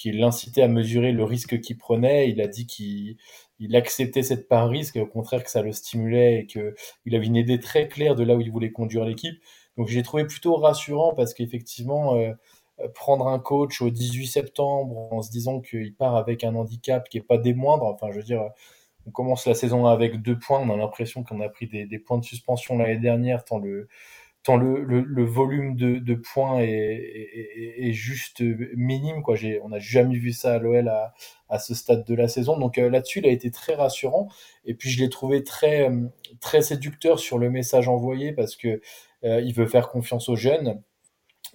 qui 0.00 0.12
l'incitait 0.12 0.62
à 0.62 0.68
mesurer 0.68 1.12
le 1.12 1.24
risque 1.24 1.60
qu'il 1.60 1.76
prenait. 1.76 2.30
Il 2.30 2.40
a 2.40 2.48
dit 2.48 2.66
qu'il 2.66 3.18
il 3.58 3.76
acceptait 3.76 4.22
cette 4.22 4.48
part 4.48 4.70
risque, 4.70 4.96
au 4.96 5.04
contraire 5.04 5.44
que 5.44 5.50
ça 5.50 5.60
le 5.60 5.72
stimulait 5.72 6.40
et 6.40 6.46
qu'il 6.46 7.14
avait 7.14 7.26
une 7.26 7.36
idée 7.36 7.60
très 7.60 7.86
claire 7.86 8.14
de 8.14 8.24
là 8.24 8.34
où 8.34 8.40
il 8.40 8.50
voulait 8.50 8.72
conduire 8.72 9.04
l'équipe. 9.04 9.42
Donc 9.80 9.88
j'ai 9.88 10.02
trouvé 10.02 10.26
plutôt 10.26 10.56
rassurant 10.56 11.14
parce 11.14 11.32
qu'effectivement, 11.32 12.14
euh, 12.14 12.34
prendre 12.92 13.28
un 13.28 13.38
coach 13.38 13.80
au 13.80 13.88
18 13.88 14.26
septembre 14.26 15.10
en 15.10 15.22
se 15.22 15.30
disant 15.30 15.62
qu'il 15.62 15.94
part 15.94 16.16
avec 16.16 16.44
un 16.44 16.54
handicap 16.54 17.08
qui 17.08 17.16
est 17.16 17.22
pas 17.22 17.38
des 17.38 17.54
moindres, 17.54 17.86
enfin 17.86 18.08
je 18.10 18.18
veux 18.18 18.22
dire, 18.22 18.50
on 19.06 19.10
commence 19.10 19.46
la 19.46 19.54
saison 19.54 19.86
avec 19.86 20.20
deux 20.20 20.38
points, 20.38 20.60
on 20.60 20.70
a 20.70 20.76
l'impression 20.76 21.24
qu'on 21.24 21.40
a 21.40 21.48
pris 21.48 21.66
des, 21.66 21.98
points 21.98 22.18
de 22.18 22.24
suspension 22.24 22.76
l'année 22.76 22.98
dernière, 22.98 23.42
tant 23.42 23.56
le, 23.56 23.88
tant 24.42 24.58
le, 24.58 25.24
volume 25.24 25.76
de, 25.76 26.14
points 26.14 26.60
est, 26.60 27.92
juste 27.92 28.42
minime. 28.76 29.22
Quoi. 29.22 29.36
On 29.62 29.70
n'a 29.70 29.78
jamais 29.78 30.16
vu 30.16 30.32
ça 30.32 30.54
à 30.54 30.58
l'OL 30.58 30.88
à, 31.48 31.58
ce 31.58 31.74
stade 31.74 32.04
de 32.04 32.14
la 32.14 32.28
saison. 32.28 32.58
Donc 32.58 32.76
euh, 32.78 32.90
là-dessus, 32.90 33.20
il 33.20 33.26
a 33.26 33.30
été 33.30 33.50
très 33.50 33.74
rassurant. 33.74 34.28
Et 34.64 34.74
puis 34.74 34.90
je 34.90 35.00
l'ai 35.00 35.08
trouvé 35.08 35.42
très, 35.42 35.88
euh, 35.88 36.06
très 36.40 36.62
séducteur 36.62 37.18
sur 37.18 37.38
le 37.38 37.50
message 37.50 37.88
envoyé 37.88 38.32
parce 38.32 38.56
que 38.56 38.68
euh, 38.68 38.80
il 39.22 39.52
veut 39.54 39.66
faire 39.66 39.88
confiance 39.88 40.28
aux 40.28 40.36
jeunes. 40.36 40.82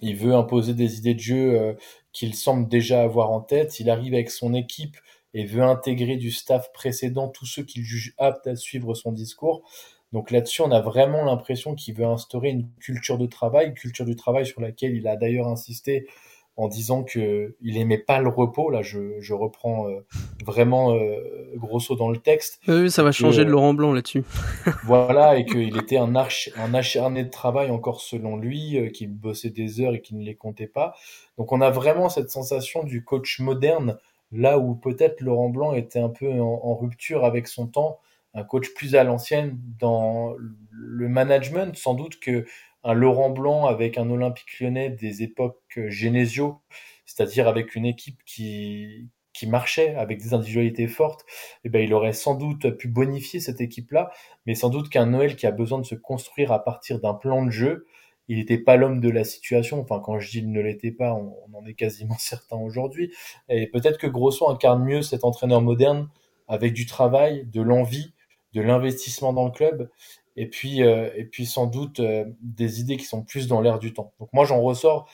Il 0.00 0.16
veut 0.16 0.34
imposer 0.34 0.74
des 0.74 0.98
idées 0.98 1.14
de 1.14 1.20
jeu 1.20 1.76
qu'il 2.12 2.34
semble 2.34 2.68
déjà 2.68 3.02
avoir 3.02 3.30
en 3.30 3.40
tête. 3.40 3.80
Il 3.80 3.90
arrive 3.90 4.14
avec 4.14 4.30
son 4.30 4.54
équipe 4.54 4.96
et 5.34 5.44
veut 5.44 5.62
intégrer 5.62 6.16
du 6.16 6.30
staff 6.30 6.72
précédent 6.72 7.28
tous 7.28 7.46
ceux 7.46 7.62
qu'il 7.62 7.82
juge 7.82 8.14
aptes 8.18 8.46
à 8.46 8.56
suivre 8.56 8.94
son 8.94 9.12
discours. 9.12 9.68
Donc 10.12 10.30
là-dessus, 10.30 10.62
on 10.62 10.70
a 10.70 10.80
vraiment 10.80 11.24
l'impression 11.24 11.74
qu'il 11.74 11.94
veut 11.94 12.06
instaurer 12.06 12.50
une 12.50 12.70
culture 12.78 13.18
de 13.18 13.26
travail, 13.26 13.74
culture 13.74 14.04
du 14.04 14.16
travail 14.16 14.46
sur 14.46 14.60
laquelle 14.60 14.94
il 14.94 15.06
a 15.08 15.16
d'ailleurs 15.16 15.48
insisté 15.48 16.06
en 16.56 16.68
disant 16.68 17.04
que 17.04 17.54
il 17.60 17.76
aimait 17.76 17.98
pas 17.98 18.20
le 18.20 18.28
repos. 18.28 18.70
Là, 18.70 18.82
je, 18.82 19.20
je 19.20 19.34
reprends 19.34 19.88
euh, 19.88 20.00
vraiment 20.44 20.94
euh, 20.94 21.18
grosso 21.56 21.94
dans 21.96 22.10
le 22.10 22.16
texte. 22.16 22.60
Oui, 22.66 22.90
ça 22.90 23.02
va 23.02 23.12
changer 23.12 23.44
de 23.44 23.50
Laurent 23.50 23.74
Blanc 23.74 23.92
là-dessus. 23.92 24.24
voilà, 24.84 25.36
et 25.36 25.44
qu'il 25.44 25.76
était 25.76 25.98
un, 25.98 26.14
arch, 26.14 26.50
un 26.56 26.72
acharné 26.72 27.24
de 27.24 27.30
travail 27.30 27.70
encore 27.70 28.00
selon 28.00 28.36
lui, 28.36 28.78
euh, 28.78 28.88
qu'il 28.88 29.12
bossait 29.12 29.50
des 29.50 29.80
heures 29.80 29.94
et 29.94 30.00
qu'il 30.00 30.18
ne 30.18 30.24
les 30.24 30.34
comptait 30.34 30.66
pas. 30.66 30.94
Donc 31.36 31.52
on 31.52 31.60
a 31.60 31.70
vraiment 31.70 32.08
cette 32.08 32.30
sensation 32.30 32.84
du 32.84 33.04
coach 33.04 33.38
moderne, 33.38 33.98
là 34.32 34.58
où 34.58 34.74
peut-être 34.74 35.20
Laurent 35.20 35.50
Blanc 35.50 35.74
était 35.74 36.00
un 36.00 36.08
peu 36.08 36.30
en, 36.32 36.60
en 36.62 36.74
rupture 36.74 37.24
avec 37.24 37.48
son 37.48 37.66
temps 37.66 37.98
un 38.36 38.44
coach 38.44 38.74
plus 38.74 38.94
à 38.94 39.02
l'ancienne 39.02 39.58
dans 39.78 40.34
le 40.70 41.08
management, 41.08 41.74
sans 41.74 41.94
doute 41.94 42.20
que 42.20 42.44
un 42.86 42.94
Laurent 42.94 43.30
Blanc 43.30 43.66
avec 43.66 43.98
un 43.98 44.08
Olympique 44.08 44.60
lyonnais 44.60 44.90
des 44.90 45.24
époques 45.24 45.58
Genesio, 45.88 46.62
c'est-à-dire 47.04 47.48
avec 47.48 47.74
une 47.74 47.84
équipe 47.84 48.20
qui, 48.24 49.10
marchait, 49.48 49.96
avec 49.96 50.22
des 50.22 50.34
individualités 50.34 50.86
fortes, 50.86 51.26
eh 51.64 51.68
ben, 51.68 51.82
il 51.82 51.92
aurait 51.92 52.12
sans 52.12 52.36
doute 52.36 52.70
pu 52.78 52.86
bonifier 52.86 53.40
cette 53.40 53.60
équipe-là, 53.60 54.12
mais 54.46 54.54
sans 54.54 54.70
doute 54.70 54.88
qu'un 54.88 55.06
Noël 55.06 55.34
qui 55.34 55.46
a 55.48 55.50
besoin 55.50 55.80
de 55.80 55.84
se 55.84 55.96
construire 55.96 56.52
à 56.52 56.62
partir 56.62 57.00
d'un 57.00 57.12
plan 57.12 57.44
de 57.44 57.50
jeu, 57.50 57.86
il 58.28 58.38
n'était 58.38 58.58
pas 58.58 58.76
l'homme 58.76 59.00
de 59.00 59.10
la 59.10 59.24
situation. 59.24 59.80
Enfin, 59.80 60.00
quand 60.00 60.20
je 60.20 60.30
dis 60.30 60.38
il 60.38 60.52
ne 60.52 60.60
l'était 60.60 60.92
pas, 60.92 61.12
on, 61.12 61.36
on, 61.52 61.58
en 61.58 61.66
est 61.66 61.74
quasiment 61.74 62.16
certain 62.18 62.56
aujourd'hui. 62.56 63.12
Et 63.48 63.66
peut-être 63.66 63.98
que 63.98 64.06
Grosso 64.06 64.48
incarne 64.48 64.84
mieux 64.84 65.02
cet 65.02 65.24
entraîneur 65.24 65.60
moderne 65.60 66.08
avec 66.46 66.72
du 66.72 66.86
travail, 66.86 67.46
de 67.46 67.62
l'envie, 67.62 68.14
de 68.52 68.60
l'investissement 68.60 69.32
dans 69.32 69.44
le 69.44 69.50
club 69.50 69.90
et 70.36 70.46
puis 70.46 70.82
euh, 70.82 71.10
et 71.16 71.24
puis 71.24 71.46
sans 71.46 71.66
doute 71.66 72.00
euh, 72.00 72.24
des 72.40 72.80
idées 72.80 72.96
qui 72.96 73.04
sont 73.04 73.22
plus 73.22 73.48
dans 73.48 73.60
l'air 73.60 73.78
du 73.78 73.92
temps. 73.92 74.12
Donc 74.20 74.28
moi 74.32 74.44
j'en 74.44 74.60
ressors 74.60 75.08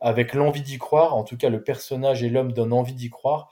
avec 0.00 0.34
l'envie 0.34 0.62
d'y 0.62 0.78
croire, 0.78 1.14
en 1.14 1.24
tout 1.24 1.36
cas 1.36 1.48
le 1.48 1.62
personnage 1.62 2.22
et 2.22 2.28
l'homme 2.28 2.52
donnent 2.52 2.72
envie 2.72 2.94
d'y 2.94 3.10
croire 3.10 3.50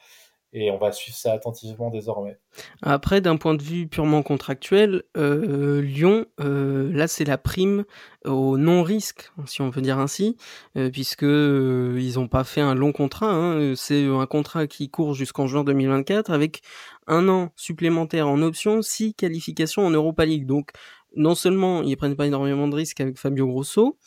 et 0.53 0.71
on 0.73 0.79
va 0.79 0.91
suivre 0.91 1.17
ça 1.17 1.33
attentivement 1.33 1.91
désormais. 1.91 2.37
Après, 2.83 3.21
d'un 3.21 3.37
point 3.37 3.55
de 3.55 3.63
vue 3.63 3.87
purement 3.87 4.25
contractuel, 4.25 5.05
euh, 5.17 5.81
Lyon, 5.81 6.27
là 6.39 7.07
c'est 7.07 7.25
la 7.25 7.39
prime 7.39 7.85
au 8.25 8.59
non-risque, 8.59 9.31
si 9.47 9.63
on 9.63 9.71
peut 9.71 9.81
dire 9.81 9.99
ainsi, 9.99 10.37
euh, 10.77 10.91
puisque 10.91 11.23
ils 11.23 12.13
n'ont 12.17 12.29
pas 12.29 12.43
fait 12.43 12.61
un 12.61 12.75
long 12.75 12.93
contrat. 12.93 13.31
Hein, 13.31 13.75
c'est 13.77 14.07
un 14.07 14.27
contrat 14.27 14.67
qui 14.67 14.91
court 14.91 15.15
jusqu'en 15.15 15.47
juin 15.47 15.63
2024 15.63 16.31
avec 16.31 16.63
un 17.07 17.29
an 17.29 17.51
supplémentaire 17.57 18.29
en 18.29 18.43
option, 18.43 18.83
six 18.83 19.15
qualifications 19.15 19.87
en 19.87 19.91
Europa 19.91 20.25
League. 20.25 20.47
Donc 20.47 20.71
non 21.17 21.35
seulement 21.35 21.83
ils 21.83 21.97
prennent 21.97 22.17
pas 22.17 22.27
énormément 22.27 22.69
de 22.69 22.75
risques 22.75 23.01
avec 23.01 23.19
Fabio 23.19 23.47
Grosso, 23.47 23.99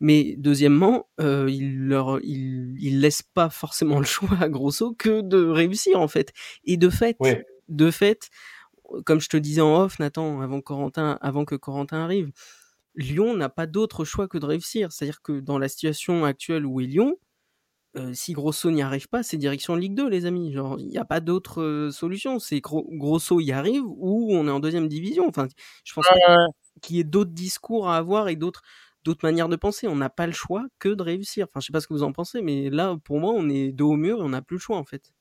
mais 0.00 0.34
deuxièmement, 0.38 1.08
euh, 1.20 1.46
il 1.50 1.86
leur, 1.86 2.20
il, 2.24 2.76
il 2.80 3.00
laisse 3.00 3.22
pas 3.22 3.50
forcément 3.50 3.98
le 3.98 4.04
choix 4.06 4.36
à 4.40 4.48
Grosso 4.48 4.94
que 4.94 5.20
de 5.20 5.44
réussir 5.44 6.00
en 6.00 6.08
fait. 6.08 6.32
Et 6.64 6.76
de 6.76 6.88
fait, 6.88 7.16
de 7.68 7.90
fait, 7.90 8.30
comme 9.04 9.20
je 9.20 9.28
te 9.28 9.36
disais 9.36 9.60
en 9.60 9.82
off, 9.82 9.98
Nathan, 9.98 10.40
avant 10.40 10.60
Corentin, 10.60 11.18
avant 11.20 11.44
que 11.44 11.54
Corentin 11.54 11.98
arrive, 11.98 12.32
Lyon 12.96 13.36
n'a 13.36 13.48
pas 13.48 13.66
d'autre 13.66 14.04
choix 14.04 14.26
que 14.26 14.38
de 14.38 14.46
réussir. 14.46 14.90
C'est-à-dire 14.90 15.22
que 15.22 15.40
dans 15.40 15.58
la 15.58 15.68
situation 15.68 16.24
actuelle 16.24 16.66
où 16.66 16.80
est 16.80 16.86
Lyon, 16.86 17.16
euh, 17.96 18.12
si 18.14 18.32
Grosso 18.32 18.70
n'y 18.70 18.82
arrive 18.82 19.08
pas, 19.08 19.22
c'est 19.22 19.36
direction 19.36 19.74
Ligue 19.74 19.94
2, 19.94 20.08
les 20.08 20.26
amis. 20.26 20.52
Genre, 20.52 20.76
il 20.78 20.86
n'y 20.86 20.98
a 20.98 21.04
pas 21.04 21.20
d'autre 21.20 21.60
euh, 21.62 21.90
solution. 21.90 22.38
C'est 22.38 22.60
Grosso 22.60 23.40
y 23.40 23.52
arrive 23.52 23.82
ou 23.86 24.28
on 24.32 24.46
est 24.46 24.50
en 24.50 24.60
deuxième 24.60 24.88
division. 24.88 25.26
Enfin, 25.28 25.48
je 25.84 25.92
pense 25.94 26.06
qu'il 26.82 26.96
y 26.96 27.00
ait 27.00 27.04
d'autres 27.04 27.32
discours 27.32 27.88
à 27.88 27.96
avoir 27.96 28.28
et 28.28 28.36
d'autres 28.36 28.62
d'autres 29.04 29.24
manières 29.26 29.48
de 29.48 29.56
penser. 29.56 29.88
On 29.88 29.96
n'a 29.96 30.10
pas 30.10 30.26
le 30.26 30.32
choix 30.32 30.66
que 30.78 30.88
de 30.90 31.02
réussir. 31.02 31.46
Enfin, 31.50 31.60
je 31.60 31.66
sais 31.66 31.72
pas 31.72 31.80
ce 31.80 31.88
que 31.88 31.94
vous 31.94 32.02
en 32.02 32.12
pensez, 32.12 32.42
mais 32.42 32.70
là, 32.70 32.96
pour 33.04 33.18
moi, 33.20 33.32
on 33.34 33.48
est 33.48 33.72
dos 33.72 33.92
au 33.92 33.96
mur 33.96 34.18
et 34.20 34.22
on 34.22 34.28
n'a 34.30 34.42
plus 34.42 34.56
le 34.56 34.60
choix, 34.60 34.76
en 34.78 34.84
fait. 34.84 35.12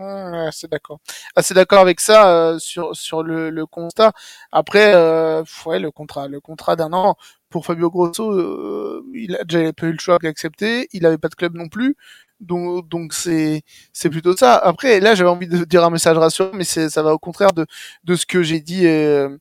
Ah, 0.00 0.50
c'est 0.52 0.70
d'accord. 0.70 1.00
Assez 1.34 1.54
d'accord 1.54 1.80
avec 1.80 1.98
ça 2.00 2.30
euh, 2.52 2.58
sur 2.60 2.94
sur 2.94 3.24
le, 3.24 3.50
le 3.50 3.66
constat. 3.66 4.12
Après, 4.52 4.94
euh, 4.94 5.42
ouais, 5.66 5.80
le 5.80 5.90
contrat, 5.90 6.28
le 6.28 6.40
contrat 6.40 6.76
d'un 6.76 6.92
an 6.92 7.16
pour 7.50 7.66
Fabio 7.66 7.90
Grosso, 7.90 8.30
euh, 8.32 9.02
il 9.14 9.36
a 9.36 9.44
déjà 9.44 9.72
pas 9.72 9.86
eu 9.86 9.92
le 9.92 9.98
choix 9.98 10.18
d'accepter. 10.18 10.88
Il 10.92 11.06
avait 11.06 11.18
pas 11.18 11.28
de 11.28 11.34
club 11.34 11.54
non 11.56 11.68
plus, 11.68 11.96
donc 12.40 12.88
donc 12.88 13.12
c'est 13.14 13.62
c'est 13.92 14.10
plutôt 14.10 14.36
ça. 14.36 14.56
Après, 14.56 15.00
là, 15.00 15.14
j'avais 15.14 15.30
envie 15.30 15.48
de 15.48 15.64
dire 15.64 15.84
un 15.84 15.90
message 15.90 16.16
rassurant, 16.18 16.50
mais 16.54 16.64
c'est 16.64 16.90
ça 16.90 17.02
va 17.02 17.14
au 17.14 17.18
contraire 17.18 17.52
de 17.52 17.66
de 18.04 18.16
ce 18.16 18.26
que 18.26 18.42
j'ai 18.42 18.60
dit. 18.60 18.86
Euh, 18.86 19.36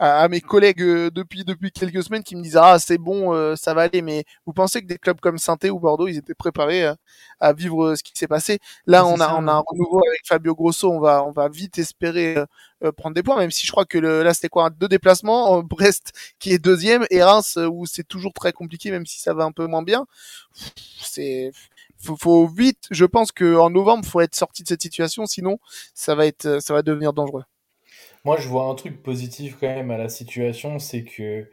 à, 0.00 0.28
mes 0.28 0.40
collègues 0.40 0.82
euh, 0.82 1.10
depuis 1.10 1.44
depuis 1.44 1.70
quelques 1.70 2.02
semaines 2.02 2.22
qui 2.22 2.34
me 2.34 2.42
disent 2.42 2.56
ah 2.56 2.78
c'est 2.78 2.98
bon 2.98 3.34
euh, 3.34 3.54
ça 3.56 3.74
va 3.74 3.82
aller. 3.82 4.02
Mais 4.02 4.24
vous 4.46 4.52
pensez 4.52 4.80
que 4.80 4.86
des 4.86 4.98
clubs 4.98 5.20
comme 5.20 5.38
saint 5.38 5.56
ou 5.70 5.78
Bordeaux 5.78 6.08
ils 6.08 6.16
étaient 6.16 6.34
préparés 6.34 6.86
à, 6.86 6.96
à 7.38 7.52
vivre 7.52 7.84
euh, 7.88 7.96
ce 7.96 8.02
qui 8.02 8.12
s'est 8.14 8.26
passé? 8.26 8.60
Là 8.86 9.06
on 9.06 9.20
a 9.20 9.34
on 9.34 9.46
a 9.46 9.52
un 9.52 9.62
renouveau 9.66 10.00
avec 10.06 10.20
Fabio 10.26 10.54
Grosso. 10.54 10.90
On 10.90 11.00
va 11.00 11.22
on 11.24 11.32
va 11.32 11.48
vite 11.48 11.78
espérer 11.78 12.36
prendre 12.96 13.14
des 13.14 13.22
points 13.22 13.36
même 13.36 13.50
si 13.50 13.66
je 13.66 13.72
crois 13.72 13.84
que 13.84 13.98
le, 13.98 14.22
là 14.22 14.32
c'était 14.32 14.48
quoi 14.48 14.70
deux 14.70 14.88
déplacements 14.88 15.62
Brest 15.62 16.12
qui 16.38 16.52
est 16.52 16.58
deuxième 16.58 17.06
et 17.10 17.22
Reims 17.22 17.58
où 17.70 17.84
c'est 17.86 18.04
toujours 18.08 18.32
très 18.32 18.52
compliqué 18.52 18.90
même 18.90 19.04
si 19.06 19.20
ça 19.20 19.34
va 19.34 19.44
un 19.44 19.52
peu 19.52 19.66
moins 19.66 19.82
bien. 19.82 20.06
C'est 21.02 21.52
faut, 21.98 22.16
faut 22.16 22.46
vite 22.46 22.86
je 22.90 23.04
pense 23.04 23.32
que 23.32 23.56
en 23.56 23.70
novembre 23.70 24.06
faut 24.06 24.20
être 24.20 24.34
sorti 24.34 24.62
de 24.62 24.68
cette 24.68 24.82
situation 24.82 25.26
sinon 25.26 25.58
ça 25.94 26.14
va 26.14 26.26
être 26.26 26.60
ça 26.62 26.72
va 26.74 26.82
devenir 26.82 27.12
dangereux 27.12 27.44
moi, 28.24 28.36
je 28.36 28.48
vois 28.48 28.64
un 28.64 28.74
truc 28.74 29.02
positif 29.02 29.56
quand 29.58 29.68
même 29.68 29.90
à 29.90 29.98
la 29.98 30.08
situation, 30.08 30.78
c'est 30.78 31.04
que, 31.04 31.48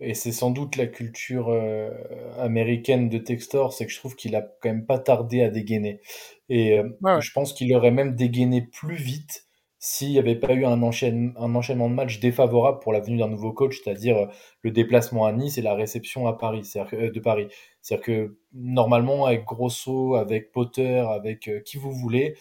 et 0.00 0.14
c'est 0.14 0.32
sans 0.32 0.50
doute 0.50 0.76
la 0.76 0.86
culture 0.86 1.48
euh, 1.48 1.90
américaine 2.38 3.08
de 3.08 3.18
Textor, 3.18 3.72
c'est 3.72 3.86
que 3.86 3.92
je 3.92 3.98
trouve 3.98 4.14
qu'il 4.14 4.36
a 4.36 4.42
quand 4.42 4.68
même 4.68 4.86
pas 4.86 4.98
tardé 4.98 5.42
à 5.42 5.48
dégainer. 5.48 6.00
Et 6.48 6.78
euh, 6.78 6.88
je 7.20 7.32
pense 7.32 7.52
qu'il 7.52 7.74
aurait 7.74 7.90
même 7.90 8.14
dégainé 8.14 8.62
plus 8.62 8.96
vite 8.96 9.46
s'il 9.78 10.10
n'y 10.10 10.18
avait 10.20 10.36
pas 10.36 10.52
eu 10.52 10.64
un, 10.64 10.80
enchaîne, 10.82 11.32
un 11.36 11.52
enchaînement 11.56 11.90
de 11.90 11.94
matchs 11.94 12.20
défavorable 12.20 12.78
pour 12.78 12.92
la 12.92 13.00
venue 13.00 13.18
d'un 13.18 13.28
nouveau 13.28 13.52
coach, 13.52 13.80
c'est-à-dire 13.82 14.16
euh, 14.16 14.26
le 14.62 14.70
déplacement 14.70 15.26
à 15.26 15.32
Nice 15.32 15.58
et 15.58 15.62
la 15.62 15.74
réception 15.74 16.28
à 16.28 16.34
Paris, 16.34 16.70
de 16.92 17.20
Paris. 17.20 17.48
C'est-à-dire 17.80 18.04
que 18.04 18.36
normalement, 18.52 19.26
avec 19.26 19.44
Grosso, 19.44 20.14
avec 20.14 20.52
Potter, 20.52 20.98
avec 20.98 21.50
qui 21.64 21.78
vous 21.78 21.90
voulez, 21.90 22.36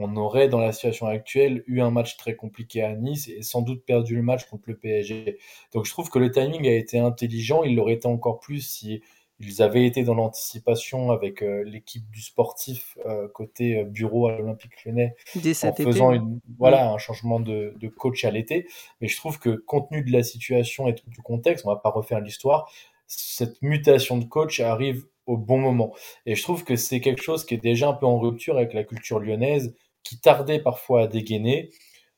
on 0.00 0.16
aurait 0.16 0.48
dans 0.48 0.58
la 0.58 0.72
situation 0.72 1.06
actuelle 1.06 1.62
eu 1.66 1.80
un 1.80 1.90
match 1.90 2.16
très 2.16 2.34
compliqué 2.34 2.82
à 2.82 2.94
Nice 2.94 3.28
et 3.28 3.42
sans 3.42 3.62
doute 3.62 3.84
perdu 3.84 4.16
le 4.16 4.22
match 4.22 4.44
contre 4.46 4.64
le 4.66 4.76
PSG. 4.76 5.38
Donc 5.72 5.84
je 5.84 5.90
trouve 5.90 6.10
que 6.10 6.18
le 6.18 6.30
timing 6.30 6.66
a 6.66 6.72
été 6.72 6.98
intelligent, 6.98 7.62
il 7.62 7.76
l'aurait 7.76 7.94
été 7.94 8.08
encore 8.08 8.40
plus 8.40 8.60
si 8.60 9.02
ils 9.40 9.62
avaient 9.62 9.86
été 9.86 10.04
dans 10.04 10.14
l'anticipation 10.14 11.10
avec 11.10 11.42
euh, 11.42 11.64
l'équipe 11.64 12.08
du 12.10 12.20
sportif 12.20 12.98
euh, 13.06 13.26
côté 13.28 13.78
euh, 13.78 13.84
bureau 13.84 14.28
à 14.28 14.36
l'Olympique 14.36 14.84
Lyonnais 14.84 15.14
en 15.34 15.72
faisant 15.72 16.12
une, 16.12 16.40
voilà 16.58 16.90
un 16.90 16.98
changement 16.98 17.40
de, 17.40 17.74
de 17.78 17.88
coach 17.88 18.24
à 18.24 18.30
l'été. 18.30 18.66
Mais 19.00 19.08
je 19.08 19.16
trouve 19.16 19.38
que 19.38 19.50
compte 19.50 19.88
tenu 19.88 20.02
de 20.02 20.12
la 20.12 20.22
situation 20.22 20.88
et 20.88 20.94
du 21.06 21.22
contexte, 21.22 21.64
on 21.64 21.70
va 21.70 21.76
pas 21.76 21.90
refaire 21.90 22.20
l'histoire, 22.20 22.70
cette 23.06 23.60
mutation 23.62 24.18
de 24.18 24.24
coach 24.24 24.60
arrive 24.60 25.06
au 25.26 25.36
bon 25.36 25.58
moment. 25.58 25.94
Et 26.26 26.34
je 26.34 26.42
trouve 26.42 26.64
que 26.64 26.76
c'est 26.76 27.00
quelque 27.00 27.22
chose 27.22 27.44
qui 27.44 27.54
est 27.54 27.62
déjà 27.62 27.88
un 27.88 27.92
peu 27.94 28.06
en 28.06 28.18
rupture 28.18 28.56
avec 28.56 28.74
la 28.74 28.84
culture 28.84 29.20
lyonnaise, 29.20 29.74
qui 30.02 30.20
tardait 30.20 30.60
parfois 30.60 31.02
à 31.02 31.06
dégainer. 31.06 31.70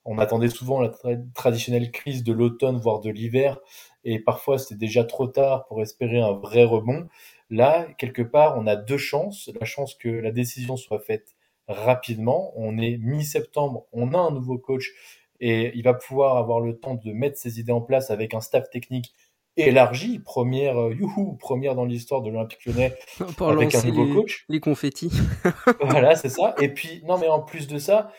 On 0.04 0.18
attendait 0.18 0.48
souvent 0.48 0.80
la 0.80 0.90
traditionnelle 1.34 1.90
crise 1.92 2.24
de 2.24 2.32
l'automne, 2.32 2.78
voire 2.78 3.00
de 3.00 3.10
l'hiver, 3.10 3.58
et 4.04 4.18
parfois 4.18 4.58
c'était 4.58 4.74
déjà 4.74 5.04
trop 5.04 5.28
tard 5.28 5.66
pour 5.66 5.80
espérer 5.80 6.20
un 6.20 6.32
vrai 6.32 6.64
rebond. 6.64 7.08
Là, 7.50 7.86
quelque 7.98 8.22
part, 8.22 8.58
on 8.58 8.66
a 8.66 8.76
deux 8.76 8.98
chances. 8.98 9.50
La 9.60 9.66
chance 9.66 9.94
que 9.94 10.08
la 10.08 10.32
décision 10.32 10.76
soit 10.76 11.00
faite 11.00 11.36
rapidement. 11.68 12.52
On 12.56 12.78
est 12.78 12.96
mi-septembre, 12.98 13.86
on 13.92 14.14
a 14.14 14.18
un 14.18 14.30
nouveau 14.30 14.58
coach 14.58 14.92
et 15.40 15.72
il 15.76 15.82
va 15.82 15.94
pouvoir 15.94 16.36
avoir 16.36 16.60
le 16.60 16.78
temps 16.78 16.94
de 16.94 17.12
mettre 17.12 17.36
ses 17.36 17.60
idées 17.60 17.72
en 17.72 17.80
place 17.80 18.10
avec 18.10 18.32
un 18.34 18.40
staff 18.40 18.70
technique 18.70 19.12
élargi, 19.56 20.18
première, 20.18 20.78
euh, 20.78 20.94
youhou, 20.94 21.34
première 21.34 21.74
dans 21.74 21.84
l'histoire 21.84 22.22
de 22.22 22.30
l'Olympique 22.30 22.64
Lyonnais 22.64 22.96
avec 23.40 23.74
un 23.74 23.82
nouveau 23.82 24.20
coach. 24.20 24.44
Les 24.48 24.60
confettis. 24.60 25.12
voilà, 25.80 26.16
c'est 26.16 26.28
ça. 26.28 26.54
Et 26.60 26.68
puis, 26.68 27.02
non, 27.06 27.18
mais 27.18 27.28
en 27.28 27.40
plus 27.40 27.66
de 27.66 27.78
ça, 27.78 28.12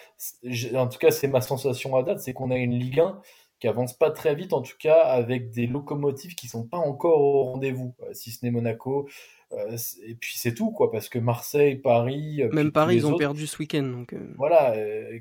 en 0.75 0.87
tout 0.87 0.99
cas, 0.99 1.11
c'est 1.11 1.27
ma 1.27 1.41
sensation 1.41 1.95
à 1.95 2.03
date, 2.03 2.19
c'est 2.19 2.33
qu'on 2.33 2.51
a 2.51 2.57
une 2.57 2.77
Ligue 2.77 2.99
1 2.99 3.19
qui 3.59 3.67
avance 3.67 3.93
pas 3.93 4.11
très 4.11 4.35
vite, 4.35 4.51
en 4.51 4.61
tout 4.61 4.75
cas, 4.77 4.99
avec 4.99 5.49
des 5.51 5.67
locomotives 5.67 6.35
qui 6.35 6.47
sont 6.47 6.67
pas 6.67 6.77
encore 6.77 7.21
au 7.21 7.43
rendez-vous, 7.51 7.95
euh, 8.03 8.13
si 8.13 8.31
ce 8.31 8.43
n'est 8.43 8.51
Monaco. 8.51 9.07
Euh, 9.53 9.77
et 10.05 10.15
puis 10.15 10.37
c'est 10.37 10.53
tout, 10.53 10.71
quoi, 10.71 10.91
parce 10.91 11.07
que 11.07 11.17
Marseille, 11.17 11.77
Paris. 11.77 12.41
Même 12.51 12.71
Paris, 12.71 12.97
ils 12.97 13.07
ont 13.07 13.15
perdu 13.15 13.47
ce 13.47 13.57
week-end. 13.59 13.83
Donc 13.83 14.15
Voilà, 14.37 14.75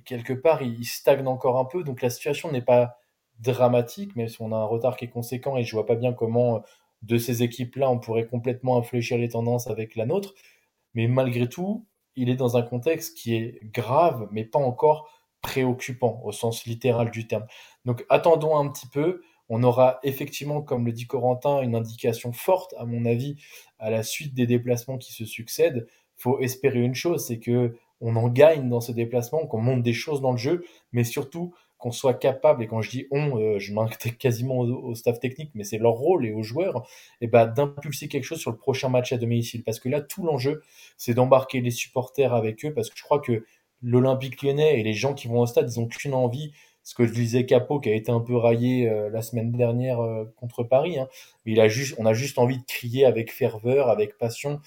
quelque 0.04 0.32
part, 0.32 0.62
ils 0.62 0.84
stagnent 0.84 1.26
encore 1.26 1.58
un 1.58 1.66
peu, 1.66 1.84
donc 1.84 2.02
la 2.02 2.10
situation 2.10 2.50
n'est 2.50 2.62
pas 2.62 3.01
dramatique, 3.42 4.16
même 4.16 4.28
si 4.28 4.40
on 4.40 4.52
a 4.52 4.56
un 4.56 4.64
retard 4.64 4.96
qui 4.96 5.06
est 5.06 5.10
conséquent 5.10 5.56
et 5.56 5.64
je 5.64 5.72
vois 5.72 5.86
pas 5.86 5.96
bien 5.96 6.12
comment 6.12 6.56
euh, 6.56 6.60
de 7.02 7.18
ces 7.18 7.42
équipes-là 7.42 7.90
on 7.90 7.98
pourrait 7.98 8.26
complètement 8.26 8.78
infléchir 8.78 9.18
les 9.18 9.28
tendances 9.28 9.66
avec 9.66 9.96
la 9.96 10.06
nôtre. 10.06 10.34
Mais 10.94 11.08
malgré 11.08 11.48
tout, 11.48 11.86
il 12.16 12.28
est 12.28 12.36
dans 12.36 12.56
un 12.56 12.62
contexte 12.62 13.16
qui 13.16 13.34
est 13.34 13.58
grave, 13.72 14.28
mais 14.30 14.44
pas 14.44 14.58
encore 14.58 15.10
préoccupant 15.40 16.20
au 16.24 16.32
sens 16.32 16.64
littéral 16.64 17.10
du 17.10 17.26
terme. 17.26 17.46
Donc 17.84 18.04
attendons 18.08 18.56
un 18.56 18.68
petit 18.68 18.86
peu. 18.86 19.22
On 19.48 19.62
aura 19.64 19.98
effectivement, 20.02 20.62
comme 20.62 20.86
le 20.86 20.92
dit 20.92 21.06
Corentin, 21.06 21.60
une 21.60 21.74
indication 21.74 22.32
forte, 22.32 22.74
à 22.78 22.86
mon 22.86 23.04
avis, 23.04 23.36
à 23.78 23.90
la 23.90 24.02
suite 24.02 24.34
des 24.34 24.46
déplacements 24.46 24.98
qui 24.98 25.12
se 25.12 25.24
succèdent. 25.24 25.88
Faut 26.16 26.38
espérer 26.38 26.80
une 26.80 26.94
chose, 26.94 27.26
c'est 27.26 27.40
que 27.40 27.76
on 28.00 28.16
en 28.16 28.28
gagne 28.28 28.68
dans 28.68 28.80
ces 28.80 28.94
déplacements, 28.94 29.46
qu'on 29.46 29.60
monte 29.60 29.82
des 29.82 29.92
choses 29.92 30.20
dans 30.20 30.32
le 30.32 30.38
jeu, 30.38 30.64
mais 30.92 31.04
surtout 31.04 31.54
qu'on 31.82 31.90
soit 31.90 32.14
capable, 32.14 32.62
et 32.62 32.68
quand 32.68 32.80
je 32.80 32.90
dis 32.90 33.06
on, 33.10 33.36
euh, 33.40 33.58
je 33.58 33.74
m'inquiète 33.74 34.16
quasiment 34.18 34.60
au, 34.60 34.94
staff 34.94 35.18
technique, 35.18 35.50
mais 35.54 35.64
c'est 35.64 35.78
leur 35.78 35.94
rôle 35.94 36.24
et 36.24 36.32
aux 36.32 36.44
joueurs, 36.44 36.86
et 37.20 37.26
ben 37.26 37.46
d'impulser 37.48 38.06
quelque 38.06 38.22
chose 38.22 38.38
sur 38.38 38.52
le 38.52 38.56
prochain 38.56 38.88
match 38.88 39.12
à 39.12 39.18
domicile. 39.18 39.64
Parce 39.64 39.80
que 39.80 39.88
là, 39.88 40.00
tout 40.00 40.24
l'enjeu, 40.24 40.62
c'est 40.96 41.14
d'embarquer 41.14 41.60
les 41.60 41.72
supporters 41.72 42.32
avec 42.34 42.64
eux, 42.64 42.72
parce 42.72 42.88
que 42.88 42.96
je 42.96 43.02
crois 43.02 43.18
que 43.18 43.44
l'Olympique 43.82 44.42
lyonnais 44.42 44.78
et 44.78 44.84
les 44.84 44.92
gens 44.94 45.12
qui 45.12 45.26
vont 45.26 45.40
au 45.40 45.46
stade, 45.46 45.68
ils 45.72 45.80
ont 45.80 45.88
qu'une 45.88 46.14
envie, 46.14 46.52
ce 46.84 46.94
que 46.94 47.04
je 47.04 47.12
disais 47.12 47.46
Capot, 47.46 47.80
qui 47.80 47.90
a 47.90 47.94
été 47.94 48.12
un 48.12 48.20
peu 48.20 48.36
raillé 48.36 48.88
euh, 48.88 49.10
la 49.10 49.20
semaine 49.20 49.50
dernière 49.50 50.00
euh, 50.00 50.24
contre 50.36 50.62
Paris, 50.62 51.00
hein, 51.00 51.08
mais 51.44 51.52
il 51.52 51.60
a 51.60 51.66
juste, 51.66 51.96
on 51.98 52.06
a 52.06 52.12
juste 52.14 52.38
envie 52.38 52.58
de 52.58 52.64
crier 52.64 53.04
avec 53.06 53.32
ferveur, 53.32 53.88
avec 53.88 54.18
passion, 54.18 54.60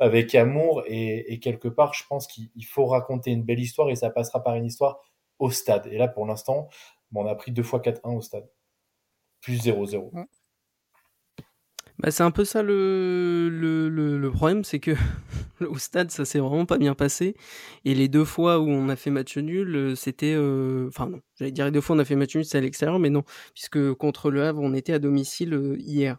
avec 0.00 0.34
amour, 0.34 0.84
et 0.86 1.40
quelque 1.40 1.66
part, 1.66 1.92
je 1.94 2.04
pense 2.08 2.26
qu'il 2.28 2.64
faut 2.66 2.86
raconter 2.86 3.32
une 3.32 3.42
belle 3.42 3.58
histoire, 3.58 3.90
et 3.90 3.96
ça 3.96 4.10
passera 4.10 4.44
par 4.44 4.54
une 4.54 4.66
histoire 4.66 5.00
au 5.38 5.50
stade. 5.50 5.86
Et 5.86 5.98
là, 5.98 6.08
pour 6.08 6.26
l'instant, 6.26 6.68
bon, 7.10 7.24
on 7.24 7.28
a 7.28 7.34
pris 7.34 7.52
deux 7.52 7.62
fois 7.62 7.80
4-1 7.80 8.16
au 8.16 8.20
stade. 8.20 8.48
Plus 9.40 9.62
0-0. 9.64 10.26
Bah, 12.00 12.12
c'est 12.12 12.22
un 12.22 12.30
peu 12.30 12.44
ça 12.44 12.62
le, 12.62 13.48
le, 13.48 13.88
le, 13.88 14.30
problème, 14.30 14.62
c'est 14.62 14.78
que 14.78 14.92
au 15.68 15.78
stade, 15.78 16.12
ça 16.12 16.24
s'est 16.24 16.38
vraiment 16.38 16.64
pas 16.64 16.78
bien 16.78 16.94
passé. 16.94 17.34
Et 17.84 17.92
les 17.94 18.06
deux 18.06 18.24
fois 18.24 18.60
où 18.60 18.68
on 18.68 18.88
a 18.88 18.94
fait 18.94 19.10
match 19.10 19.36
nul, 19.36 19.74
euh, 19.74 19.94
c'était... 19.96 20.34
Euh, 20.36 20.86
enfin 20.88 21.08
non, 21.08 21.20
j'allais 21.36 21.50
dire 21.50 21.64
les 21.64 21.72
deux 21.72 21.80
fois 21.80 21.96
on 21.96 21.98
a 21.98 22.04
fait 22.04 22.14
match 22.14 22.36
nul, 22.36 22.44
c'est 22.44 22.58
à 22.58 22.60
l'extérieur, 22.60 23.00
mais 23.00 23.10
non, 23.10 23.24
puisque 23.52 23.94
contre 23.94 24.30
le 24.30 24.44
Havre, 24.44 24.60
on 24.62 24.74
était 24.74 24.92
à 24.92 25.00
domicile 25.00 25.54
euh, 25.54 25.76
hier. 25.80 26.18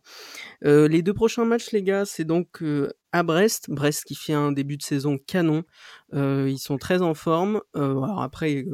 les 0.63 1.01
deux 1.01 1.13
prochains 1.13 1.45
matchs, 1.45 1.71
les 1.71 1.83
gars, 1.83 2.03
c'est 2.03 2.25
donc 2.25 2.61
à 3.11 3.23
Brest. 3.23 3.69
Brest 3.69 4.03
qui 4.05 4.15
fait 4.15 4.33
un 4.33 4.51
début 4.51 4.77
de 4.77 4.83
saison 4.83 5.17
canon. 5.17 5.63
ils 6.13 6.59
sont 6.59 6.77
très 6.77 7.01
en 7.01 7.13
forme. 7.13 7.61
alors 7.73 8.21
après, 8.21 8.65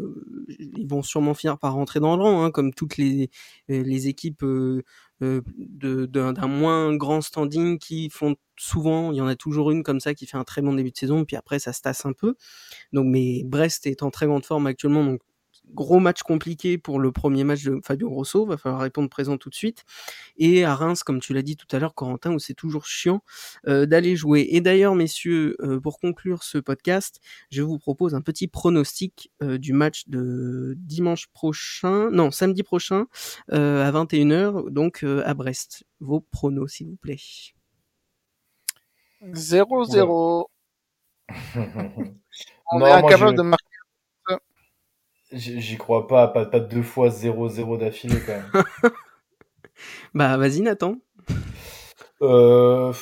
ils 0.49 0.87
vont 0.87 1.03
sûrement 1.03 1.33
finir 1.33 1.57
par 1.57 1.73
rentrer 1.73 1.99
dans 1.99 2.15
le 2.15 2.23
rang, 2.23 2.43
hein, 2.43 2.51
comme 2.51 2.73
toutes 2.73 2.97
les, 2.97 3.29
les 3.67 4.07
équipes 4.07 4.43
euh, 5.21 5.41
d'un 5.61 6.47
moins 6.47 6.93
grand 6.95 7.21
standing 7.21 7.79
qui 7.79 8.09
font 8.09 8.35
souvent, 8.57 9.11
il 9.11 9.17
y 9.17 9.21
en 9.21 9.27
a 9.27 9.35
toujours 9.35 9.71
une 9.71 9.83
comme 9.83 9.99
ça 10.01 10.13
qui 10.13 10.25
fait 10.25 10.37
un 10.37 10.43
très 10.43 10.61
bon 10.61 10.73
début 10.73 10.91
de 10.91 10.97
saison, 10.97 11.23
puis 11.23 11.35
après 11.37 11.59
ça 11.59 11.71
se 11.73 11.81
tasse 11.81 12.05
un 12.05 12.13
peu. 12.13 12.35
Donc, 12.91 13.05
mais 13.07 13.43
Brest 13.45 13.87
est 13.87 14.03
en 14.03 14.11
très 14.11 14.25
grande 14.25 14.45
forme 14.45 14.67
actuellement, 14.67 15.03
gros 15.73 15.99
match 15.99 16.23
compliqué 16.23 16.77
pour 16.77 16.99
le 16.99 17.11
premier 17.11 17.43
match 17.43 17.63
de 17.63 17.79
Fabio 17.83 18.09
Grosso, 18.09 18.45
va 18.45 18.57
falloir 18.57 18.81
répondre 18.81 19.09
présent 19.09 19.37
tout 19.37 19.49
de 19.49 19.55
suite. 19.55 19.83
Et 20.37 20.63
à 20.63 20.75
Reims, 20.75 21.03
comme 21.03 21.19
tu 21.19 21.33
l'as 21.33 21.41
dit 21.41 21.55
tout 21.55 21.67
à 21.71 21.79
l'heure, 21.79 21.93
Corentin, 21.93 22.33
où 22.33 22.39
c'est 22.39 22.53
toujours 22.53 22.85
chiant 22.85 23.21
euh, 23.67 23.85
d'aller 23.85 24.15
jouer. 24.15 24.47
Et 24.51 24.61
d'ailleurs, 24.61 24.95
messieurs, 24.95 25.55
euh, 25.61 25.79
pour 25.79 25.99
conclure 25.99 26.43
ce 26.43 26.57
podcast, 26.57 27.19
je 27.51 27.61
vous 27.61 27.77
propose 27.79 28.15
un 28.15 28.21
petit 28.21 28.47
pronostic 28.47 29.31
euh, 29.43 29.57
du 29.57 29.73
match 29.73 30.07
de 30.07 30.75
dimanche 30.77 31.27
prochain, 31.27 32.09
non, 32.11 32.31
samedi 32.31 32.63
prochain, 32.63 33.05
à 33.51 33.91
21h, 33.91 34.69
donc 34.69 35.03
à 35.03 35.33
Brest. 35.33 35.85
Vos 35.99 36.19
pronos, 36.19 36.67
s'il 36.67 36.87
vous 36.87 36.97
plaît. 36.97 37.17
0-0. 39.23 40.45
On 42.71 42.81
est 42.81 42.91
incapable 42.91 43.37
de 43.37 43.41
marquer 43.43 43.64
J'y 45.35 45.77
crois 45.77 46.07
pas, 46.07 46.29
pas, 46.29 46.45
pas 46.45 46.61
deux 46.61 46.81
fois 46.81 47.09
0-0 47.09 47.77
d'affilée 47.77 48.19
quand 48.25 48.33
même. 48.33 48.63
bah 50.13 50.37
vas-y 50.37 50.61
Nathan. 50.61 50.95
Euh, 52.21 52.93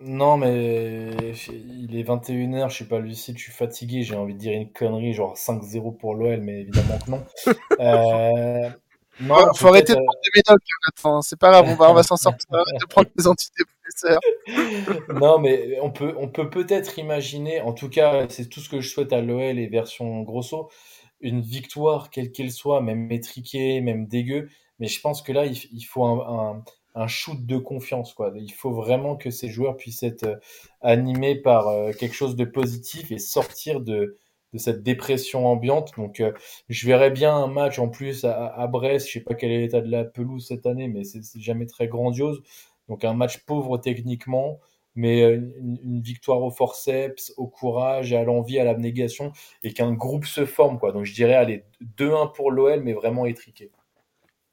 non 0.00 0.36
mais 0.36 1.08
il 1.48 1.96
est 1.96 2.02
21h, 2.02 2.68
je 2.68 2.74
suis 2.74 2.84
pas 2.84 2.98
lucide, 2.98 3.38
je 3.38 3.44
suis 3.44 3.52
fatigué, 3.52 4.02
j'ai 4.02 4.14
envie 4.16 4.34
de 4.34 4.38
dire 4.38 4.52
une 4.52 4.70
connerie, 4.70 5.14
genre 5.14 5.34
5-0 5.34 5.96
pour 5.96 6.14
l'OL, 6.14 6.40
mais 6.42 6.60
évidemment 6.60 6.98
que 6.98 7.10
non. 7.10 7.24
euh, 7.80 8.70
non, 9.20 9.54
faut 9.54 9.68
arrêter 9.68 9.94
de 9.94 9.98
prendre 9.98 10.20
des 10.22 10.30
médocs, 10.36 10.62
Nathan. 10.86 11.22
C'est 11.22 11.38
pas 11.38 11.50
grave, 11.50 11.66
on 11.68 11.74
va, 11.74 11.90
on 11.90 11.94
va 11.94 12.02
s'en 12.02 12.16
sortir. 12.16 12.46
de 12.80 12.86
prendre 12.86 13.08
des 13.16 13.26
antidépresseurs. 13.26 14.20
non, 15.14 15.38
mais 15.38 15.78
on 15.80 15.90
peut, 15.90 16.14
on 16.18 16.28
peut 16.28 16.50
peut-être 16.50 16.98
imaginer, 16.98 17.60
en 17.62 17.72
tout 17.72 17.88
cas, 17.88 18.26
c'est 18.28 18.48
tout 18.48 18.60
ce 18.60 18.68
que 18.68 18.80
je 18.80 18.88
souhaite 18.88 19.12
à 19.12 19.20
l'OL 19.20 19.58
et 19.58 19.66
version 19.66 20.20
grosso, 20.20 20.68
une 21.20 21.40
victoire, 21.40 22.10
quelle 22.10 22.32
qu'elle 22.32 22.52
soit, 22.52 22.80
même 22.80 23.06
métriquée, 23.06 23.80
même 23.80 24.06
dégueu. 24.06 24.48
Mais 24.78 24.86
je 24.86 25.00
pense 25.00 25.22
que 25.22 25.32
là, 25.32 25.46
il, 25.46 25.82
faut 25.82 26.04
un, 26.04 26.62
un, 26.94 27.06
shoot 27.08 27.44
de 27.44 27.58
confiance. 27.58 28.14
Quoi. 28.14 28.32
Il 28.36 28.52
faut 28.52 28.70
vraiment 28.70 29.16
que 29.16 29.30
ces 29.30 29.48
joueurs 29.48 29.76
puissent 29.76 30.02
être 30.04 30.24
euh, 30.24 30.36
animés 30.80 31.34
par 31.34 31.68
euh, 31.68 31.92
quelque 31.92 32.14
chose 32.14 32.36
de 32.36 32.44
positif 32.44 33.10
et 33.10 33.18
sortir 33.18 33.80
de, 33.80 34.16
de 34.52 34.58
cette 34.58 34.82
dépression 34.84 35.46
ambiante. 35.46 35.92
Donc, 35.96 36.20
euh, 36.20 36.32
je 36.68 36.86
verrais 36.86 37.10
bien 37.10 37.34
un 37.34 37.48
match 37.48 37.78
en 37.80 37.88
plus 37.88 38.24
à, 38.24 38.46
à 38.46 38.66
Brest. 38.68 39.08
Je 39.08 39.14
sais 39.14 39.20
pas 39.20 39.34
quel 39.34 39.50
est 39.50 39.58
l'état 39.58 39.80
de 39.80 39.90
la 39.90 40.04
pelouse 40.04 40.46
cette 40.46 40.66
année, 40.66 40.86
mais 40.86 41.02
c'est 41.02 41.22
jamais 41.40 41.66
très 41.66 41.88
grandiose. 41.88 42.40
Donc, 42.88 43.04
un 43.04 43.14
match 43.14 43.38
pauvre 43.44 43.78
techniquement 43.78 44.60
mais 44.98 45.22
euh, 45.22 45.36
une, 45.60 46.00
victoire 46.00 46.42
au 46.42 46.50
forceps, 46.50 47.32
au 47.36 47.46
courage, 47.46 48.12
à 48.12 48.24
l'envie, 48.24 48.58
à 48.58 48.64
l'abnégation, 48.64 49.32
et 49.62 49.72
qu'un 49.72 49.92
groupe 49.92 50.26
se 50.26 50.44
forme. 50.44 50.80
Quoi. 50.80 50.90
Donc 50.90 51.04
je 51.04 51.14
dirais, 51.14 51.34
allez, 51.34 51.64
2-1 51.98 52.32
pour 52.32 52.50
l'OL, 52.50 52.80
mais 52.80 52.94
vraiment 52.94 53.24
étriqué. 53.24 53.70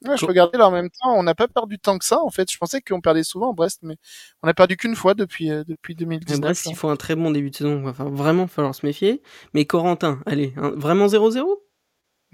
Ouais, 0.05 0.17
je 0.17 0.25
regardais 0.25 0.59
là 0.59 0.67
en 0.67 0.71
même 0.71 0.91
temps, 0.91 1.17
on 1.17 1.23
n'a 1.23 1.33
pas 1.33 1.47
perdu 1.47 1.79
tant 1.79 1.97
que 1.97 2.05
ça 2.05 2.21
en 2.21 2.29
fait. 2.29 2.51
Je 2.51 2.57
pensais 2.59 2.79
qu'on 2.79 3.01
perdait 3.01 3.23
souvent 3.23 3.49
à 3.49 3.53
Brest, 3.53 3.79
mais 3.81 3.95
on 4.43 4.47
a 4.47 4.53
perdu 4.53 4.77
qu'une 4.77 4.95
fois 4.95 5.15
depuis 5.15 5.49
euh, 5.49 5.63
depuis 5.67 5.95
2019. 5.95 6.41
Brest, 6.41 6.67
il 6.67 6.75
faut 6.75 6.89
un 6.89 6.95
très 6.95 7.15
bon 7.15 7.31
début 7.31 7.49
de 7.49 7.55
saison. 7.55 7.87
Enfin, 7.87 8.07
vraiment, 8.11 8.45
falloir 8.45 8.75
se 8.75 8.85
méfier. 8.85 9.23
Mais 9.55 9.65
Corentin, 9.65 10.19
allez, 10.27 10.53
vraiment 10.57 11.07
0-0 11.07 11.43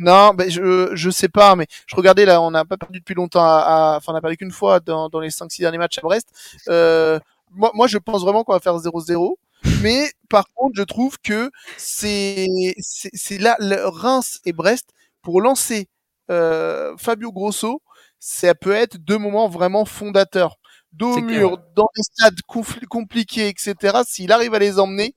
non, 0.01 0.34
ben 0.34 0.49
je 0.49 0.89
je 0.95 1.09
sais 1.12 1.30
pas, 1.30 1.55
mais 1.55 1.68
je 1.86 1.95
regardais 1.95 2.26
là, 2.26 2.41
on 2.41 2.49
n'a 2.49 2.66
pas 2.66 2.76
perdu 2.76 2.99
depuis 2.99 3.14
longtemps. 3.14 3.43
À, 3.43 3.97
enfin, 3.97 4.14
on 4.14 4.16
a 4.16 4.22
perdu 4.22 4.36
qu'une 4.38 4.51
fois 4.51 4.80
dans, 4.80 5.09
dans 5.09 5.20
les 5.20 5.30
5-6 5.30 5.59
derniers 5.59 5.78
matchs 5.78 5.99
à 5.99 6.01
Brest. 6.01 6.28
Euh, 6.70 7.20
moi, 7.52 7.72
moi, 7.74 7.88
je 7.88 7.97
pense 7.97 8.22
vraiment 8.24 8.43
qu'on 8.43 8.54
va 8.54 8.60
faire 8.60 8.78
0-0. 8.80 9.38
Mais 9.84 10.12
par 10.30 10.45
contre, 10.56 10.74
je 10.76 10.84
trouve 10.84 11.18
que 11.24 11.52
c'est 11.78 12.47
c'est 12.80 13.38
là 13.38 13.56
le 13.60 13.88
Reims 13.88 14.39
et 14.45 14.54
Brest 14.54 14.89
pour 15.22 15.41
lancer 15.41 15.88
euh, 16.32 16.95
Fabio 16.97 17.32
Grosso, 17.32 17.82
ça 18.20 18.56
peut 18.56 18.72
être 18.74 18.97
deux 18.97 19.18
moments 19.18 19.49
vraiment 19.49 19.86
fondateurs. 19.86 20.58
Dos 20.93 21.20
mur, 21.22 21.58
dans 21.76 21.88
des 21.95 22.04
stades 22.04 22.41
compliqués, 22.89 23.49
etc. 23.49 23.99
S'il 24.06 24.32
arrive 24.32 24.54
à 24.56 24.60
les 24.60 24.80
emmener, 24.80 25.16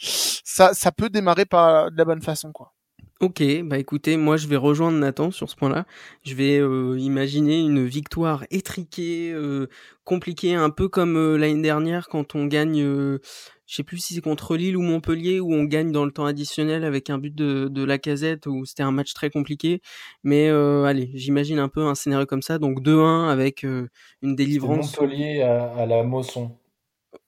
ça 0.00 0.74
ça 0.74 0.92
peut 0.92 1.10
démarrer 1.10 1.46
par 1.46 1.90
de 1.92 1.96
la 1.98 2.04
bonne 2.04 2.22
façon, 2.22 2.52
quoi. 2.52 2.72
Ok, 3.18 3.42
bah 3.64 3.78
écoutez, 3.78 4.18
moi 4.18 4.36
je 4.36 4.46
vais 4.46 4.56
rejoindre 4.56 4.98
Nathan 4.98 5.30
sur 5.30 5.48
ce 5.48 5.56
point-là. 5.56 5.86
Je 6.22 6.34
vais 6.34 6.58
euh, 6.58 6.98
imaginer 6.98 7.60
une 7.60 7.86
victoire 7.86 8.44
étriquée, 8.50 9.32
euh, 9.32 9.68
compliquée, 10.04 10.54
un 10.54 10.68
peu 10.68 10.90
comme 10.90 11.16
euh, 11.16 11.38
l'année 11.38 11.62
dernière 11.62 12.08
quand 12.08 12.34
on 12.34 12.44
gagne, 12.44 12.82
je 12.82 13.18
sais 13.66 13.82
plus 13.82 13.96
si 14.00 14.12
c'est 14.12 14.20
contre 14.20 14.54
Lille 14.58 14.76
ou 14.76 14.82
Montpellier, 14.82 15.40
où 15.40 15.50
on 15.54 15.64
gagne 15.64 15.92
dans 15.92 16.04
le 16.04 16.10
temps 16.10 16.26
additionnel 16.26 16.84
avec 16.84 17.08
un 17.08 17.16
but 17.16 17.34
de, 17.34 17.68
de 17.68 17.84
la 17.84 17.96
casette, 17.96 18.46
où 18.46 18.66
c'était 18.66 18.82
un 18.82 18.92
match 18.92 19.14
très 19.14 19.30
compliqué. 19.30 19.80
Mais 20.22 20.50
allez, 20.50 21.10
j'imagine 21.14 21.58
un 21.58 21.70
peu 21.70 21.86
un 21.86 21.94
scénario 21.94 22.26
comme 22.26 22.42
ça, 22.42 22.58
donc 22.58 22.82
2-1 22.82 23.30
avec 23.30 23.62
une 23.62 23.88
délivrance. 24.36 25.00
Montpellier 25.00 25.40
à, 25.40 25.72
à 25.72 25.86
la 25.86 26.02
Mosson. 26.02 26.50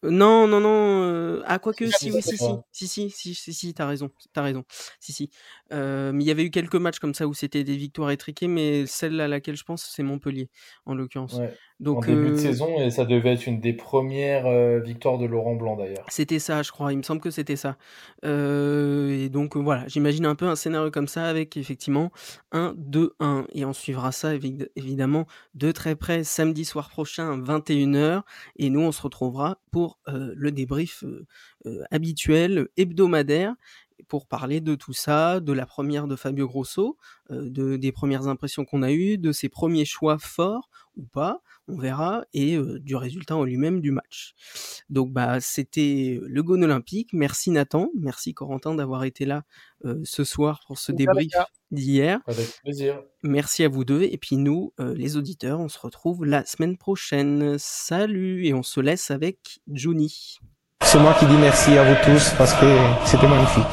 Non, 0.03 0.47
non, 0.47 0.61
non. 0.61 1.03
Euh... 1.03 1.43
Ah, 1.47 1.59
quoique, 1.59 1.87
si, 1.91 2.13
oui, 2.13 2.23
si, 2.23 2.37
si, 2.37 2.47
si, 2.71 2.89
si, 2.89 3.11
si, 3.11 3.35
si, 3.35 3.55
si, 3.55 3.75
t'as 3.75 3.87
raison, 3.87 4.11
t'as 4.33 4.43
raison. 4.43 4.65
Si, 5.01 5.13
si. 5.13 5.31
Euh, 5.73 6.13
mais 6.13 6.25
il 6.25 6.27
y 6.27 6.31
avait 6.31 6.45
eu 6.45 6.51
quelques 6.51 6.77
matchs 6.77 7.01
comme 7.01 7.15
ça 7.15 7.27
où 7.27 7.35
c'était 7.35 7.65
des 7.65 7.77
victoires 7.77 8.11
étriquées, 8.11 8.49
mais 8.49 8.87
celle 8.87 9.21
à 9.21 9.27
laquelle 9.27 9.57
je 9.57 9.65
pense, 9.65 9.91
c'est 9.95 10.05
Montpellier, 10.05 10.51
en 10.87 10.95
l'occurrence. 10.95 11.35
Ouais. 11.35 11.53
Donc, 11.81 11.99
en 11.99 12.01
début 12.01 12.31
de 12.31 12.35
euh, 12.35 12.39
saison, 12.39 12.81
et 12.81 12.91
ça 12.91 13.05
devait 13.05 13.35
être 13.35 13.47
une 13.47 13.61
des 13.61 13.73
premières 13.73 14.47
euh, 14.47 14.81
victoires 14.81 15.17
de 15.17 15.27
Laurent 15.27 15.55
Blanc 15.55 15.77
d'ailleurs. 15.77 16.05
C'était 16.09 16.41
ça, 16.41 16.65
je 16.65 16.73
crois. 16.73 16.93
Il 16.93 16.99
me 16.99 17.03
semble 17.03 17.21
que 17.21 17.31
c'était 17.31 17.55
ça. 17.55 17.77
Euh, 18.25 19.25
et 19.25 19.29
donc 19.29 19.57
voilà, 19.57 19.87
j'imagine 19.87 20.27
un 20.27 20.35
peu 20.35 20.47
un 20.47 20.57
scénario 20.57 20.91
comme 20.91 21.07
ça 21.07 21.27
avec 21.27 21.57
effectivement 21.57 22.11
un 22.51 22.75
2-1. 22.75 23.45
Et 23.53 23.65
on 23.65 23.73
suivra 23.73 24.11
ça 24.11 24.33
évidemment 24.75 25.27
de 25.55 25.71
très 25.71 25.95
près 25.95 26.25
samedi 26.25 26.65
soir 26.65 26.91
prochain, 26.91 27.39
21h. 27.39 28.23
Et 28.57 28.71
nous, 28.71 28.81
on 28.81 28.91
se 28.91 29.03
retrouvera 29.03 29.59
pour 29.71 30.01
le 30.07 30.51
débrief 30.51 31.05
habituel, 31.91 32.69
hebdomadaire 32.77 33.55
pour 34.07 34.27
parler 34.27 34.61
de 34.61 34.75
tout 34.75 34.93
ça, 34.93 35.41
de 35.41 35.53
la 35.53 35.67
première 35.67 36.07
de 36.07 36.17
Fabio 36.17 36.47
Grosso, 36.47 36.97
de, 37.31 37.77
des 37.77 37.93
premières 37.93 38.29
impressions 38.29 38.65
qu'on 38.65 38.83
a 38.83 38.93
eues, 38.93 39.19
de 39.19 39.33
ses 39.33 39.49
premiers 39.49 39.85
choix 39.85 40.19
forts 40.19 40.71
ou 40.97 41.05
pas, 41.05 41.43
on 41.69 41.77
verra, 41.77 42.25
et 42.33 42.59
du 42.81 42.97
résultat 42.97 43.37
en 43.37 43.45
lui-même 43.45 43.81
du 43.81 43.93
match. 43.93 44.35
Donc 44.89 45.13
bah 45.13 45.41
c'était 45.41 46.19
le 46.23 46.43
Gone 46.43 46.65
Olympique. 46.65 47.11
Merci 47.13 47.51
Nathan, 47.51 47.91
merci 47.95 48.35
Corentin 48.35 48.75
d'avoir 48.75 49.05
été 49.05 49.25
là 49.25 49.45
ce 50.05 50.25
soir 50.25 50.61
pour 50.67 50.79
ce 50.79 50.91
débrief 50.91 51.31
d'hier. 51.71 52.21
Avec 52.27 52.49
plaisir. 52.63 53.01
Merci 53.23 53.63
à 53.63 53.69
vous 53.69 53.85
deux, 53.85 54.03
et 54.03 54.19
puis 54.19 54.37
nous, 54.37 54.73
les 54.79 55.17
auditeurs, 55.17 55.61
on 55.61 55.69
se 55.69 55.79
retrouve 55.79 56.25
la 56.25 56.45
semaine 56.47 56.77
prochaine. 56.77 57.57
Salut, 57.59 58.47
et 58.47 58.55
on 58.55 58.63
se 58.63 58.81
laisse 58.81 59.11
avec 59.11 59.61
Johnny. 59.69 60.39
C'est 60.91 60.99
moi 60.99 61.13
qui 61.19 61.27
dis 61.27 61.37
merci 61.37 61.77
à 61.77 61.83
vous 61.83 61.97
tous 62.03 62.31
parce 62.39 62.55
que 62.55 62.65
c'était 63.05 63.27
magnifique. 63.27 63.67